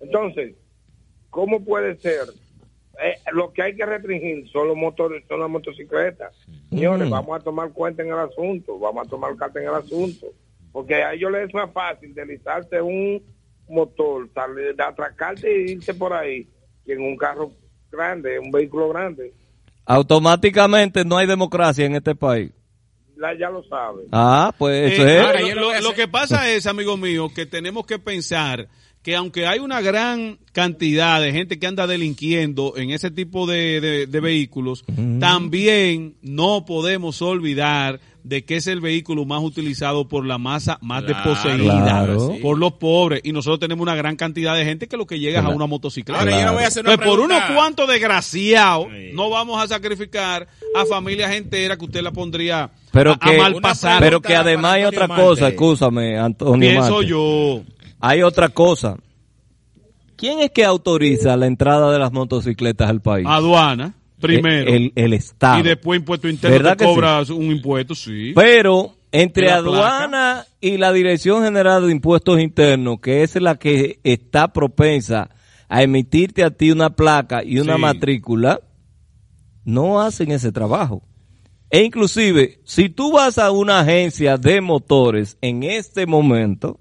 [0.00, 0.54] Entonces,
[1.30, 2.24] ¿cómo puede ser?
[3.02, 6.36] Eh, lo que hay que restringir son los motores, son las motocicletas.
[6.68, 10.26] Señores, vamos a tomar cuenta en el asunto, vamos a tomar carta en el asunto.
[10.70, 13.22] Porque a ellos les es más fácil deslizarse un
[13.72, 16.46] motor, salir, de atracarte e irse por ahí,
[16.84, 17.52] que en un carro
[17.90, 19.32] grande, un vehículo grande.
[19.84, 22.50] Automáticamente no hay democracia en este país.
[23.16, 24.04] La, ya lo sabe.
[24.10, 25.24] Ah, pues eso Eh, es.
[25.24, 28.68] ahora, yo lo, que pasa es, amigo mío, que tenemos que pensar
[29.02, 33.80] que aunque hay una gran cantidad de gente que anda delinquiendo en ese tipo de,
[33.80, 34.84] de- de vehículos,
[35.20, 41.02] también no podemos olvidar de que es el vehículo más utilizado por la masa más
[41.02, 42.36] Claro, desposeída, claro.
[42.40, 43.20] por los pobres.
[43.24, 45.66] Y nosotros tenemos una gran cantidad de gente que lo que llega es a una
[45.66, 46.20] motocicleta.
[46.20, 49.10] Ahora yo le voy a hacer una Pues por unos cuantos desgraciados, Sí.
[49.14, 54.00] no vamos a sacrificar a familias enteras que usted la pondría Pero a, mal pasar.
[54.00, 55.24] pero que además hay otra Marte.
[55.24, 57.06] cosa, escúchame, Antonio Pienso Marte.
[57.08, 57.62] yo.
[58.00, 58.96] Hay otra cosa.
[60.16, 63.26] ¿Quién es que autoriza la entrada de las motocicletas al país?
[63.28, 63.94] Aduana,
[64.26, 64.70] primero.
[64.70, 65.58] El, el Estado.
[65.60, 66.94] Y después impuesto interno ¿Verdad te que sí?
[66.94, 68.32] cobras un impuesto, sí.
[68.34, 73.56] Pero entre ¿Y la aduana y la Dirección General de Impuestos Internos, que es la
[73.56, 75.28] que está propensa
[75.68, 77.80] a emitirte a ti una placa y una Sí.
[77.80, 78.60] matrícula,
[79.64, 81.02] no hacen ese trabajo.
[81.70, 86.78] E inclusive, si tú vas a una agencia de motores en este momento,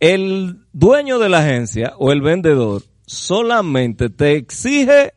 [0.00, 5.12] el dueño de la agencia o el vendedor solamente te exige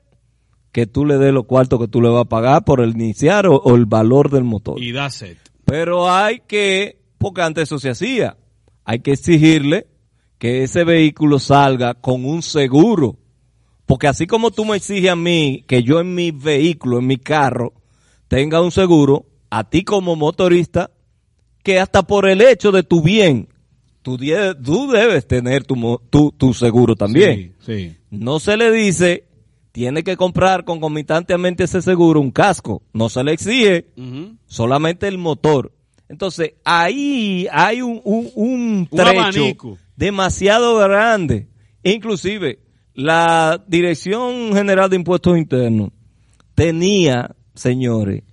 [0.71, 3.47] que tú le des los cuartos que tú le vas a pagar por el iniciar
[3.47, 4.81] o, o el valor del motor.
[4.81, 5.37] Y da set.
[5.65, 8.37] Pero hay que, porque antes eso se hacía,
[8.85, 9.87] hay que exigirle
[10.37, 13.17] que ese vehículo salga con un seguro.
[13.85, 17.17] Porque así como tú me exiges a mí que yo en mi vehículo, en mi
[17.17, 17.73] carro,
[18.27, 20.91] tenga un seguro, a ti como motorista,
[21.63, 23.49] que hasta por el hecho de tu bien,
[24.01, 24.17] tú,
[24.63, 27.55] tú debes tener tu, tu, tu seguro también.
[27.59, 27.97] Sí, sí.
[28.09, 29.25] No se le dice,
[29.77, 32.81] tiene que comprar concomitantemente ese seguro un casco.
[32.93, 33.85] No se le exige
[34.47, 35.71] solamente el motor.
[36.09, 41.47] Entonces, ahí hay un, un, un trecho demasiado grande.
[41.83, 42.57] Inclusive,
[42.95, 45.91] la Dirección General de Impuestos Internos
[46.55, 48.23] tenía, señores,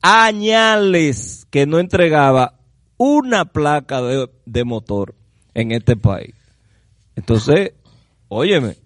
[0.00, 2.58] añales que no entregaba
[2.96, 5.14] una placa de, de motor
[5.52, 6.34] en este país.
[7.16, 7.72] Entonces,
[8.28, 8.76] óyeme,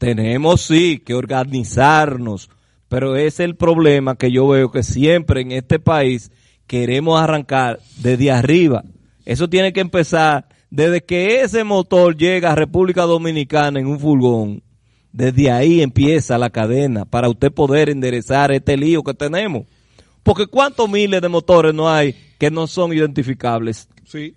[0.00, 2.48] tenemos sí que organizarnos,
[2.88, 6.32] pero es el problema que yo veo que siempre en este país
[6.66, 8.82] queremos arrancar desde arriba.
[9.26, 14.62] Eso tiene que empezar desde que ese motor llega a República Dominicana en un furgón.
[15.12, 19.66] Desde ahí empieza la cadena para usted poder enderezar este lío que tenemos.
[20.22, 23.86] Porque cuántos miles de motores no hay que no son identificables.
[24.06, 24.32] Sí.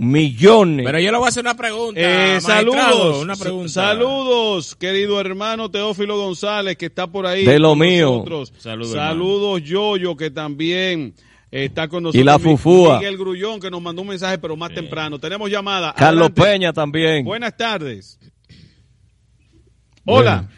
[0.00, 0.86] Millones.
[0.86, 2.00] Pero yo le voy a hacer una pregunta.
[2.00, 3.68] Eh, saludos, Una pregunta.
[3.68, 7.44] saludos, querido hermano Teófilo González, que está por ahí.
[7.44, 8.10] De lo mío.
[8.12, 8.52] nosotros.
[8.58, 11.14] Saludos, Saludos, Yoyo, que también
[11.50, 12.20] está con nosotros.
[12.20, 12.98] Y la Fufúa.
[12.98, 15.18] Miguel Grullón, que nos mandó un mensaje, pero más temprano.
[15.18, 15.92] Tenemos llamada.
[15.96, 16.42] Carlos Adelante.
[16.42, 17.24] Peña también.
[17.24, 18.18] Buenas tardes.
[20.06, 20.48] Hola.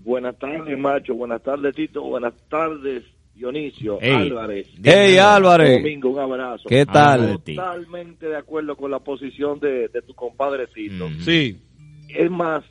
[0.00, 1.14] Buenas tardes, macho.
[1.14, 2.02] Buenas tardes, Tito.
[2.02, 3.02] Buenas tardes,
[3.34, 3.98] Dionisio.
[4.00, 4.68] Álvarez.
[4.82, 5.82] Hey, Álvarez.
[5.82, 6.64] Domingo, un abrazo.
[6.68, 7.40] ¿Qué tal?
[7.42, 11.08] Totalmente de acuerdo con la posición de, de tu compadre Tito.
[11.20, 11.60] Sí.
[12.08, 12.64] Es más,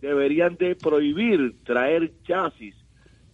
[0.00, 2.74] deberían de prohibir traer chasis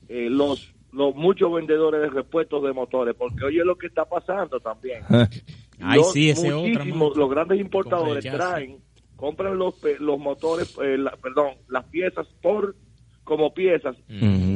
[0.09, 4.59] eh, los los muchos vendedores de repuestos de motores, porque oye lo que está pasando
[4.61, 5.03] también.
[5.79, 7.15] Ay, Los sí, ese muchísimos, mano.
[7.21, 8.79] los grandes importadores traen,
[9.15, 12.75] compran los, pe- los motores, eh, la- perdón, las piezas por
[13.27, 13.97] como piezas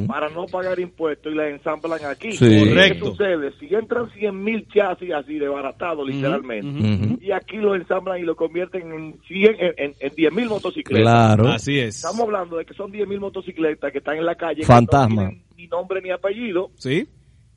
[0.07, 2.31] para no pagar impuestos y las ensamblan aquí.
[2.31, 2.45] Sí.
[2.49, 3.05] ¿Qué Correcto.
[3.07, 3.51] sucede?
[3.59, 8.35] Si entran 100 mil chasis así de baratado, literalmente, y aquí lo ensamblan y lo
[8.35, 11.03] convierten en 100, en, en, en 10 mil motocicletas.
[11.03, 11.49] Claro.
[11.49, 11.97] Así es.
[11.97, 14.61] Estamos hablando de que son 10 mil motocicletas que están en la calle.
[14.61, 15.23] que Fantasma.
[15.23, 16.71] no tienen ni nombre ni apellido.
[16.77, 17.07] Sí.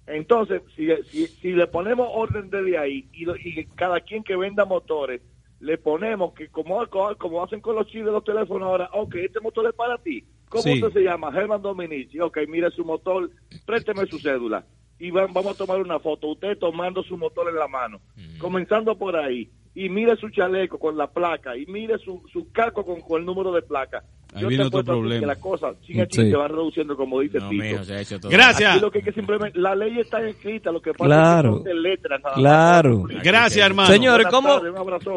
[0.07, 4.37] Entonces, si, si, si le ponemos orden desde ahí y, lo- y cada quien que
[4.37, 5.23] venda motores,
[5.61, 6.85] le ponemos que como,
[7.19, 10.23] como hacen con los chips de los teléfonos ahora, ok, este motor es para ti.
[10.49, 10.74] ¿Cómo Sí.
[10.82, 11.32] usted se llama?
[11.32, 12.20] Germán Dominici.
[12.20, 13.30] Ok, mire su motor,
[13.66, 14.64] présteme su cédula.
[14.99, 18.01] Y van- vamos a tomar una foto, usted tomando su motor en la mano,
[18.38, 19.51] comenzando por ahí.
[19.76, 23.26] Y mire su chaleco con la placa, y mire su, su casco con, con el
[23.26, 24.05] número de placa.
[24.32, 25.20] Ahí Yo viene te otro apuesto a ti problema.
[25.20, 26.30] que la cosa, sin Sí.
[26.30, 27.64] se va reduciendo, como dice No, Tito.
[27.64, 28.30] mijo, se ha hecho todo.
[28.30, 28.70] Gracias.
[28.70, 31.57] Aquí lo que que simplemente, la ley está escrita, lo que pasa Claro.
[31.59, 32.20] es que letras.
[32.22, 32.40] nada más.
[32.40, 33.05] Claro.
[33.24, 33.88] Gracias, hermano.
[33.88, 34.72] Señores, ¿cómo, tardes,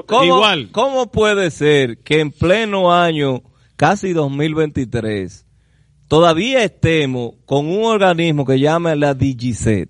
[0.08, 0.70] cómo, Igual.
[0.72, 3.42] ¿cómo puede ser que en pleno año,
[3.78, 5.46] casi 2023,
[6.10, 9.90] todavía estemos con un organismo que llama la DigiSet,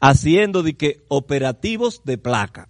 [0.00, 2.68] haciendo de que operativos de placa,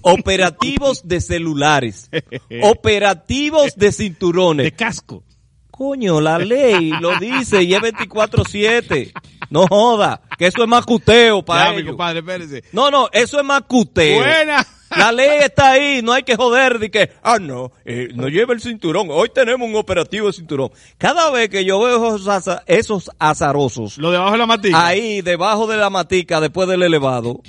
[0.00, 2.08] operativos de celulares,
[2.62, 5.24] operativos de cinturones, De casco.
[5.70, 9.10] Coño, la ley lo dice y es 24-7.
[9.50, 12.62] No joda, que eso es macuteo para Ya, mi compadre, espérese.
[12.72, 14.22] No, no, eso es macuteo.
[14.22, 14.64] Buena.
[14.96, 18.54] La ley está ahí, no hay que joder de que, ah, no, eh, no lleve
[18.54, 19.08] el cinturón.
[19.10, 20.70] Hoy tenemos un operativo de cinturón.
[20.98, 24.86] Cada vez que yo veo esos, aza- esos azarosos Lo debajo de la matica.
[24.86, 27.40] ahí debajo de la matica después del elevado,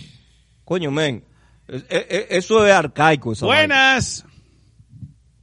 [0.66, 1.24] coño, men,
[1.68, 3.34] es- es- es- eso es arcaico.
[3.34, 3.76] esa vaina.
[3.76, 4.26] Buenas.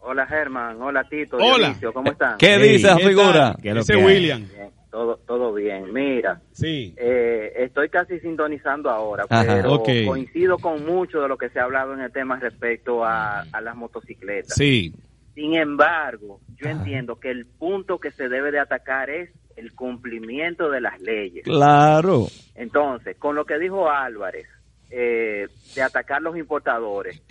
[0.02, 1.66] Hola Germán, hola Tito, Hola.
[1.68, 2.36] Dionisio, ¿cómo están?
[2.38, 3.56] ¿Qué dice esa ¿Qué figura?
[3.62, 3.96] ¿Qué hay?
[4.04, 4.48] William.
[4.48, 5.92] Bien, todo, todo bien.
[5.92, 6.94] Mira, Sí.
[6.96, 9.44] eh, estoy casi sintonizando ahora, Ajá.
[9.56, 9.88] pero Ok.
[10.06, 13.60] coincido con mucho de lo que se ha hablado en el tema respecto a, a
[13.60, 14.54] las motocicletas.
[14.54, 14.92] Sí.
[15.34, 20.70] Sin embargo, yo entiendo que el punto que se debe de atacar es el cumplimiento
[20.70, 21.44] de las leyes.
[21.44, 22.26] Claro.
[22.54, 24.46] Entonces, con lo que dijo Álvarez,
[24.90, 27.22] eh, de atacar los importadores,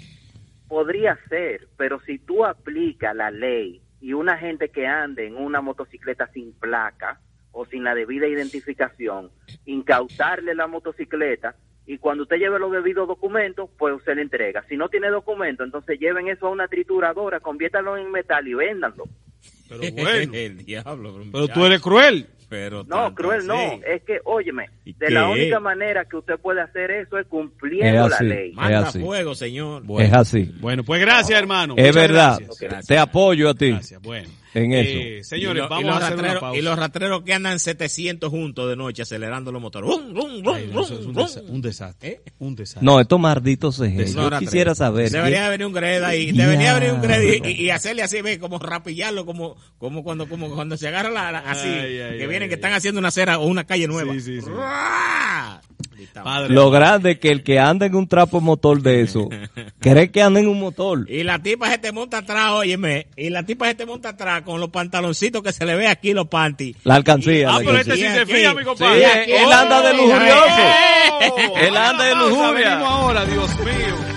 [0.67, 5.59] podría ser, pero si tú aplicas la ley y una gente que ande en una
[5.61, 7.19] motocicleta sin placa
[7.59, 9.31] o sin la debida identificación,
[9.65, 11.55] incautarle la motocicleta
[11.85, 14.63] y cuando usted lleve los debidos documentos, pues usted le entrega.
[14.69, 19.05] Si no tiene documento, entonces lleven eso a una trituradora, conviértanlo en metal y véndanlo.
[19.67, 20.33] Pero bueno.
[20.33, 21.19] el diablo.
[21.31, 22.27] Pero tú eres cruel.
[22.47, 23.55] Pero No, tanto cruel no,
[23.85, 25.13] es que, óyeme, de qué?
[25.13, 28.53] la única manera que usted puede hacer eso es cumpliendo Es la ley.
[28.53, 28.99] Manda así.
[28.99, 29.83] fuego, señor.
[29.99, 30.51] es así.
[30.59, 31.73] Bueno, pues gracias, hermano.
[31.77, 32.39] Es Muchas verdad.
[32.59, 32.87] gracias.
[32.87, 33.69] Te apoyo a ti.
[33.71, 34.01] Gracias.
[34.01, 34.29] Bueno.
[34.53, 34.97] En eso.
[34.99, 36.57] Eh, señores, y, lo- vamos y los a hacer una ratreros, pausa.
[36.57, 39.89] y los ratreros que andan 700 juntos de noche acelerando los motores.
[39.89, 42.09] ¡Rum, rum, rum, Ay, no, eso es un, rum, desa- un desastre.
[42.09, 42.21] ¿Eh?
[42.39, 42.83] Un desastre.
[42.85, 43.77] No, estos malditos.
[43.79, 45.11] Los Yo quisiera saber.
[45.11, 48.21] Debería ¿qué- venir un greda y debería venir un greda y, y- y hacerle así,
[48.21, 52.17] ve, como rapillarlo, como, como cuando, como cuando se agarra la, la- así, Ay, ay,
[52.17, 52.49] que ay, vienen ay.
[52.49, 54.13] que están haciendo una acera o una calle nueva.
[54.13, 54.49] Sí, sí, sí.
[56.49, 59.29] Lo grande que el que anda en un trapo motor de eso,
[59.79, 61.05] cree que anda en un motor.
[61.09, 64.41] Y la tipa se te monta atrás, óyeme, y la tipa se te monta atrás
[64.43, 66.77] con los pantaloncitos que se le ve aquí los panties.
[66.83, 67.49] La alcancía.
[67.49, 69.25] Ah, la pero este sí se fía, mi compadre.
[69.25, 71.55] Sí, él- anda de lujurioso.
[71.61, 72.79] Él anda de lujuria.
[72.79, 74.08] Ahora, Dios mío.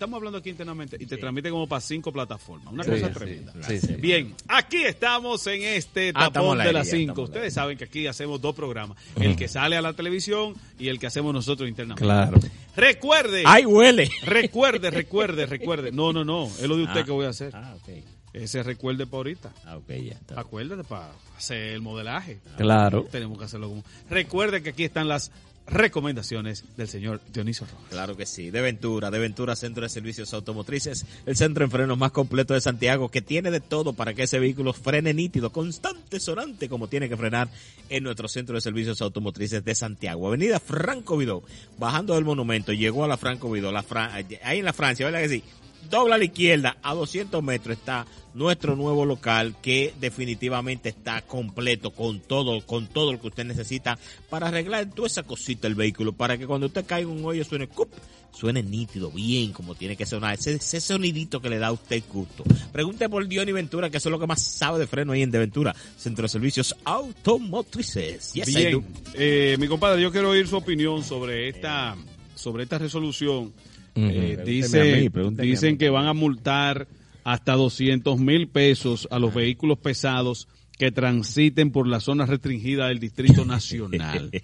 [0.00, 2.72] Estamos hablando aquí internamente y te transmite como para cinco plataformas.
[2.72, 3.52] Una Sí, cosa sí, tremenda.
[3.68, 3.92] sí, sí.
[3.96, 7.22] Bien, aquí estamos en este Ah, tapón de las cinco.
[7.22, 8.96] Ustedes saben que aquí hacemos dos programas.
[9.16, 12.02] El que sale a la televisión y el que hacemos nosotros internamente.
[12.02, 12.38] Claro.
[12.74, 13.42] Recuerde.
[13.44, 14.08] ¡Ay, huele!
[14.24, 15.92] Recuerde, recuerde, recuerde.
[15.92, 16.46] No, no, no.
[16.46, 17.04] Es lo de usted Ah.
[17.04, 17.54] que voy a hacer.
[17.54, 18.02] Ah, ok.
[18.32, 19.52] Ese recuerde para ahorita.
[19.66, 20.40] Ah, ok, ya está.
[20.40, 22.38] Acuérdate para hacer el modelaje.
[22.56, 23.06] Claro.
[23.10, 23.84] Tenemos que hacerlo como.
[24.08, 25.30] Recuerde que aquí están las
[25.70, 27.86] recomendaciones del señor Dionisio Rojas.
[27.90, 28.50] Claro que sí.
[28.50, 32.60] De Ventura, de Ventura Centro de Servicios Automotrices, el centro en frenos más completo de
[32.60, 37.08] Santiago, que tiene de todo para que ese vehículo frene nítido, constante, sonante, como tiene
[37.08, 37.48] que frenar
[37.88, 40.26] en nuestro centro de servicios automotrices de Santiago.
[40.28, 41.42] Avenida Franco Vidó,
[41.78, 45.22] bajando del monumento, llegó a la Franco Vidó, la Fra- ahí en la Francia, ¿verdad
[45.22, 45.44] que sí?
[45.88, 51.90] Dobla a la izquierda, a 200 metros está nuestro nuevo local que definitivamente está completo
[51.90, 56.12] con todo, con todo lo que usted necesita para arreglar toda esa cosita del vehículo,
[56.12, 57.88] para que cuando usted caiga en un hoyo suene cup,
[58.32, 62.02] suene nítido, bien, como tiene que sonar, ese, ese sonidito que le da a usted
[62.12, 62.44] gusto.
[62.72, 65.30] Pregunte por Diony Ventura, que eso es lo que más sabe de freno ahí en
[65.30, 68.32] De Ventura, Centro de Servicios Automotrices.
[68.32, 71.96] Yes, Bien, eh, mi compadre, yo quiero oír su opinión sobre esta,
[72.34, 73.52] sobre esta resolución.
[73.94, 76.86] Eh, dice, mí, a dicen que van a multar
[77.24, 83.00] hasta 200 mil pesos a los vehículos pesados que transiten por la zona restringida del
[83.00, 84.30] Distrito Nacional.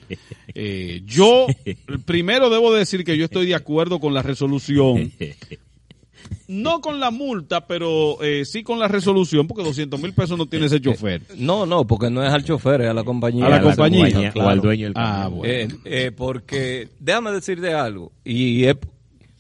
[0.59, 1.47] Eh, yo,
[2.07, 5.12] primero debo decir que yo estoy de acuerdo con la resolución.
[6.49, 10.47] No con la multa, pero eh, sí con la resolución, porque 200 mil pesos no
[10.47, 11.22] tiene ese chofer.
[11.36, 13.47] No, no, porque no es al chofer, es a la compañía.
[13.47, 14.32] A la compañía.
[14.34, 15.53] o al dueño del Ah, bueno.
[15.53, 18.76] Eh, eh, porque, déjame decirte algo, y es,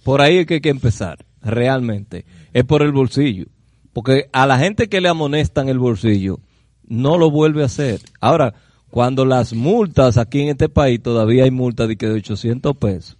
[0.06, 3.46] por ahí es que hay que empezar, realmente, es por el bolsillo.
[3.92, 6.38] Porque a la gente que le amonestan el bolsillo,
[6.86, 8.00] no lo vuelve a hacer.
[8.20, 8.54] Ahora,
[8.88, 13.16] cuando las multas aquí en este país, todavía hay multas de que de 800 pesos.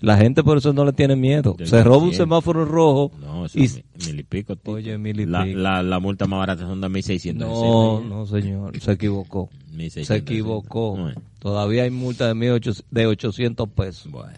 [0.00, 1.54] La gente por eso no le tiene miedo.
[1.62, 2.16] Se roba un 800.
[2.16, 3.12] semáforo rojo.
[3.20, 4.56] No, eso y, es mi- mil y pico.
[4.56, 4.72] tío.
[4.74, 5.58] Oye, mil y la, pico.
[5.60, 7.46] la, la multa más barata son de 1600.
[7.48, 9.48] No, no, señor, se equivocó.
[9.70, 10.06] 1600.
[10.08, 10.96] Se equivocó.
[10.96, 11.22] Bueno.
[11.38, 14.10] Todavía hay multa de, 1800 de 800 pesos.
[14.10, 14.32] Bueno.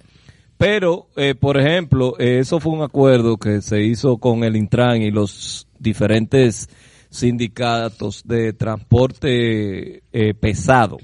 [0.56, 5.02] Pero, eh, por ejemplo, eh, eso fue un acuerdo que se hizo con el Intran
[5.02, 6.68] y los diferentes
[7.10, 10.98] sindicatos de transporte eh, pesado.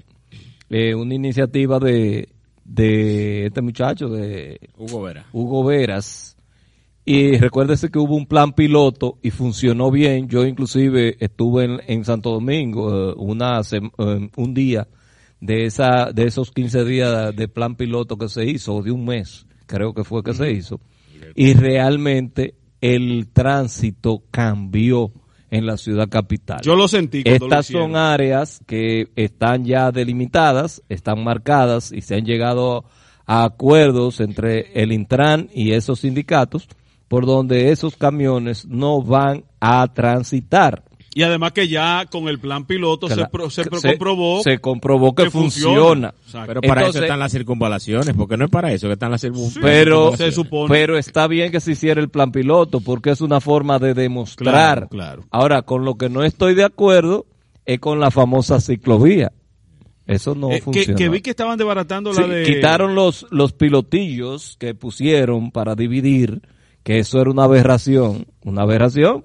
[0.68, 2.28] Eh, una iniciativa de,
[2.64, 5.26] de este muchacho, de Hugo Vera.
[5.32, 6.36] Hugo Veras.
[7.04, 10.28] Y recuérdese que hubo un plan piloto y funcionó bien.
[10.28, 13.62] Yo inclusive estuve en, en Santo Domingo una
[14.36, 14.86] un día
[15.40, 19.04] de esa de esos 15 días de plan piloto que se hizo, o de un
[19.04, 20.80] mes, creo que fue que se hizo,
[21.34, 25.12] y realmente el tránsito cambió
[25.50, 26.60] en la ciudad capital.
[26.62, 32.14] Yo lo sentí lo Estas son áreas que están ya delimitadas, están marcadas y se
[32.14, 32.84] han llegado
[33.26, 36.68] a acuerdos entre el Intran y esos sindicatos
[37.08, 40.84] por donde esos camiones no van a transitar.
[41.12, 44.58] Y además que ya con el plan piloto se, la- pro- se se- comprobó se
[44.58, 46.14] comprobó que funciona.
[46.24, 46.46] Exacto.
[46.46, 49.20] Pero para Entonces- eso están las circunvalaciones, porque no es para eso que están las
[49.20, 49.68] circunvalaciones.
[49.70, 50.68] pero, se supone.
[50.72, 54.52] pero está bien que se hiciera el plan piloto porque es una forma de demostrar.
[54.54, 55.24] Claro, claro.
[55.30, 57.26] Ahora, con lo que no estoy de acuerdo
[57.66, 59.32] es con la famosa ciclovía.
[60.06, 60.94] Eso no Eh, que, funciona.
[60.96, 62.42] que vi que estaban desbaratando Sí, la de...
[62.44, 66.42] Quitaron los, los pilotillos que pusieron para dividir,
[66.82, 68.26] que eso era una aberración.
[68.44, 69.24] Una aberración.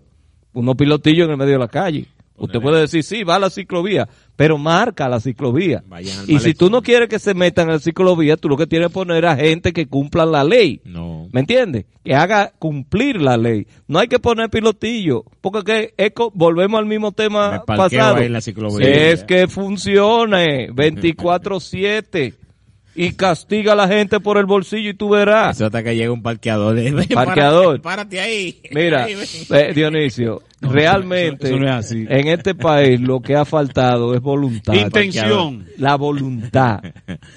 [0.56, 2.06] Unos pilotillos en el medio de la calle.
[2.38, 5.82] Usted puede decir, sí, va a la ciclovía, pero marca la ciclovía.
[6.28, 8.90] Y si tú no quieres que se metan en la ciclovía, tú lo que tienes
[8.90, 10.82] que poner a gente que cumpla la ley.
[10.84, 11.30] No.
[11.32, 11.86] ¿Me entiendes?
[12.04, 13.68] Que haga cumplir la ley.
[13.88, 18.16] No hay que poner pilotillo, porque que es co- volvemos al mismo tema pasado.
[18.18, 19.12] ahí en la ciclovía.
[19.12, 22.34] es que funcione 24/7
[22.96, 25.58] y castiga a la gente por el bolsillo y tú verás.
[25.58, 26.78] Eso hasta que llega un parqueador.
[26.80, 27.82] eh, Parqueador.
[27.82, 28.62] Párate, párate ahí.
[28.72, 29.16] Mira, Ahí,
[29.52, 32.06] eh, Dionisio, realmente eso no es así.
[32.10, 34.74] en este país lo que ha faltado es voluntad.
[34.74, 35.66] Intención.
[35.78, 36.80] La voluntad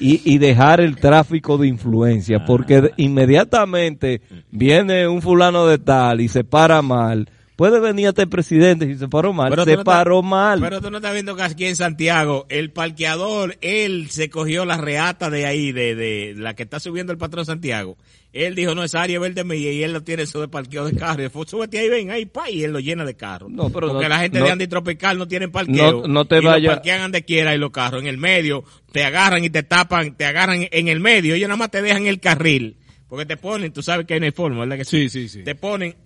[0.00, 4.20] y, y dejar el tráfico de influencia, porque de- inmediatamente
[4.50, 7.28] viene un fulano de tal y se para mal.
[7.58, 9.50] Puede venir hasta el presidente y se paró mal.
[9.50, 10.60] Pero se no paró mal.
[10.60, 14.76] Pero tú no estás viendo que aquí en Santiago, el parqueador, él se cogió la
[14.76, 17.96] reata de ahí, de, de la que está subiendo el patrón Santiago.
[18.32, 20.94] Él dijo, no, esa área verde mía y él lo tiene eso de parqueo de
[20.96, 21.18] carro.
[21.18, 23.50] Y después, súbete ahí, ven, ahí, pa, y él lo llena de carros.
[23.50, 26.02] No, pero Porque no- la gente no- de Andy Tropical no tienen parqueo.
[26.02, 28.02] No- no te y lo vaya- parquean donde quiera y los carros.
[28.02, 28.62] En el medio,
[28.92, 31.34] te agarran y te tapan, te agarran en el medio.
[31.34, 32.76] Ellos nada más te dejan el carril.
[33.08, 34.76] Porque te ponen, tú sabes que hay una forma, ¿verdad?
[34.76, 35.42] Que Sí, sí, sí.
[35.42, 35.96] Te ponen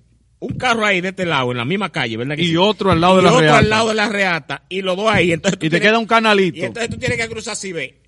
[0.42, 2.36] un carro ahí de este lado, en la misma calle, ¿verdad?
[2.36, 2.56] Que Y sí?
[2.56, 3.58] otro al lado de Y la otro reata.
[3.58, 4.62] al lado de la reata.
[4.68, 5.32] Y los dos ahí.
[5.32, 7.72] Entonces tú Y te tienes- queda un canalito, Y entonces tú tienes que cruzar así,
[7.72, 8.00] ve.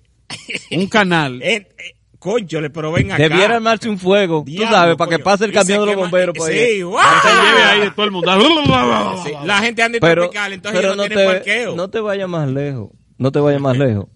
[0.71, 1.41] un canal.
[1.43, 3.21] Eh, eh, conchole, pero ven acá.
[3.21, 6.35] Debiera armarse un fuego, tú Diablo, sabes, para que pase el camión de los bomberos
[6.35, 6.57] por ahí.
[6.77, 7.03] Sí, ¡guau!
[7.21, 8.31] Que se lleve ahí de todo el mundo.
[9.23, 11.75] Sí, La gente anda pero, tropical, entonces pero no, no, tienen te, parqueo.
[11.75, 14.07] no te vayas más lejos, no te vayas más lejos.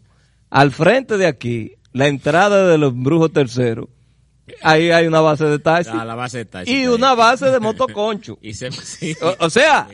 [0.50, 3.88] Al frente de aquí, la entrada de los brujos terceros,
[4.62, 7.60] ahí hay una base de taxi Ah, la base de taxi y una base de
[7.62, 8.38] motoconcho.
[8.42, 9.16] Y se, sí.
[9.22, 9.88] O, o sea,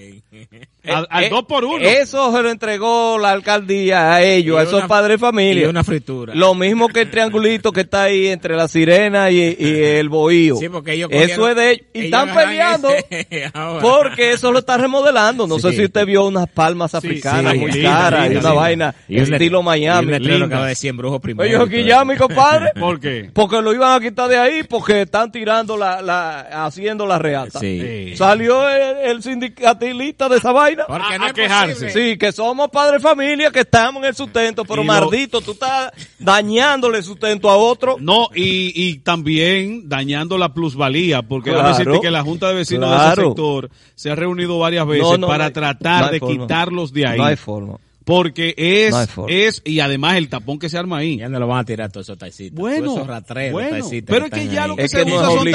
[0.92, 1.80] Al, al eh, dos por uno.
[1.86, 5.64] eso se lo entregó la alcaldía a ellos, Y a esos una- padres de familia.
[5.64, 6.34] y una fritura.
[6.36, 10.56] Lo mismo que el triangulito que está ahí entre la sirena y, y el bohío.
[10.58, 11.86] Sí, porque ellos Eso es de ellos.
[11.94, 13.52] Y ellos están peleando ese
[13.82, 15.48] porque eso lo está remodelando.
[15.48, 18.54] No sé si usted vio unas palmas africanas sí, muy linda, caras y una linda.
[18.54, 20.20] vaina Y un estilo y un Miami.
[20.20, 21.64] que va de 100 brujos primero.
[21.64, 22.72] Oye, aquí ya, mi compadre.
[22.80, 23.30] ¿Por qué?
[23.34, 27.60] Porque lo iban a quitar de ahí porque están tirando la, la haciendo la reata.
[27.60, 28.14] Sí.
[28.16, 30.75] Salió el, el sindicatilista de esa vaina.
[30.88, 31.90] Porque A- no a quejarse.
[31.92, 35.42] Sí, que somos padres de familia, que estamos en el sustento, pero Y lo- maldito,
[35.42, 37.98] tú estás dañándole el sustento a otro.
[38.00, 42.02] No, y, y también dañando la plusvalía, porque Claro.
[42.02, 45.28] que la Junta de Vecinos de ese sector se ha reunido varias veces No, no,
[45.28, 46.42] para no hay- tratar de forma.
[46.44, 47.18] quitarlos de ahí.
[47.18, 47.78] No hay forma.
[48.06, 51.18] Porque es, No es, y además el tapón que se arma ahí.
[51.18, 52.58] Ya no lo van a tirar todos esos taxistas.
[52.60, 54.70] Bueno, todos esos ratreros, bueno, taxistas pero es que ya ahí.
[54.70, 55.52] lo que Es se que no usa es son eh,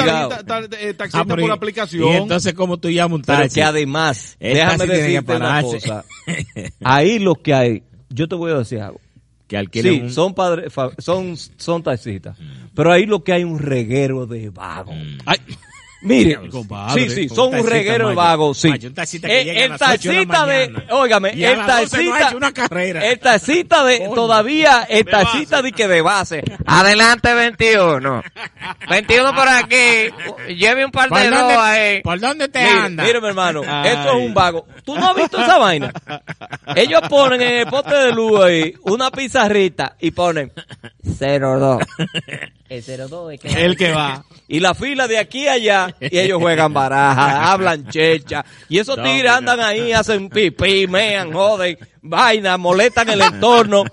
[0.93, 2.03] taxistas Ah, pero por y- aplicación.
[2.09, 3.55] Y entonces, ¿cómo tú llamas un Pero taxi?
[3.55, 5.71] que además, El déjame decirte una pararse.
[5.79, 6.05] cosa.
[6.83, 8.99] Ahí lo que hay, yo te voy a decir algo.
[9.47, 12.37] Que alquilen Sí, un- son padres, fa- son, son taxistas.
[12.75, 14.95] Pero ahí lo que hay un reguero de vagos.
[15.25, 15.37] Ay,
[16.01, 18.69] Mire, compadre, sí, sí, son un reguero de vagos, sí.
[18.69, 21.57] Macho, un taxista que Eh, llega a el las ocho de óigame, Y a el
[21.59, 23.05] las no una carrera.
[23.07, 25.61] el taxista de, todavía, el De base.
[25.61, 26.43] de que de base.
[26.65, 28.23] Adelante 21.
[28.89, 30.53] 21 por aquí.
[30.55, 32.01] Lleve un par ¿Por de dos ahí.
[32.01, 33.03] ¿Por dónde te Mire, anda?
[33.03, 33.89] mire, mi hermano, Ay.
[33.91, 34.65] esto es un vago.
[34.83, 35.93] ¿Tú no has visto esa vaina?
[36.75, 40.51] Ellos ponen en el poste de luz ahí una pizarrita y ponen
[41.03, 41.81] 02.
[42.69, 44.23] El 02 es que el que va.
[44.47, 48.97] y la fila de aquí a allá, y ellos juegan baraja, hablan checha, y esos
[48.97, 53.83] No, tigres andan ahí, hacen pipí, mean, joden, vaina, molestan el entorno.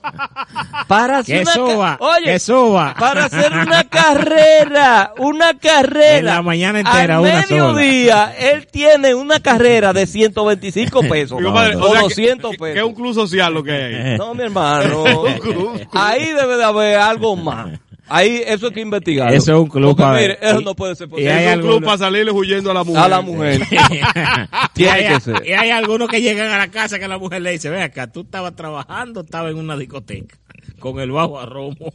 [0.86, 2.94] Para hacer Que una ca- suba, oye, que suba.
[2.98, 6.18] para hacer una carrera, una carrera.
[6.18, 7.72] En la mañana entera, Al una sola.
[7.72, 11.40] mediodía, él tiene una carrera de 125 pesos.
[11.42, 12.88] O o sea, que- 200 que, que es pesos.
[12.88, 14.18] un club social lo que hay.
[14.18, 15.04] No, mi hermano.
[15.92, 17.78] Ahí debe de haber algo más.
[18.08, 19.32] Ahí eso hay que investigar.
[19.32, 21.32] Eso es un club Porque, para- mire, eso y- no puede ser y posible.
[21.32, 23.02] hay es un club para salirle huyendo a la mujer.
[23.02, 23.60] A la mujer.
[23.70, 25.46] y, Tiene hay, que ser.
[25.46, 28.06] y hay algunos que llegan a la casa que la mujer le dice, ve acá,
[28.10, 30.36] tú estabas trabajando, estabas en una discoteca.
[30.78, 31.90] con el bajo a Romo.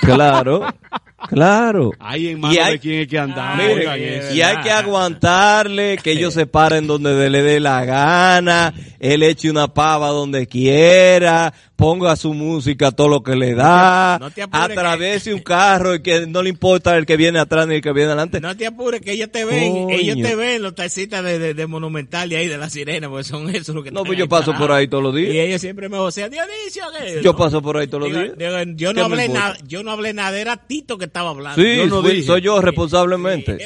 [0.00, 0.66] Claro,
[1.28, 1.92] claro.
[1.98, 3.64] Ahí en manos hay- de quién es que andamos.
[3.64, 4.34] Mire, eso.
[4.34, 9.50] y hay que aguantarle que ellos se paren donde le dé la gana, él eche
[9.50, 14.78] una pava donde quiera, ponga su música todo lo que le da, No te apures
[14.78, 17.92] atravese un carro y que no le importa el que viene atrás ni el que
[17.92, 18.40] viene adelante.
[18.40, 19.90] No te apures que ellos te ven, Coño.
[19.90, 23.24] ellos te ven los taxitas de, de, de Monumental y ahí de la Sirena, porque
[23.24, 25.34] son esos los que No, pues yo paso por ahí todos los días.
[25.34, 27.20] Y ellos siempre me vocean, Dionisio, ¿qué?
[27.22, 27.36] Yo No.
[27.38, 28.38] paso por ahí todos los Digo- días.
[28.64, 31.62] digo, yo ¿Qué no hablé nada, yo no hablé nada, era Tito que estaba hablando.
[31.62, 32.22] Sí, Yo no fui- dije.
[32.24, 33.58] soy yo responsablemente.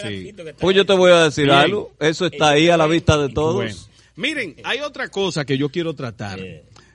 [0.59, 1.57] Pues yo te voy a decir Bien.
[1.57, 3.55] algo, eso está ahí a la vista de todos.
[3.57, 3.77] Bueno.
[4.17, 6.39] Miren, hay otra cosa que yo quiero tratar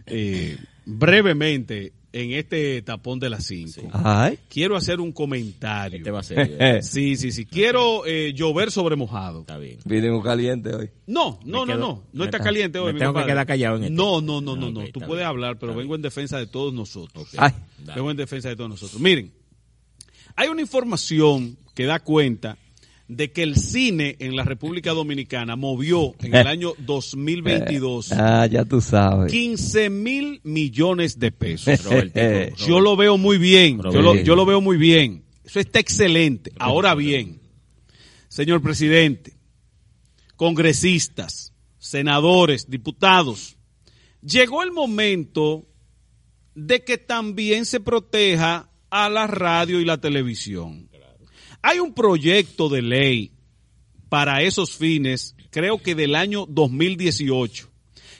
[0.05, 3.89] eh, brevemente en este tapón de las 5.
[3.91, 4.39] Ay.
[4.47, 5.97] Quiero hacer un comentario.
[5.97, 7.45] Este va a ser- sí, sí, sí.
[7.45, 9.41] Quiero eh, llover sobre mojado.
[9.41, 9.79] Está bien.
[9.83, 10.89] Vinimos caliente hoy.
[11.07, 12.03] No, no, no, quedo- no.
[12.13, 12.87] No me está caliente hoy.
[12.87, 13.33] me mi tengo que compadre.
[13.33, 13.95] quedar callado en esto.
[13.95, 14.79] No, no, no, no, no.
[14.81, 15.27] ok, Tú está puedes bien.
[15.29, 17.27] hablar, pero Está vengo en defensa de todos nosotros.
[17.37, 17.51] Ay.
[17.95, 19.01] Vengo en defensa de todos nosotros.
[19.01, 19.31] Miren,
[20.35, 22.57] hay una información que da cuenta
[23.07, 28.65] de que el cine en la República Dominicana movió en el año 2022 Ah, ya
[28.65, 29.31] tú sabes.
[29.31, 31.79] 15 mil millones de pesos.
[32.67, 33.77] Yo lo veo muy bien.
[33.77, 34.25] Yo lo, Robertico.
[34.25, 35.23] yo lo veo muy bien.
[35.43, 36.51] Eso está excelente.
[36.57, 37.39] Ahora bien,
[38.27, 39.33] señor presidente,
[40.35, 43.57] congresistas, senadores, diputados,
[44.23, 45.67] llegó el momento
[46.55, 50.89] de que también se proteja a la radio y la televisión.
[51.61, 53.31] Hay un proyecto de ley
[54.09, 57.69] para esos fines, creo que del año 2018,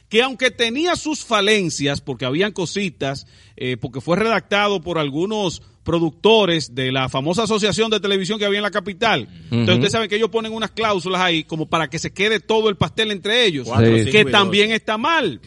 [0.09, 6.73] que aunque tenía sus falencias, porque habían cositas, eh, porque fue redactado por algunos productores
[6.73, 9.29] de la famosa asociación de televisión que había en la capital.
[9.51, 12.69] Entonces ustedes saben que ellos ponen unas cláusulas ahí como para que se quede todo
[12.69, 13.69] el pastel entre ellos,
[14.11, 15.39] que también está mal.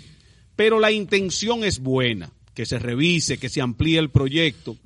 [0.54, 4.76] Pero la intención es buena, que se revise, que se amplíe el proyecto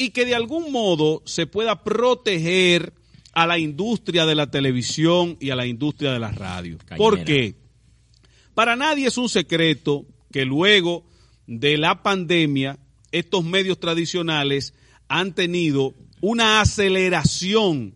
[0.00, 2.94] y que de algún modo se pueda proteger
[3.34, 6.78] a la industria de la televisión y a la industria de la radio.
[6.96, 7.24] ¿Por Cañera.
[7.26, 7.54] qué?
[8.54, 11.04] Para nadie es un secreto que luego
[11.46, 12.78] de la pandemia
[13.12, 14.72] estos medios tradicionales
[15.08, 17.94] han tenido una aceleración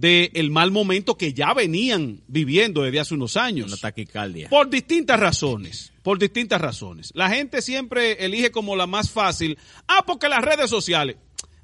[0.00, 3.68] del mal momento que ya venían viviendo desde hace unos años.
[3.68, 4.48] Una taquicardia.
[4.48, 7.12] Por distintas razones, por distintas razones.
[7.14, 9.56] La gente siempre elige como la más fácil,
[9.86, 11.16] ah, porque las redes sociales,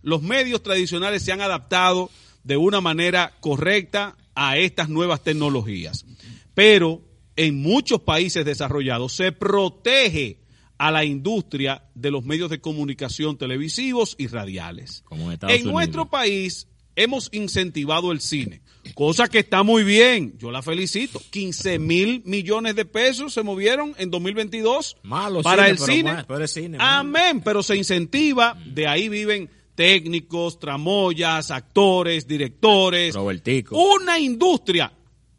[0.02, 2.08] los medios tradicionales se han adaptado
[2.44, 6.06] de una manera correcta a estas nuevas tecnologías.
[6.54, 7.02] Pero
[7.34, 10.38] en muchos países desarrollados se protege
[10.78, 15.02] a la industria de los medios de comunicación televisivos y radiales.
[15.04, 16.68] Como en Estados En nuestro país
[17.02, 18.60] hemos incentivado el cine,
[18.94, 21.20] cosa que está muy bien, yo la felicito.
[21.30, 26.12] 15 mil millones de pesos se movieron en 2022 Malo para cine, el pero cine.
[26.12, 26.90] ma- pero es cine, malo.
[26.90, 33.76] Amén, pero se incentiva, de ahí viven técnicos, tramoyas, actores, directores, Robertico.
[33.94, 34.92] una industria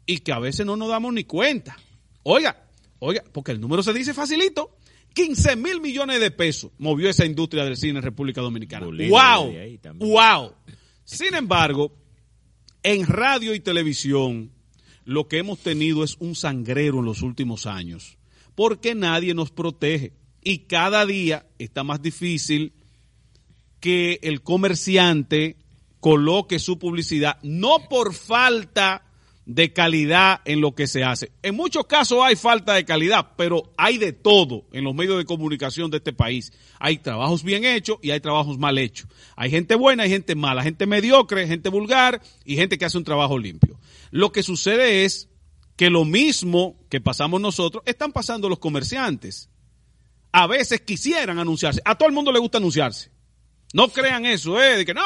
[0.06, 1.76] y que a veces no nos damos ni cuenta.
[2.24, 2.64] Oiga,
[2.98, 4.76] oiga, porque el número se dice facilito.
[5.14, 8.86] 15 mil millones de pesos movió esa industria del cine en República Dominicana.
[8.86, 9.50] ¡Wow!
[9.60, 9.78] ahí.
[9.96, 10.54] ¡Wow!
[11.04, 11.92] Sin embargo,
[12.82, 14.50] en radio y televisión,
[15.04, 18.18] lo que hemos tenido es un sangrero en los últimos años,
[18.54, 20.12] porque nadie nos protege.
[20.44, 22.72] Y cada día está más difícil
[23.78, 25.56] que el comerciante
[26.00, 29.04] coloque su publicidad, no por falta
[29.44, 31.32] de calidad en lo que se hace.
[31.42, 35.24] En muchos casos hay falta de calidad, pero hay de todo en los medios de
[35.24, 36.52] comunicación de este país.
[36.78, 39.08] Hay trabajos bien hechos y hay trabajos mal hechos.
[39.36, 43.04] Hay gente buena, hay gente mala, gente mediocre, gente vulgar y gente que hace un
[43.04, 43.78] trabajo limpio.
[44.10, 45.28] Lo que sucede es
[45.76, 49.48] que lo mismo que pasamos nosotros, están pasando los comerciantes.
[50.30, 51.82] A veces quisieran anunciarse.
[51.84, 53.10] A todo el mundo le gusta anunciarse.
[53.74, 54.78] No crean eso, ¿eh?
[54.78, 55.02] De que no,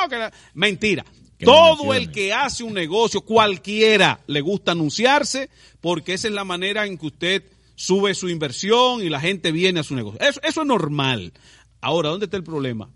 [0.54, 1.04] mentira.
[1.38, 5.50] Todo el que hace un negocio, cualquiera, le gusta anunciarse
[5.80, 7.44] porque esa es la manera en que usted
[7.74, 10.20] sube su inversión y la gente viene a su negocio.
[10.20, 11.32] Eso, eso es normal.
[11.80, 12.90] Ahora, ¿dónde está el problema?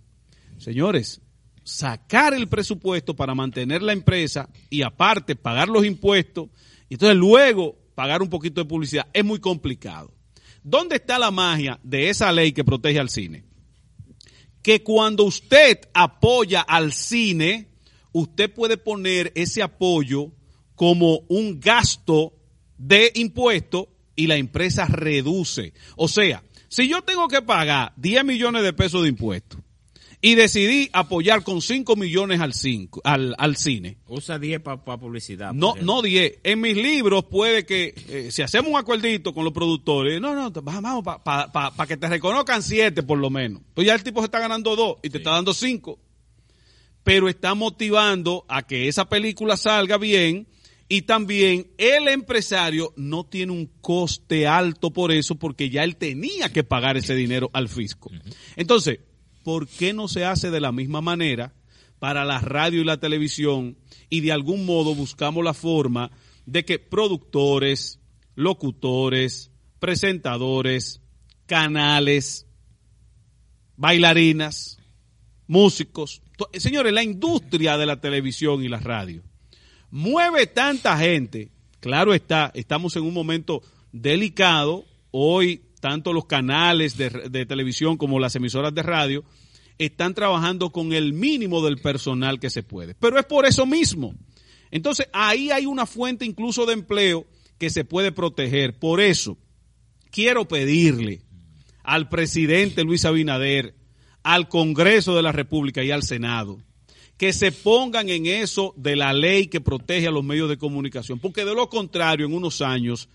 [0.58, 1.20] Señores,
[1.64, 6.48] sacar el presupuesto para mantener la empresa y aparte pagar los impuestos
[6.88, 10.12] y entonces luego pagar un poquito de publicidad es muy complicado.
[10.62, 13.44] ¿Dónde está la magia de esa ley que protege al cine?
[14.62, 17.69] Que cuando usted apoya al cine,
[18.12, 20.32] usted puede poner ese apoyo
[20.74, 22.32] como un gasto
[22.78, 25.72] de impuesto y la empresa reduce.
[25.96, 29.60] O sea, si yo tengo que pagar 10 millones de pesos de impuestos
[30.22, 33.98] Y decidí apoyar con 5 millones al, cinco, al, al cine.
[34.06, 35.52] Usa 10 para publicidad.
[35.52, 36.40] No, no 10.
[36.44, 40.50] En mis libros puede que, eh, si hacemos un acuerdito con los productores, no, no,
[40.62, 43.62] vamos, para que te reconozcan 7 por lo menos.
[43.74, 45.98] Pues ya el tipo se está ganando 2 y te está dando 5.
[47.02, 50.46] Pero está motivando a que esa película salga bien
[50.88, 56.52] y también el empresario no tiene un coste alto por eso porque ya él tenía
[56.52, 58.10] que pagar ese dinero al fisco.
[58.56, 58.98] Entonces,
[59.44, 61.54] ¿por qué no se hace de la misma manera
[62.00, 63.76] para la radio y la televisión
[64.08, 66.10] y de algún modo buscamos la forma
[66.44, 68.00] de que productores,
[68.34, 71.00] locutores, presentadores,
[71.46, 72.46] canales,
[73.76, 74.78] bailarinas,
[75.46, 76.22] músicos,
[76.54, 79.22] señores, la industria de la televisión y la radio
[79.90, 81.50] mueve tanta gente,
[81.80, 83.62] claro está, estamos en un momento
[83.92, 89.24] delicado, hoy tanto los canales de, de televisión como las emisoras de radio
[89.78, 94.14] están trabajando con el mínimo del personal que se puede, pero es por eso mismo.
[94.70, 97.26] Entonces ahí hay una fuente incluso de empleo
[97.58, 99.38] que se puede proteger, por eso
[100.10, 101.22] quiero pedirle
[101.82, 103.74] al presidente Luis Abinader,
[104.22, 106.58] al Congreso de la República y al Senado,
[107.16, 111.18] que se pongan en eso de la ley que protege a los medios de comunicación,
[111.18, 113.08] porque de lo contrario, en unos años,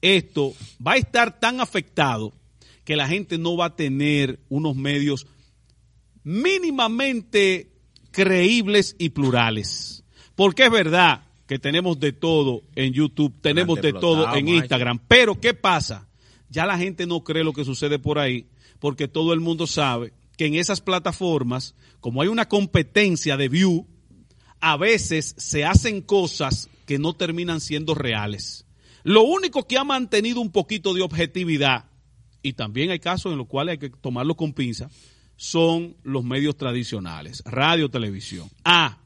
[0.00, 0.54] esto
[0.84, 2.32] va a estar tan afectado
[2.84, 5.26] que la gente no va a tener unos medios
[6.24, 7.70] mínimamente
[8.10, 10.04] creíbles y plurales.
[10.34, 15.38] Porque es verdad que tenemos de todo en YouTube, tenemos de todo en Instagram, pero
[15.38, 16.08] ¿qué pasa?
[16.48, 18.46] Ya la gente no cree lo que sucede por ahí,
[18.78, 23.86] porque todo el mundo sabe que en esas plataformas, como hay una competencia de view,
[24.58, 28.64] a veces se hacen cosas que no terminan siendo reales.
[29.02, 31.90] Lo único que ha mantenido un poquito de objetividad,
[32.40, 34.88] y también hay casos en los cuales hay que tomarlo con pinza,
[35.36, 38.48] son los medios tradicionales, radio, televisión.
[38.64, 38.96] Ah,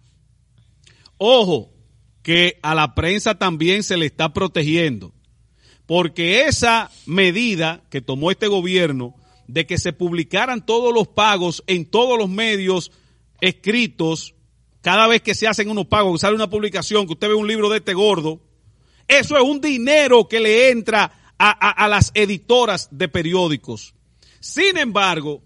[1.18, 1.72] ojo,
[2.22, 5.12] que a la prensa también se le está protegiendo,
[5.84, 11.84] porque esa medida que tomó este gobierno de que se publicaran todos los pagos en
[11.86, 12.90] todos los medios
[13.40, 14.34] escritos,
[14.80, 17.46] cada vez que se hacen unos pagos, que sale una publicación, que usted ve un
[17.48, 18.40] libro de este gordo,
[19.08, 23.94] eso es un dinero que le entra a, a- a las editoras de periódicos.
[24.40, 25.42] Sin embargo,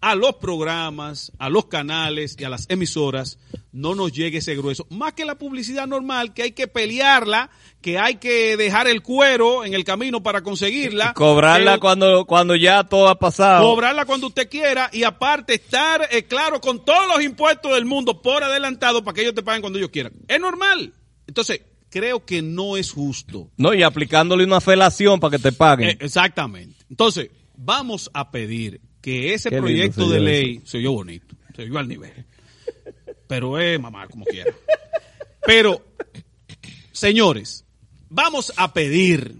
[0.00, 3.38] a los programas, a los canales y a las emisoras
[3.72, 4.86] no nos llegue ese grueso.
[4.90, 7.50] Más que la publicidad normal, que hay que pelearla,
[7.80, 11.12] que hay que dejar el cuero en el camino para conseguirla.
[11.14, 13.62] Cobrarla cuando, cuando ya todo ha pasado.
[13.62, 18.22] cobrarla cuando usted quiera y aparte estar eh, claro con todos los impuestos del mundo
[18.22, 20.12] por adelantado para que ellos te paguen cuando ellos quieran.
[20.26, 20.94] Es normal.
[21.26, 23.50] Entonces, creo que no es justo.
[23.56, 25.90] No, y aplicándole una felación para que te paguen.
[25.90, 26.84] Eh, exactamente.
[26.88, 31.78] Entonces, vamos a pedir que ese Qué proyecto de ley se oyó bonito, se oyó
[31.78, 32.24] al nivel.
[33.26, 34.52] Pero es mamá, como quiera.
[35.46, 35.84] Pero,
[36.92, 37.64] señores,
[38.08, 39.36] vamos a pedir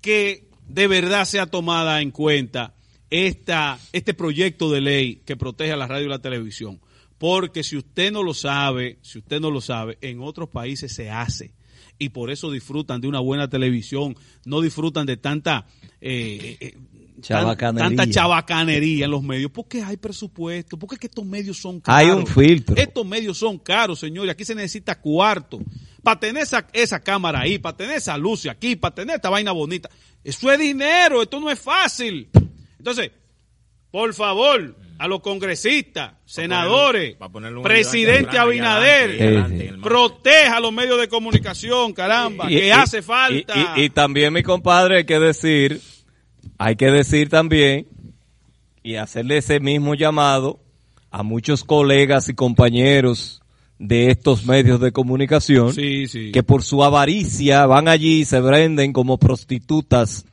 [0.00, 2.74] que de verdad sea tomada en cuenta
[3.10, 6.80] esta, este proyecto de ley que protege a la radio y la televisión.
[7.18, 11.10] Porque si usted no lo sabe, si usted no lo sabe, en otros países se
[11.10, 11.54] hace.
[11.98, 15.66] Y por eso disfrutan de una buena televisión, no disfrutan de tanta
[16.00, 16.76] eh, eh,
[17.16, 17.88] tan- Chabacanería.
[17.96, 19.50] tanta chabacanería en los medios.
[19.50, 22.00] Porque hay presupuesto, porque es que estos medios son caros.
[22.00, 22.76] Hay un filtro.
[22.76, 24.30] Estos medios son caros, señores.
[24.32, 25.60] Aquí se necesita cuarto.
[26.02, 29.50] Para tener esa, esa cámara ahí, para tener esa luz aquí, para tener esta vaina
[29.52, 29.88] bonita.
[30.22, 32.28] Eso es dinero, esto no es fácil.
[32.78, 33.10] Entonces,
[33.90, 37.16] por favor, a los congresistas, senadores,
[37.62, 43.54] presidente Abinader, adelante, el proteja los medios de comunicación, caramba, Y- que y- hace falta.
[43.76, 45.80] Y, y- y también, mi compadre, hay que decir,
[46.58, 47.86] hay que decir también
[48.82, 50.60] y hacerle ese mismo llamado
[51.10, 53.42] a muchos colegas y compañeros
[53.78, 56.32] de estos medios de comunicación Sí, sí.
[56.32, 60.24] que por su avaricia van allí y se venden como prostitutas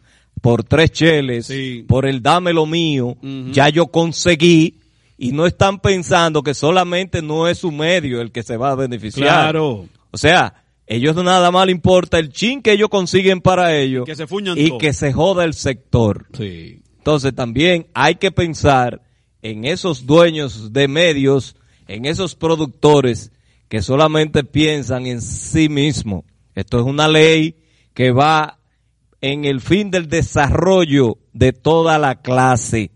[0.41, 1.51] por tres cheles,
[1.87, 3.15] por el dame lo mío,
[3.51, 4.79] ya yo conseguí
[5.17, 8.75] y no están pensando que solamente no es su medio el que se va a
[8.75, 9.27] beneficiar.
[9.29, 9.87] Claro.
[10.11, 14.15] O sea, ellos nada más le importa el chin que ellos consiguen para ellos Que
[14.15, 14.77] se fuñan y todo.
[14.79, 16.27] que se joda el sector.
[16.37, 16.81] Sí.
[16.97, 19.01] Entonces también hay que pensar
[19.41, 21.55] en esos dueños de medios,
[21.87, 23.31] en esos productores
[23.67, 26.23] que solamente piensan en sí mismos.
[26.55, 27.55] Esto es una ley
[27.93, 28.59] que va
[29.21, 32.91] en el fin del desarrollo de toda la clase,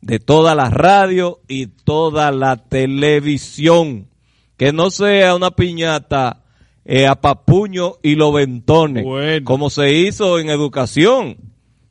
[0.00, 4.08] de toda la radio y toda la televisión.
[4.56, 6.44] Que no sea una piñata
[6.90, 9.04] eh, a papuño y los ventones,
[9.44, 11.36] como se hizo en educación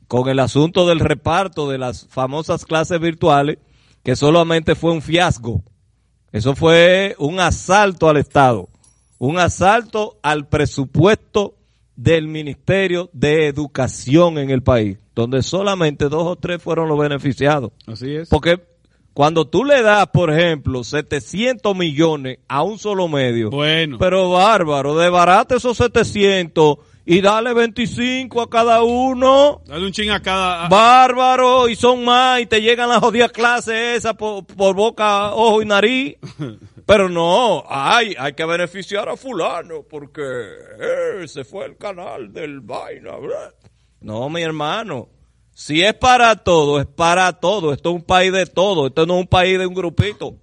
[0.08, 3.58] con el asunto del reparto de las famosas clases virtuales,
[4.02, 5.62] que solamente fue un fiasco.
[6.32, 8.68] Eso fue un asalto al Estado,
[9.18, 11.54] un asalto al presupuesto
[11.94, 17.70] del Ministerio de Educación en el país, donde solamente dos o tres fueron los beneficiados.
[17.86, 18.28] Así es.
[18.28, 18.60] Porque
[19.18, 23.98] cuando tú le das, por ejemplo, 700 millones a un solo medio, Bueno.
[23.98, 29.60] pero bárbaro, desbarate esos 700 y dale 25 a cada uno.
[29.66, 30.68] Dale un ching a cada.
[30.68, 35.62] Bárbaro, y son más, y te llegan las jodidas clases esas por, por boca, ojo
[35.62, 36.14] y nariz.
[36.86, 40.22] Pero no, ay, hay que beneficiar a fulano porque
[41.24, 43.16] ese fue el canal del vaina.
[43.16, 43.52] ¿verdad?
[44.00, 45.08] No, mi hermano.
[45.60, 47.72] Si es para todo, es para todo.
[47.72, 48.86] Esto es un país de todo.
[48.86, 50.36] Esto no es un país de un grupito.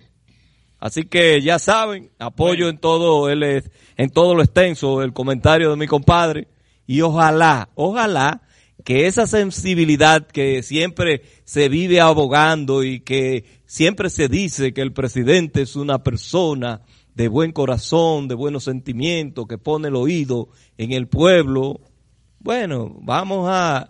[0.77, 3.63] Así que ya saben, apoyo en todo el,
[3.95, 6.49] en todo lo extenso el comentario de mi compadre
[6.85, 8.41] y ojalá, ojalá
[8.83, 14.91] que esa sensibilidad que siempre se vive abogando y que siempre se dice que el
[14.91, 16.81] presidente es una persona
[17.13, 21.79] de buen corazón, de buenos sentimientos, que pone el oído en el pueblo.
[22.39, 23.89] Bueno, vamos a,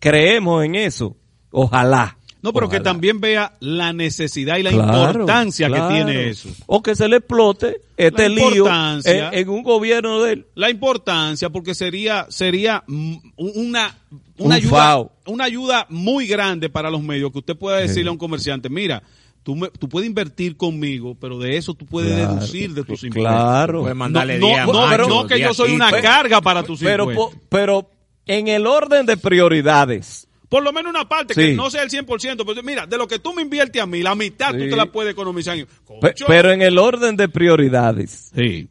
[0.00, 1.16] creemos en eso.
[1.50, 2.16] Ojalá.
[2.42, 5.88] No, pero que también vea la necesidad y la Claro, importancia claro.
[5.88, 6.50] que tiene eso.
[6.66, 9.28] O que se le explote este La lío importancia.
[9.28, 10.46] en, en un gobierno de él.
[10.54, 13.96] La importancia, porque sería, sería una,
[14.36, 15.12] Un una ayuda, fao.
[15.26, 19.02] una ayuda muy grande para los medios que usted pueda decirle a un comerciante, mira,
[19.42, 23.04] tú, me- tú puedes invertir conmigo, pero de eso tú puedes Claro, deducir de tus
[23.04, 23.32] impuestos.
[23.32, 23.94] claro.
[23.94, 27.40] Mandarle no, no, pero no que yo soy una carga para tus Pero, impuestos.
[27.48, 27.88] pero
[28.26, 30.28] en el orden de prioridades.
[30.48, 31.40] Por lo menos una parte, Sí.
[31.40, 34.02] que no sea el 100%, pero mira, de lo que tú me inviertes a mí,
[34.02, 34.70] la mitad tú Sí.
[34.70, 35.56] te la puedes economizar.
[35.84, 36.24] Concho.
[36.28, 38.30] pero en el orden de prioridades.
[38.34, 38.68] Sí.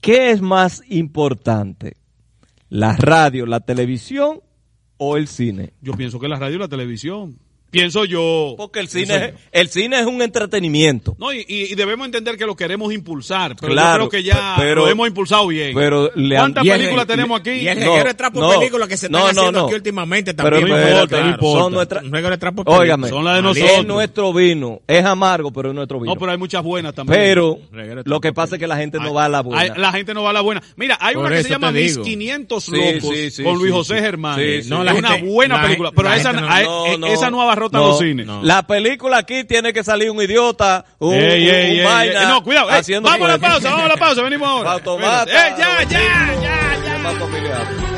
[0.00, 1.96] ¿Qué es más importante?
[2.68, 4.40] ¿La radio, la televisión
[4.96, 5.72] o el cine?
[5.82, 7.38] Yo pienso que la radio y la televisión.
[7.70, 8.54] Pienso yo.
[8.56, 9.38] Porque el cine, yo.
[9.52, 11.14] el cine es un entretenimiento.
[11.18, 14.54] No, y, y- debemos entender que lo queremos impulsar, pero Claro, yo creo que ya
[14.56, 15.74] pero- lo hemos impulsado bien.
[15.74, 17.50] pero ¿Cuántas películas y- tenemos aquí?
[17.50, 19.66] Y el No, reguero de trapo no, película que se están no, no, haciendo no.
[19.66, 20.68] aquí últimamente Pero también.
[20.68, 21.60] no me importa, no importa.
[21.62, 23.86] Son nuestra, de trapo Óigame, Son las de es nosotros.
[23.86, 24.80] nuestro vino.
[24.86, 26.14] Es amargo, pero es nuestro vino.
[26.14, 27.18] No, pero hay muchas buenas también.
[27.20, 27.58] Pero
[28.04, 29.60] lo que pasa es que la gente no va a la buena.
[29.60, 30.62] Hay- la gente no va a la buena.
[30.76, 32.04] Mira, hay Por una que se llama Mis digo.
[32.04, 33.98] 500 Sí, Locos sí, sí, con Luis José.
[34.00, 34.36] Germán.
[34.38, 34.70] Sí, es sí.
[34.70, 36.46] No, la una buena la película, pero la esa, no-
[37.64, 38.26] a- No, los cines.
[38.26, 38.42] No.
[38.42, 42.20] La película aquí tiene que salir un idiota, un, Ey, un- ey, un ey, vaina
[42.22, 42.26] ey.
[42.28, 42.68] No, cuidado.
[42.68, 44.22] vamos a la pausa, vamos a la pausa.
[44.22, 44.72] Venimos ahora.
[44.72, 45.24] Automata.
[45.48, 47.95] ¡Eh, ya, ya, ya, ya!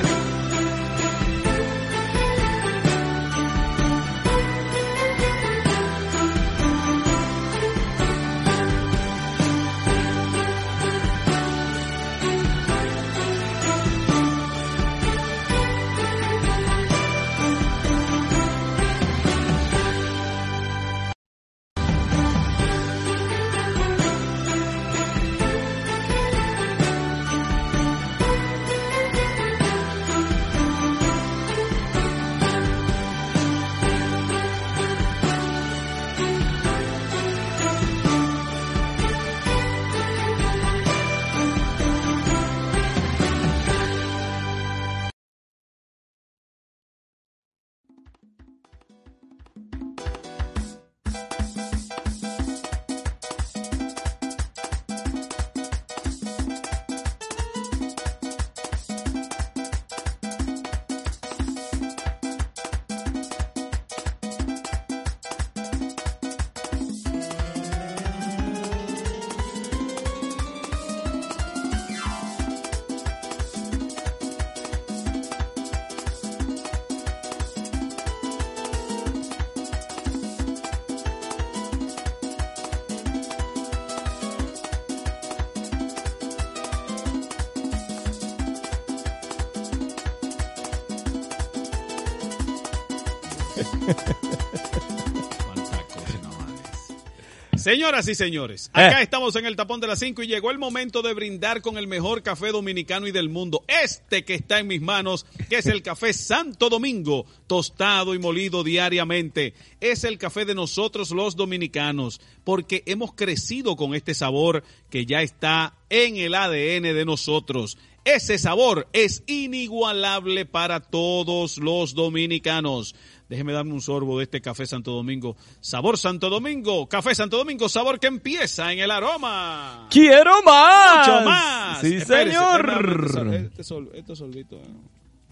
[97.68, 98.80] Señoras y señores, Eh.
[98.80, 101.76] acá estamos en el tapón de las 5 y llegó el momento de brindar con
[101.76, 103.62] el mejor café dominicano y del mundo.
[103.68, 108.64] Este que está en mis manos, que es el café Santo Domingo, tostado y molido
[108.64, 109.52] diariamente.
[109.82, 115.20] Es el café de nosotros los dominicanos, porque hemos crecido con este sabor que ya
[115.20, 117.76] está en el ADN de nosotros.
[118.04, 122.94] Ese sabor es inigualable para todos los dominicanos.
[123.28, 125.36] Déjeme darme un sorbo de este café Santo Domingo.
[125.60, 129.86] Sabor Santo Domingo, café Santo Domingo, sabor que empieza en el aroma.
[129.90, 131.06] ¡Quiero más!
[131.08, 131.80] Mucho más.
[131.82, 132.70] ¡Sí, Espérese, señor!
[132.70, 134.56] abrir Este, sol- este sorbito.
[134.56, 134.64] eh.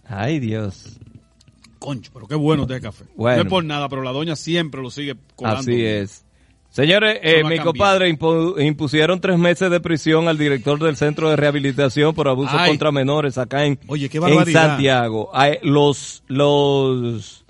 [0.09, 0.99] Ay, Dios.
[1.79, 3.05] Concho, pero qué bueno este café.
[3.17, 3.37] Bueno.
[3.39, 5.61] No es por nada, pero la doña siempre lo sigue colando.
[5.61, 6.25] Así es.
[6.71, 11.37] Señores, eh, mi compadre impu- impusieron tres meses de prisión al director del centro de
[11.37, 12.69] rehabilitación por abuso Ay.
[12.71, 14.53] contra menores acá en, Oye, qué en.
[14.53, 15.31] Santiago.
[15.33, 17.46] Ay, los, los,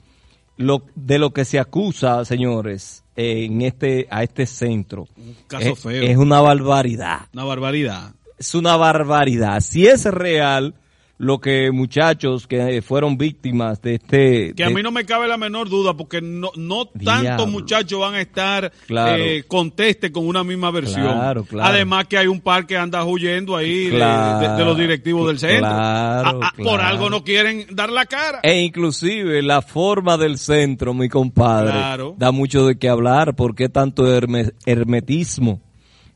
[0.57, 5.09] lo, de lo que se acusa, señores, en este, a este centro.
[5.47, 6.03] caso es, feo.
[6.03, 7.29] Es una barbaridad.
[7.33, 8.15] Una barbaridad.
[8.39, 9.61] Es una barbaridad.
[9.61, 10.75] Si es real
[11.19, 14.53] lo que muchachos que fueron víctimas de este...
[14.55, 17.99] Que a de- mí no me cabe la menor duda, porque no, no tantos muchachos
[17.99, 19.17] van a estar Claro.
[19.23, 21.05] eh, conteste con una misma versión.
[21.07, 21.71] Claro, claro.
[21.73, 25.27] Además que hay un par que anda huyendo ahí de- Claro, de, de los directivos
[25.29, 25.61] del centro.
[25.61, 28.41] claro, ah, Por algo no quieren dar la cara.
[28.43, 32.15] E inclusive la forma del centro, mi compadre, Claro.
[32.19, 33.35] da mucho de qué hablar.
[33.37, 35.63] ¿Por qué tanto herme- hermetismo?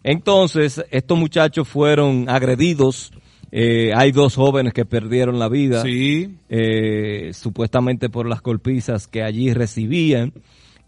[0.03, 3.13] Entonces, estos muchachos fueron agredidos.
[3.53, 5.83] Eh, hay dos jóvenes que perdieron la vida.
[5.83, 6.37] Sí.
[6.49, 10.33] eh, supuestamente por las golpizas que allí recibían.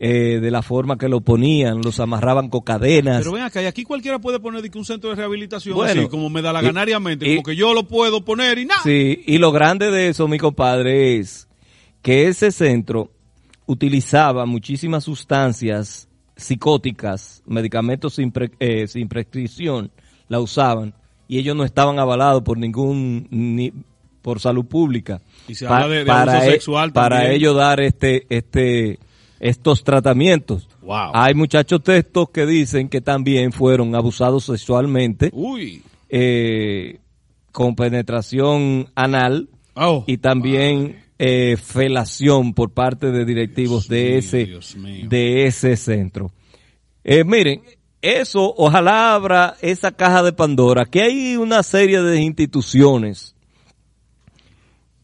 [0.04, 3.18] eh, de la forma que lo ponían, los amarraban con cadenas.
[3.18, 6.28] Pero ven acá, y aquí cualquiera puede poner un centro de rehabilitación Bueno, así, como
[6.28, 8.80] me da la ganariamente, y- como que yo lo puedo poner y nada.
[8.82, 11.46] Sí, y lo grande de eso, mi compadre, es
[12.02, 13.12] que ese centro
[13.66, 19.90] utilizaba muchísimas sustancias psicóticas, medicamentos sin, pre- eh, sin prescripción,
[20.28, 20.94] la usaban
[21.28, 23.72] y ellos no estaban avalados por ningún ni
[24.22, 27.36] por salud pública Y se Pa- habla de- de para abuso e- sexual para también.
[27.36, 28.98] ellos dar este este
[29.40, 30.68] estos tratamientos.
[30.82, 31.10] Wow.
[31.14, 35.82] Hay muchachos textos que dicen que también fueron abusados sexualmente Uy.
[36.08, 36.98] eh,
[37.50, 44.48] con penetración anal Oh, y también eh, felación por parte de directivos de ese
[45.08, 46.30] de ese centro.
[47.04, 47.62] Eh, miren,
[48.02, 53.36] eso ojalá abra esa caja de Pandora, que hay una serie de instituciones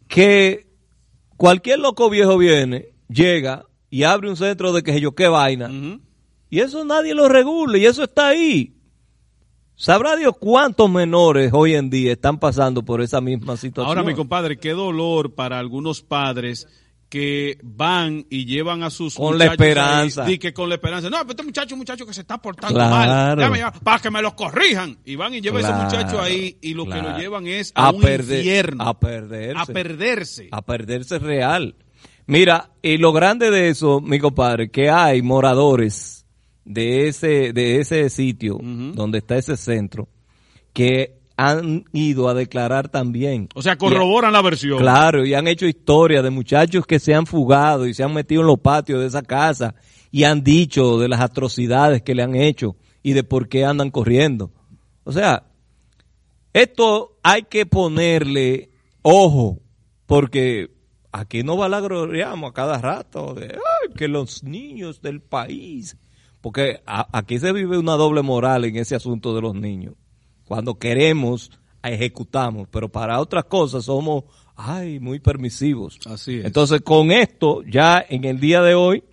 [0.08, 0.66] que
[1.36, 5.70] cualquier loco viejo viene, llega y abre un centro de que yo qué vaina.
[6.50, 8.74] Y eso nadie lo regula y eso está ahí.
[9.76, 13.86] ¿Sabrá Dios cuántos menores hoy en día están pasando por esa misma situación?
[13.86, 16.66] Ahora, mi compadre, qué dolor para algunos padres
[17.08, 20.24] que van y llevan a sus Con la ahí, esperanza.
[20.24, 21.08] di que con la esperanza.
[21.08, 23.48] No, pero este muchacho muchacho que se está portando Claro.
[23.50, 23.72] mal.
[23.82, 24.98] Para que me lo corrijan.
[25.06, 27.72] Y van y llevan a Claro, ese muchacho ahí y lo que lo llevan es
[27.74, 28.84] a, un perder- infierno.
[28.84, 29.58] A perderse.
[29.58, 30.48] A perderse.
[30.52, 31.76] A perderse real.
[32.26, 36.26] Mira, y lo grande de eso, mi compadre, que hay moradores
[36.66, 40.08] de ese, de ese sitio donde está ese centro
[40.74, 43.48] que han ido a declarar también.
[43.54, 44.78] O sea, corroboran la versión.
[44.80, 48.40] Claro, y han hecho historia de muchachos que se han fugado y se han metido
[48.40, 49.76] en los patios de esa casa
[50.10, 52.74] y han dicho de las atrocidades que le han hecho
[53.04, 54.50] y de por qué andan corriendo.
[55.04, 55.44] O sea,
[56.52, 58.70] esto hay que ponerle
[59.02, 59.60] ojo,
[60.06, 60.70] porque
[61.12, 65.96] aquí no valagloriamos a cada rato de "Ay, que los niños del país,
[66.40, 69.94] porque a- aquí se vive una doble moral en ese asunto de los niños.
[70.48, 71.50] Cuando queremos,
[71.82, 74.24] ejecutamos, pero para otras cosas somos,
[74.56, 75.98] ay, muy permisivos.
[76.06, 76.46] Así es.
[76.46, 79.04] Entonces, con esto, ya en el día de hoy,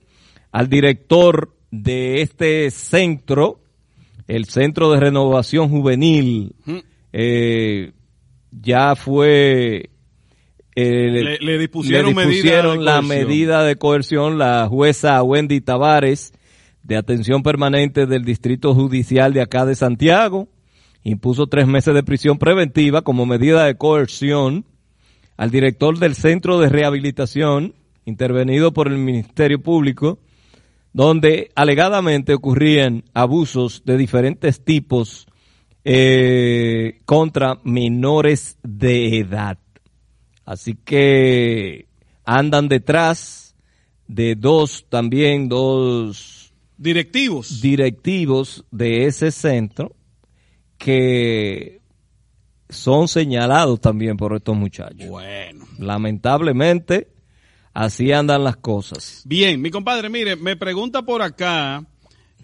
[0.52, 3.60] al director de este centro,
[4.28, 6.56] el Centro de Renovación Juvenil,
[7.14, 7.92] eh,
[8.52, 9.90] ya fue...
[10.76, 16.34] eh, Le- le dispusieron medida dispusieron la medida de coerción la jueza Wendy Tavares,
[16.84, 20.48] de atención permanente del Distrito Judicial de acá de Santiago,
[21.06, 24.66] impuso tres meses de prisión preventiva como medida de coerción
[25.38, 27.76] al director del Centro de Rehabilitación,
[28.06, 30.18] intervenido por el Ministerio Público,
[30.94, 35.28] donde alegadamente ocurrían abusos de diferentes tipos
[35.84, 39.60] eh, contra menores de edad.
[40.44, 41.88] Así que
[42.24, 43.56] andan detrás
[44.08, 49.96] de dos, también dos directivos, directivos de ese centro
[50.78, 51.82] que
[52.70, 55.08] son señalados también por estos muchachos.
[55.08, 55.66] Bueno.
[55.80, 57.10] Lamentablemente,
[57.74, 59.22] así andan las cosas.
[59.26, 61.86] Bien, mi compadre, mire, me pregunta por acá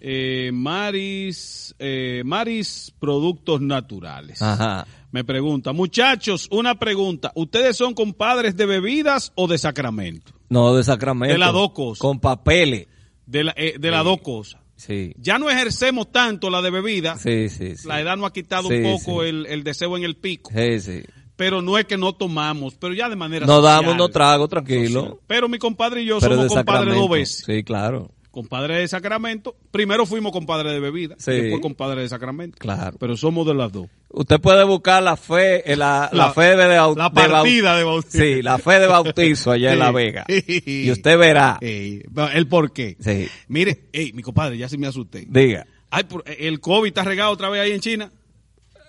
[0.00, 4.40] eh, Maris, eh, Maris Productos Naturales.
[4.42, 4.86] Ajá.
[5.10, 7.32] Me pregunta, muchachos, una pregunta.
[7.34, 10.32] ¿Ustedes son compadres de bebidas o de sacramento?
[10.48, 11.32] No, de Sacramento.
[11.32, 11.98] De las dos cosas.
[11.98, 12.86] Con papeles.
[13.26, 14.60] De, la- eh, de las dos cosas.
[14.84, 15.14] Sí.
[15.16, 17.16] Ya no ejercemos tanto la de bebida.
[17.16, 17.74] Sí, sí.
[17.84, 20.50] La edad nos ha quitado un poco el, el deseo en el pico.
[20.52, 21.02] Sí, sí.
[21.36, 23.62] Pero no es que no tomamos, pero ya de manera social.
[23.62, 25.20] damos unos tragos, tranquilo.
[25.28, 27.44] Pero mi compadre y yo Pero somos compadres dos veces.
[27.46, 28.10] Sí, claro.
[28.32, 29.54] Compadre de Sacramento.
[29.70, 31.30] Primero fuimos compadre de bebida, Sí.
[31.30, 32.56] después compadre de Sacramento.
[32.58, 32.96] Claro.
[32.98, 33.86] Pero somos de las dos.
[34.08, 37.84] Usted puede buscar la fe, eh, la, la, La- fe de, bau- la partida de
[37.84, 38.18] bautizo.
[38.18, 39.92] Sí, la fe de bautizo allá en La.
[39.92, 40.24] Vega.
[40.66, 41.58] Y usted verá.
[41.60, 42.02] Ey,
[42.34, 42.96] el por qué.
[42.98, 43.28] Sí.
[43.46, 45.24] Mire, ey, mi compadre, ya se me asusté.
[45.28, 45.64] Diga.
[45.90, 48.10] Ay, por- el COVID está regado otra vez ahí en China.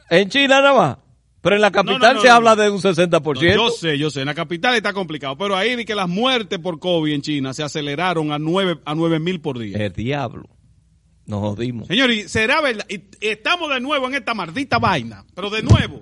[0.10, 0.98] En China nada más.
[1.44, 3.22] Pero en la capital No, no, no, se habla de un 60%.
[3.22, 4.22] No, yo sé, yo sé.
[4.22, 5.38] En la capital está complicado.
[5.38, 8.96] Pero ahí vi que las muertes por COVID en China se aceleraron a nueve, a
[8.96, 9.78] nueve mil por día.
[9.78, 10.46] El diablo.
[11.26, 11.90] Nos jodimos.
[11.90, 12.86] Señor, y será verdad.
[12.88, 15.26] Y estamos de nuevo en esta maldita vaina.
[15.36, 16.02] Pero de nuevo.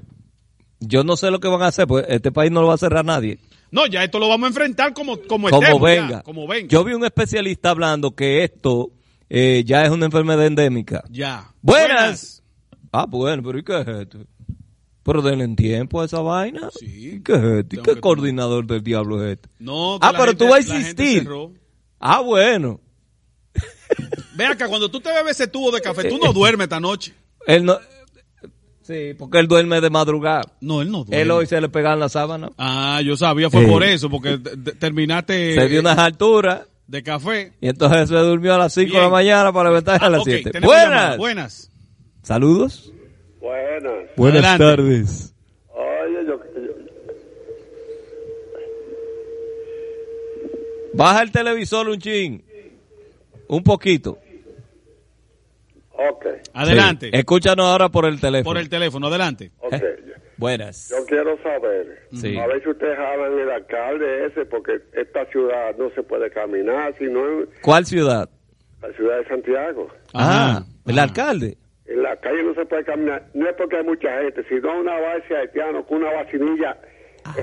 [0.80, 2.78] Yo no sé lo que van a hacer, pues este país no lo va a
[2.78, 3.40] cerrar nadie.
[3.72, 6.22] No, ya esto lo vamos a enfrentar como, como, Como estemos, ya, venga.
[6.22, 6.68] como venga.
[6.68, 8.92] Yo vi un especialista hablando que esto
[9.28, 11.04] eh, ya es una enfermedad endémica.
[11.10, 11.50] Ya.
[11.64, 12.44] Buenas.
[12.92, 14.20] Ah, bueno, pero ¿y qué es esto?
[15.04, 16.70] Pero denle en tiempo a esa vaina.
[16.82, 17.76] ¿Y qué es esto?
[17.76, 19.50] ¿Y qué coordinador del diablo es este?
[19.60, 21.28] No, que ah, pero gente- tú vas a insistir.
[22.00, 22.80] Ah, bueno.
[24.36, 27.14] Ve acá, cuando tú te bebes ese tubo de café, tú no duermes esta noche.
[27.48, 27.78] Él no...
[28.84, 30.42] Sí, porque él duerme de madrugada.
[30.60, 31.22] No, él no duerme.
[31.22, 32.52] Él hoy se le pegan la sábana.
[32.58, 33.70] Ah, yo sabía, fue Sí.
[33.72, 34.38] por eso, porque
[34.80, 36.62] terminaste se dio unas alturas.
[36.88, 37.54] de café.
[37.62, 40.28] Y entonces se durmió a las 5 de la mañana para levantarse a las Ok,
[40.28, 40.52] 7.
[40.52, 41.16] tenemos llamada.
[41.16, 41.18] Buenas.
[41.18, 41.72] Buenas.
[42.24, 42.92] Saludos.
[43.42, 43.94] Buenas.
[44.16, 44.64] Buenas Adelante.
[44.64, 45.36] tardes.
[45.74, 46.72] Oye, yo, yo-
[50.94, 52.44] Baja el televisor un chin.
[53.48, 54.18] Un poquito.
[55.94, 57.08] ok, Adelante.
[57.12, 57.18] Sí.
[57.18, 58.54] Escúchanos ahora por el teléfono.
[58.54, 59.52] Por el teléfono, adelante.
[59.60, 59.76] ok.
[60.38, 60.90] Buenas.
[60.90, 62.36] Yo quiero saber, Sí.
[62.38, 66.96] a ver si ustedes hablan el alcalde ese, porque esta ciudad no se puede caminar,
[66.98, 68.28] sino en ¿Cuál ciudad?
[68.82, 69.88] la ciudad de Santiago.
[70.16, 71.58] Ah, el alcalde.
[71.88, 74.94] En la calle no se puede caminar, no es porque hay mucha gente, sino una
[75.00, 76.78] base haitiano con una vacinilla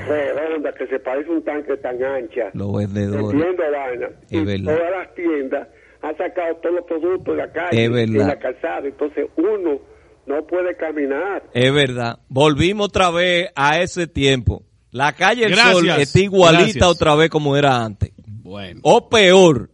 [0.07, 3.27] redonda que se parece a un tanque tan ancha, Los vendedores.
[3.29, 4.07] vendiendo vaina.
[4.31, 4.77] Es y verdad.
[4.77, 5.69] todas las tiendas
[6.03, 8.21] han sacado todos los productos de la calle, Es verdad.
[8.23, 9.81] en la calzada, entonces uno
[10.27, 11.43] no puede caminar.
[11.55, 12.19] Es verdad.
[12.29, 14.63] Volvimos otra vez a ese tiempo.
[14.91, 15.73] La calle El Gracias.
[15.75, 16.87] Sol está igualita Gracias.
[16.87, 18.13] otra vez como era antes.
[18.27, 18.81] Bueno.
[18.83, 19.71] O peor.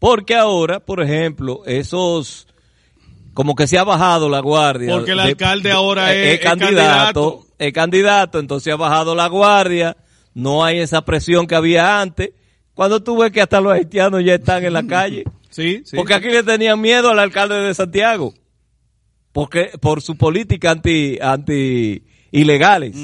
[0.00, 2.47] Porque ahora, por ejemplo, esos...
[3.38, 4.92] Como que se ha bajado la guardia.
[4.92, 6.74] Porque el alcalde ahora es- es candidato.
[6.74, 7.46] candidato.
[7.56, 9.96] Es candidato, entonces ha bajado la guardia.
[10.34, 12.30] No hay esa presión que había antes.
[12.74, 15.22] Cuando tú ves que hasta los haitianos ya están en la calle.
[15.50, 15.94] Sí, sí.
[15.94, 18.34] Porque aquí le tenían miedo al alcalde de Santiago.
[19.30, 22.02] Porque por su política anti anti
[22.32, 22.96] ilegales.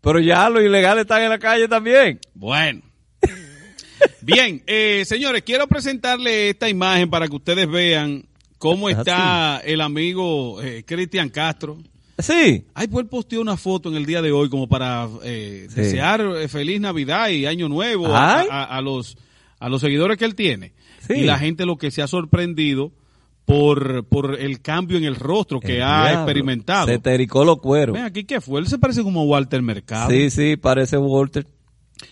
[0.00, 2.18] Pero ya los ilegales están en la calle también.
[2.34, 2.82] Bueno.
[4.20, 8.24] Bien, eh, señores, quiero presentarle esta imagen para que ustedes vean
[8.70, 11.78] cómo está el amigo eh, Cristian Castro.
[12.18, 12.64] Sí.
[12.74, 15.74] Ay, pues él posteó una foto en el día de hoy como para eh, Sí.
[15.82, 18.46] desear eh, feliz Navidad y Año Nuevo a, Ay.
[18.50, 19.18] a- a los,
[19.58, 20.72] a los seguidores que él tiene.
[21.06, 21.14] Sí.
[21.18, 22.90] Y la gente lo que se ha sorprendido
[23.44, 26.20] por, por el cambio en el rostro que El ha diablo.
[26.22, 26.86] experimentado.
[26.88, 27.94] Se tericó los cueros.
[27.94, 28.60] Ven aquí, ¿qué fue?
[28.60, 30.10] Él se parece como a Walter Mercado.
[30.10, 31.46] Sí, sí, parece Walter.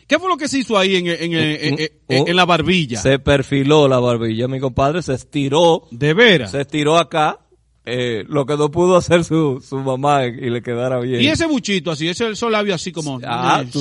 [0.07, 3.01] ¿Qué fue lo que se hizo ahí en, en- en- en- en- en la barbilla?
[3.01, 4.49] Se perfiló la barbilla.
[4.49, 5.87] Mi compadre se estiró.
[5.91, 6.51] ¿De veras?
[6.53, 7.39] Se estiró acá.
[7.87, 11.21] eh, lo que no pudo hacer su, su mamá y le quedara bien.
[11.21, 13.21] Y ese buchito así, ese esos labios así como...
[13.23, 13.79] Ah, eh, tú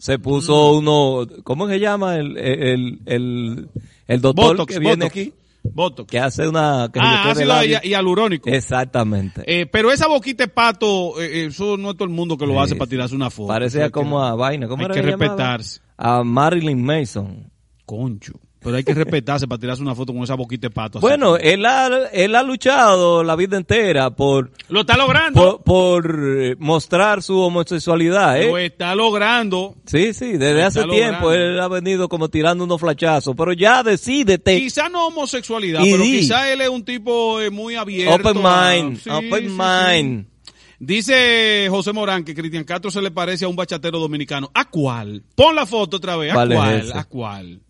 [0.00, 3.68] se puso uno, ¿cómo se llama el, el, el,
[4.08, 5.10] el doctor Botox, que viene Botox.
[5.12, 5.32] aquí?
[5.72, 6.08] Botox.
[6.10, 6.88] Que hace una...
[6.92, 7.78] Que Ah, ácido labio.
[7.82, 8.48] y, y alurónico.
[8.50, 9.42] Exactamente.
[9.46, 12.60] Eh, pero esa boquita de pato, eh, eso no es todo el mundo que lo
[12.60, 13.48] hace para tirarse una foto.
[13.48, 14.68] Parece Eso hay como a vaina.
[14.68, 15.24] ¿Cómo hay era que llamaba?
[15.30, 15.80] respetarse.
[15.96, 17.50] A Marilyn Mason.
[17.86, 18.34] Concho.
[18.64, 20.98] Pero hay que respetarse para tirarse una foto con esa boquita de pato.
[20.98, 21.02] así.
[21.06, 25.60] Bueno, él ha, él ha luchado la vida entera por, Lo está logrando.
[25.62, 28.46] por, por, mostrar su homosexualidad, ¿eh?
[28.48, 29.74] Lo está logrando.
[29.86, 31.32] Sí, sí, desde hace tiempo logrando.
[31.34, 34.58] él ha venido como tirando unos flachazos, pero ya decídete.
[34.58, 36.20] Quizá no homosexualidad, Y pero di.
[36.20, 38.30] quizá él es un tipo eh, muy abierto.
[38.30, 40.24] Open a- mind, Sí, open sí, mind.
[40.24, 40.30] sí.
[40.78, 44.50] Dice José Morán que Cristian Castro se le parece a un bachatero dominicano.
[44.54, 45.22] ¿A cuál?
[45.34, 46.32] Pon la foto otra vez.
[46.32, 46.92] ¿A ¿Cuál?
[46.92, 47.60] ¿A cuál?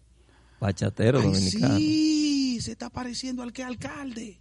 [0.60, 1.76] Bachatero Ay, dominicano.
[1.76, 4.40] sí, se está pareciendo al que alcalde.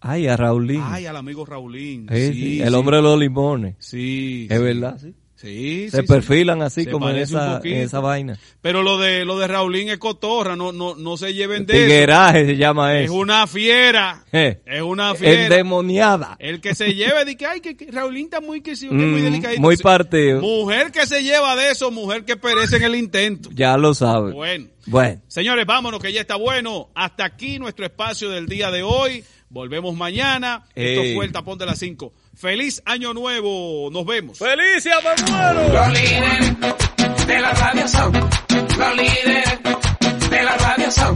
[0.00, 0.82] Ay, a Raulín.
[0.84, 2.06] Ay, al amigo Raulín.
[2.10, 3.76] Sí, Sí, el hombre de los limones.
[3.78, 4.48] Sí.
[4.50, 5.14] Es verdad, sí.
[5.42, 6.64] Sí, Se sí, perfilan sí.
[6.64, 8.38] así Se como en esa, en esa vaina.
[8.60, 11.82] Pero lo de lo de Raulín es cotorra, no no no se lleven de eso.
[11.84, 13.14] Tigueraje se llama Es eso.
[13.14, 14.24] una fiera.
[14.32, 15.42] Eh, Es una fiera.
[15.44, 16.36] Endemoniada.
[16.38, 19.10] El que se lleve de que ay que, que Raulín está muy que que Mm,
[19.10, 19.60] muy delicadito.
[19.60, 20.40] muy partido.
[20.40, 23.50] Mujer que se lleva de eso, mujer que perece en el intento.
[23.52, 24.32] Ya lo sabe.
[24.32, 24.66] Bueno.
[24.86, 25.20] Bueno.
[25.28, 26.90] Señores, vámonos que ya está bueno.
[26.94, 29.24] Hasta aquí nuestro espacio del día de hoy.
[29.48, 30.64] Volvemos mañana.
[30.74, 30.96] Ey.
[30.98, 32.12] Esto fue el tapón de las 5.
[32.36, 33.90] Feliz año nuevo.
[33.92, 34.38] Nos vemos.
[34.38, 35.72] ¡Felicia Manuelo!
[35.72, 38.12] Los líderes de la radio son.
[38.12, 41.14] Los líderes de la radio son.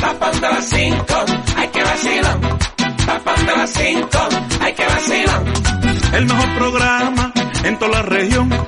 [0.00, 1.24] Tapando las cinco.
[1.56, 2.40] Hay que vacilar.
[3.06, 4.28] Tapando las cinco.
[4.60, 5.44] Hay que vacilar.
[6.14, 7.32] El mejor programa
[7.64, 8.66] en toda la región.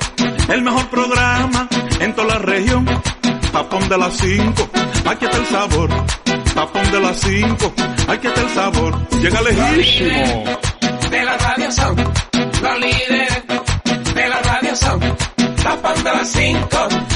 [0.49, 1.69] El mejor programa
[2.01, 2.87] en toda la región.
[3.53, 4.69] Tapón de las 5,
[5.07, 5.89] aquí está el sabor.
[6.55, 7.75] Tapón de las 5,
[8.07, 9.09] aquí está el sabor.
[9.19, 10.45] Llega lejísimo
[11.11, 13.43] de la radio son los líderes.
[14.15, 15.01] De la radio son
[15.63, 16.69] tapón de las 5,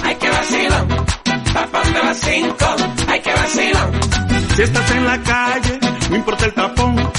[0.04, 0.86] hay que vacilar.
[1.52, 2.56] Tapón de las 5,
[3.08, 3.90] hay que vacilar.
[4.56, 5.78] Si estás en la calle,
[6.10, 7.10] no importa el tapón.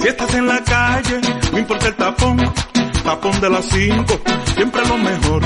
[0.00, 1.20] Si estás en la calle,
[1.52, 2.54] no importa el tapón.
[3.04, 4.20] Tapón de las 5,
[4.56, 5.42] siempre lo mejor.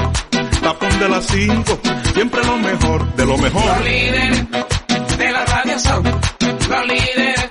[0.62, 1.80] Tapón de las 5,
[2.14, 3.66] siempre lo mejor, de lo mejor.
[3.66, 4.46] Los líderes
[5.18, 7.50] de la radio son los líderes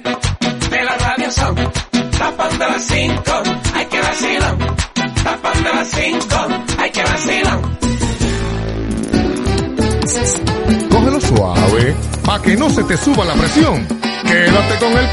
[0.70, 1.56] de la radio son
[2.22, 3.24] tapón de las 5,
[3.74, 4.58] hay que vacilar.
[5.24, 6.36] Tapón de las 5,
[6.78, 7.60] hay que vacilar.
[10.92, 13.88] Cógelo suave, pa' que no se te suba la presión.
[14.28, 15.12] Quédate con el tapón.